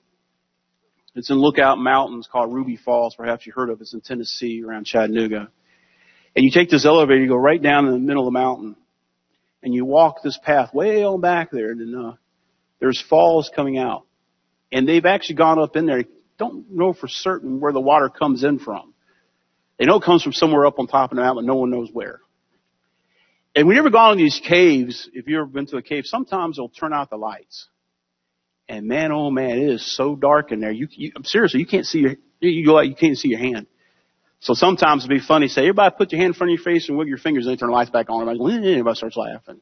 It's 1.15 1.31
in 1.31 1.37
Lookout 1.37 1.79
Mountains 1.79 2.27
called 2.31 2.53
Ruby 2.53 2.77
Falls. 2.77 3.15
Perhaps 3.15 3.47
you 3.47 3.53
heard 3.55 3.69
of 3.71 3.79
it. 3.79 3.83
It's 3.83 3.93
in 3.93 4.01
Tennessee 4.01 4.63
around 4.63 4.85
Chattanooga. 4.85 5.49
And 6.35 6.45
you 6.45 6.51
take 6.51 6.69
this 6.69 6.85
elevator, 6.85 7.19
you 7.19 7.27
go 7.27 7.35
right 7.35 7.61
down 7.61 7.87
in 7.87 7.93
the 7.93 7.99
middle 7.99 8.27
of 8.27 8.31
the 8.31 8.39
mountain, 8.39 8.75
and 9.63 9.73
you 9.73 9.85
walk 9.85 10.21
this 10.23 10.37
path 10.43 10.71
way 10.71 11.03
on 11.03 11.19
back 11.19 11.49
there, 11.49 11.71
and 11.71 11.81
then, 11.81 11.99
uh, 11.99 12.15
there's 12.79 13.01
falls 13.01 13.49
coming 13.55 13.79
out. 13.79 14.05
And 14.71 14.87
they've 14.87 15.05
actually 15.05 15.35
gone 15.35 15.59
up 15.59 15.75
in 15.75 15.87
there. 15.87 16.03
Don't 16.37 16.71
know 16.71 16.93
for 16.93 17.07
certain 17.07 17.59
where 17.59 17.73
the 17.73 17.81
water 17.81 18.09
comes 18.09 18.43
in 18.43 18.59
from. 18.59 18.93
They 19.77 19.85
know 19.85 19.97
it 19.97 20.03
comes 20.03 20.23
from 20.23 20.33
somewhere 20.33 20.65
up 20.65 20.79
on 20.79 20.87
top 20.87 21.11
of 21.11 21.15
the 21.15 21.21
mountain, 21.21 21.45
but 21.45 21.51
no 21.51 21.59
one 21.59 21.69
knows 21.69 21.89
where. 21.91 22.19
And 23.55 23.67
when 23.67 23.75
you 23.75 23.81
ever 23.81 23.89
gone 23.89 24.13
in 24.13 24.17
these 24.19 24.39
caves, 24.39 25.09
if 25.13 25.27
you've 25.27 25.39
ever 25.39 25.45
been 25.47 25.65
to 25.67 25.77
a 25.77 25.81
cave, 25.81 26.05
sometimes 26.05 26.57
they'll 26.57 26.69
turn 26.69 26.93
out 26.93 27.09
the 27.09 27.17
lights. 27.17 27.67
And 28.69 28.87
man, 28.87 29.11
oh 29.11 29.31
man, 29.31 29.51
it 29.51 29.69
is 29.69 29.95
so 29.95 30.15
dark 30.15 30.51
in 30.51 30.59
there. 30.59 30.71
You, 30.71 30.87
you 30.91 31.11
seriously, 31.23 31.59
you 31.59 31.65
can't 31.65 31.85
see 31.85 31.99
your, 31.99 32.15
you 32.39 32.65
go 32.65 32.77
out, 32.77 32.87
you 32.87 32.95
can't 32.95 33.17
see 33.17 33.29
your 33.29 33.39
hand. 33.39 33.67
So 34.39 34.53
sometimes 34.53 35.03
it'd 35.03 35.09
be 35.09 35.25
funny, 35.25 35.47
say, 35.47 35.61
everybody 35.61 35.95
put 35.97 36.11
your 36.11 36.21
hand 36.21 36.33
in 36.33 36.37
front 36.37 36.51
of 36.51 36.59
your 36.59 36.63
face 36.63 36.87
and 36.89 36.97
wiggle 36.97 37.09
your 37.09 37.17
fingers 37.17 37.45
and 37.45 37.51
then 37.51 37.57
turn 37.57 37.69
the 37.69 37.75
lights 37.75 37.89
back 37.89 38.09
on. 38.09 38.21
Everybody, 38.21 38.71
everybody 38.73 38.95
starts 38.95 39.17
laughing. 39.17 39.61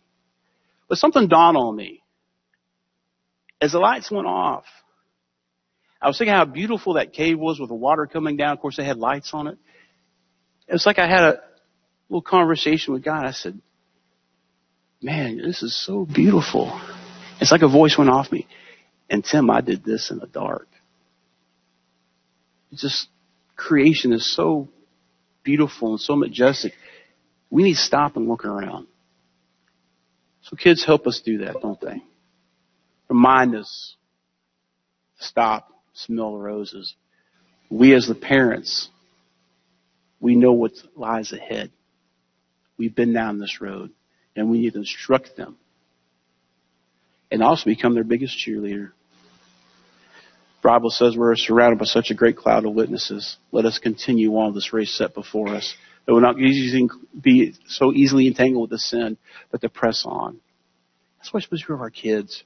But 0.90 0.98
something 0.98 1.28
dawned 1.28 1.56
on 1.56 1.76
me. 1.76 2.04
As 3.62 3.72
the 3.72 3.80
lights 3.80 4.12
went 4.12 4.28
off, 4.28 4.66
I 6.02 6.08
was 6.08 6.18
thinking 6.18 6.34
how 6.34 6.46
beautiful 6.46 6.94
that 6.94 7.14
cave 7.14 7.40
was 7.40 7.60
with 7.60 7.70
the 7.70 7.76
water 7.76 8.06
coming 8.06 8.38
down. 8.38 8.52
Of 8.54 8.60
course, 8.60 8.78
they 8.78 8.84
had 8.84 8.98
lights 8.98 9.32
on 9.34 9.48
it. 9.48 9.58
It 10.68 10.74
was 10.74 10.86
like 10.86 11.00
I 11.00 11.08
had 11.08 11.24
a 11.24 11.42
little 12.10 12.22
conversation 12.22 12.94
with 12.94 13.04
God. 13.04 13.26
I 13.26 13.32
said, 13.32 13.60
man, 15.02 15.38
this 15.38 15.64
is 15.64 15.76
so 15.86 16.06
beautiful. 16.06 16.80
It's 17.40 17.52
like 17.52 17.62
a 17.62 17.68
voice 17.68 17.98
went 17.98 18.10
off 18.10 18.32
me. 18.32 18.48
And 19.10 19.24
Tim, 19.24 19.50
I 19.50 19.62
did 19.62 19.84
this 19.84 20.12
in 20.12 20.20
the 20.20 20.28
dark. 20.28 20.68
It's 22.72 22.82
just 22.82 23.08
creation 23.56 24.12
is 24.12 24.36
so 24.36 24.68
beautiful 25.44 25.92
and 25.92 26.00
so 26.00 26.16
majestic. 26.16 26.74
We 27.50 27.64
need 27.64 27.76
to 27.76 27.80
stop 27.80 28.18
and 28.18 28.28
look 28.28 28.46
around. 28.46 28.88
So 30.42 30.56
kids 30.56 30.84
help 30.84 31.08
us 31.08 31.22
do 31.24 31.40
that, 31.40 31.62
don't 31.62 31.80
they? 31.80 32.02
Remind 33.10 33.56
us 33.56 33.96
to 35.20 35.26
stop, 35.26 35.70
smell 35.96 36.34
the 36.34 36.40
roses. 36.40 36.94
We 37.70 37.94
as 37.96 38.08
the 38.08 38.16
parents, 38.16 38.90
we 40.20 40.36
know 40.36 40.54
what 40.54 40.74
lies 40.96 41.32
ahead. 41.32 41.72
We've 42.78 42.96
been 42.96 43.14
down 43.14 43.40
this 43.40 43.60
road 43.62 43.92
and 44.36 44.50
we 44.50 44.60
need 44.60 44.74
to 44.74 44.80
instruct 44.80 45.36
them 45.36 45.58
and 47.32 47.42
also 47.42 47.66
become 47.66 47.96
their 47.96 48.04
biggest 48.04 48.38
cheerleader. 48.38 48.92
Bible 50.62 50.90
says 50.90 51.16
we're 51.16 51.36
surrounded 51.36 51.78
by 51.78 51.86
such 51.86 52.10
a 52.10 52.16
great 52.16 52.38
cloud 52.38 52.66
of 52.66 52.74
witnesses. 52.74 53.38
Let 53.52 53.66
us 53.66 53.78
continue 53.78 54.36
on 54.36 54.54
this 54.54 54.74
race 54.74 54.92
set 54.98 55.14
before 55.14 55.50
us. 55.50 55.76
It 56.08 56.12
will 56.12 56.22
not 56.22 56.38
be 56.38 57.54
so 57.68 57.94
easily 57.94 58.28
entangled 58.28 58.64
with 58.64 58.72
the 58.72 58.80
sin, 58.80 59.18
but 59.52 59.62
to 59.62 59.70
press 59.70 60.04
on. 60.06 60.40
That's 61.18 61.34
why 61.34 61.38
it's 61.38 61.46
supposed 61.46 61.66
to 61.68 61.74
of 61.74 61.82
our 61.82 61.90
kids. 61.92 62.44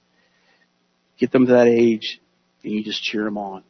Get 1.17 1.31
them 1.31 1.45
to 1.45 1.53
that 1.53 1.67
age, 1.67 2.21
and 2.63 2.73
you 2.73 2.83
just 2.83 3.03
cheer 3.03 3.23
them 3.23 3.37
on. 3.37 3.63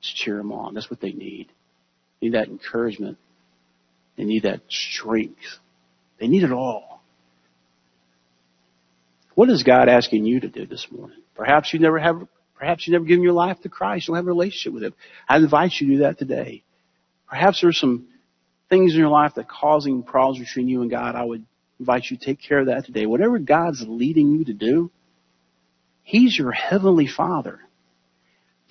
Just 0.00 0.16
cheer 0.16 0.36
them 0.36 0.52
on. 0.52 0.74
That's 0.74 0.90
what 0.90 1.00
they 1.00 1.12
need. 1.12 1.48
They 2.20 2.28
need 2.28 2.34
that 2.34 2.48
encouragement. 2.48 3.18
They 4.16 4.24
need 4.24 4.42
that 4.44 4.60
strength. 4.68 5.58
They 6.18 6.28
need 6.28 6.42
it 6.42 6.52
all. 6.52 7.02
What 9.34 9.48
is 9.48 9.62
God 9.62 9.88
asking 9.88 10.26
you 10.26 10.40
to 10.40 10.48
do 10.48 10.66
this 10.66 10.86
morning? 10.90 11.18
Perhaps 11.34 11.72
you 11.72 11.80
never 11.80 11.98
have, 11.98 12.26
perhaps 12.56 12.86
you 12.86 12.92
never 12.92 13.04
given 13.04 13.22
your 13.22 13.32
life 13.32 13.60
to 13.62 13.68
Christ. 13.68 14.06
You 14.06 14.12
don't 14.12 14.18
have 14.18 14.26
a 14.26 14.28
relationship 14.28 14.74
with 14.74 14.84
Him. 14.84 14.94
I 15.28 15.36
invite 15.36 15.72
you 15.80 15.86
to 15.88 15.92
do 15.94 15.98
that 16.00 16.18
today. 16.18 16.62
Perhaps 17.28 17.62
there's 17.62 17.80
some 17.80 18.08
things 18.68 18.92
in 18.92 19.00
your 19.00 19.08
life 19.08 19.34
that 19.34 19.42
are 19.42 19.48
causing 19.60 20.02
problems 20.02 20.38
between 20.38 20.68
you 20.68 20.82
and 20.82 20.90
God. 20.90 21.14
I 21.14 21.24
would 21.24 21.44
invite 21.80 22.04
you 22.10 22.18
to 22.18 22.24
take 22.24 22.40
care 22.40 22.58
of 22.60 22.66
that 22.66 22.84
today. 22.84 23.06
Whatever 23.06 23.38
God's 23.38 23.82
leading 23.86 24.32
you 24.32 24.44
to 24.44 24.52
do, 24.52 24.90
He's 26.02 26.36
your 26.36 26.52
heavenly 26.52 27.06
Father. 27.06 27.60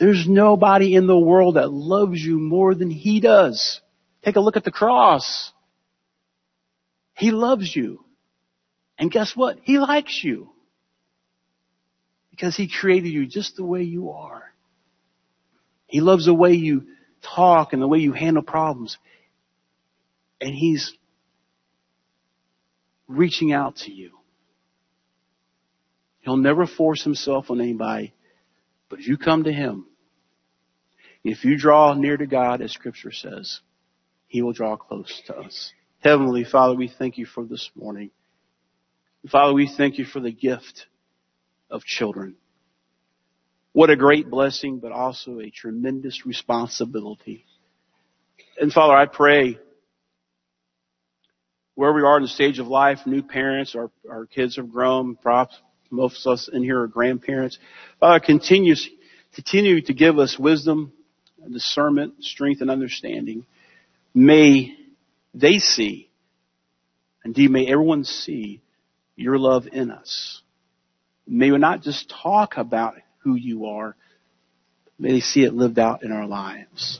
There's 0.02 0.28
nobody 0.28 0.96
in 0.96 1.06
the 1.06 1.16
world 1.16 1.58
that 1.58 1.72
loves 1.72 2.20
you 2.20 2.40
more 2.40 2.74
than 2.74 2.90
He 2.90 3.20
does. 3.20 3.82
Take 4.26 4.36
a 4.36 4.40
look 4.40 4.58
at 4.58 4.64
the 4.64 4.72
cross. 4.72 5.52
He 7.14 7.30
loves 7.30 7.76
you. 7.76 8.04
And 8.98 9.12
guess 9.12 9.36
what? 9.36 9.60
He 9.62 9.78
likes 9.78 10.24
you. 10.24 10.50
Because 12.32 12.58
He 12.58 12.68
created 12.68 13.10
you 13.10 13.28
just 13.28 13.56
the 13.56 13.64
way 13.64 13.84
you 13.84 14.10
are. 14.10 14.52
He 15.86 16.02
loves 16.02 16.26
the 16.26 16.34
way 16.34 16.54
you 16.54 16.88
talk 17.22 17.72
and 17.72 17.80
the 17.80 17.88
way 17.88 18.00
you 18.00 18.12
handle 18.12 18.42
problems. 18.42 18.98
And 20.42 20.56
He's 20.56 20.92
reaching 23.08 23.54
out 23.54 23.76
to 23.76 23.92
you. 23.92 24.18
He'll 26.22 26.38
never 26.38 26.66
force 26.66 27.04
Himself 27.04 27.52
on 27.52 27.62
anybody. 27.62 28.16
But 28.90 28.98
if 28.98 29.08
you 29.08 29.20
come 29.20 29.44
to 29.44 29.54
Him, 29.54 29.86
if 31.24 31.46
you 31.46 31.58
draw 31.58 31.94
near 31.94 32.18
to 32.18 32.26
God, 32.26 32.62
as 32.62 32.72
Scripture 32.72 33.12
says, 33.12 33.62
He 34.28 34.42
will 34.42 34.54
draw 34.54 34.76
close 34.76 35.22
to 35.28 35.38
us. 35.38 35.74
Heavenly 36.00 36.44
Father, 36.44 36.76
we 36.76 36.88
thank 36.88 37.18
you 37.18 37.26
for 37.26 37.46
this 37.46 37.70
morning. 37.76 38.10
Father, 39.30 39.54
we 39.54 39.68
thank 39.68 40.00
you 40.00 40.06
for 40.06 40.20
the 40.20 40.32
gift 40.32 40.88
of 41.70 41.84
children. 41.84 42.36
What 43.74 43.90
a 43.90 43.96
great 43.96 44.30
blessing, 44.30 44.80
but 44.80 44.92
also 44.92 45.40
a 45.40 45.50
tremendous 45.50 46.26
responsibility. 46.26 47.46
And 48.60 48.74
Father, 48.74 48.96
I 48.96 49.06
pray 49.06 49.60
where 51.76 51.94
we 51.94 52.02
are 52.02 52.18
in 52.18 52.24
the 52.24 52.30
stage 52.30 52.60
of 52.60 52.68
life, 52.68 53.00
new 53.06 53.24
parents, 53.24 53.76
our, 53.76 53.90
our 54.10 54.26
kids 54.26 54.58
have 54.58 54.72
grown, 54.72 55.16
perhaps 55.16 55.58
most 55.90 56.26
of 56.26 56.34
us 56.34 56.50
in 56.52 56.64
here 56.64 56.82
are 56.82 56.88
grandparents. 56.88 57.58
Father, 58.00 58.20
continue, 58.20 58.76
continue 59.34 59.82
to 59.82 59.94
give 59.94 60.20
us 60.20 60.38
wisdom, 60.38 60.92
discernment, 61.50 62.24
strength, 62.24 62.62
and 62.62 62.70
understanding. 62.70 63.46
May 64.14 64.76
they 65.34 65.60
see, 65.60 66.10
indeed 67.24 67.52
may 67.52 67.68
everyone 67.68 68.04
see 68.04 68.62
your 69.16 69.38
love 69.38 69.68
in 69.72 69.92
us. 69.92 70.42
May 71.28 71.52
we 71.52 71.58
not 71.58 71.82
just 71.82 72.14
talk 72.22 72.58
about 72.58 72.96
who 73.20 73.36
you 73.36 73.68
are, 73.68 73.96
may 75.00 75.14
they 75.14 75.20
see 75.20 75.44
it 75.44 75.54
lived 75.54 75.80
out 75.80 76.04
in 76.04 76.12
our 76.12 76.28
lives. 76.28 77.00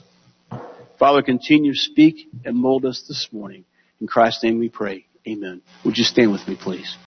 Father, 0.98 1.22
continue 1.22 1.72
to 1.72 1.78
speak 1.78 2.28
and 2.44 2.56
mold 2.56 2.84
us 2.84 3.04
this 3.08 3.28
morning. 3.32 3.64
In 4.00 4.06
Christ's 4.06 4.44
name 4.44 4.58
we 4.58 4.68
pray. 4.68 5.06
Amen. 5.26 5.62
Would 5.84 5.98
you 5.98 6.04
stand 6.04 6.32
with 6.32 6.46
me, 6.46 6.56
please? 6.56 6.96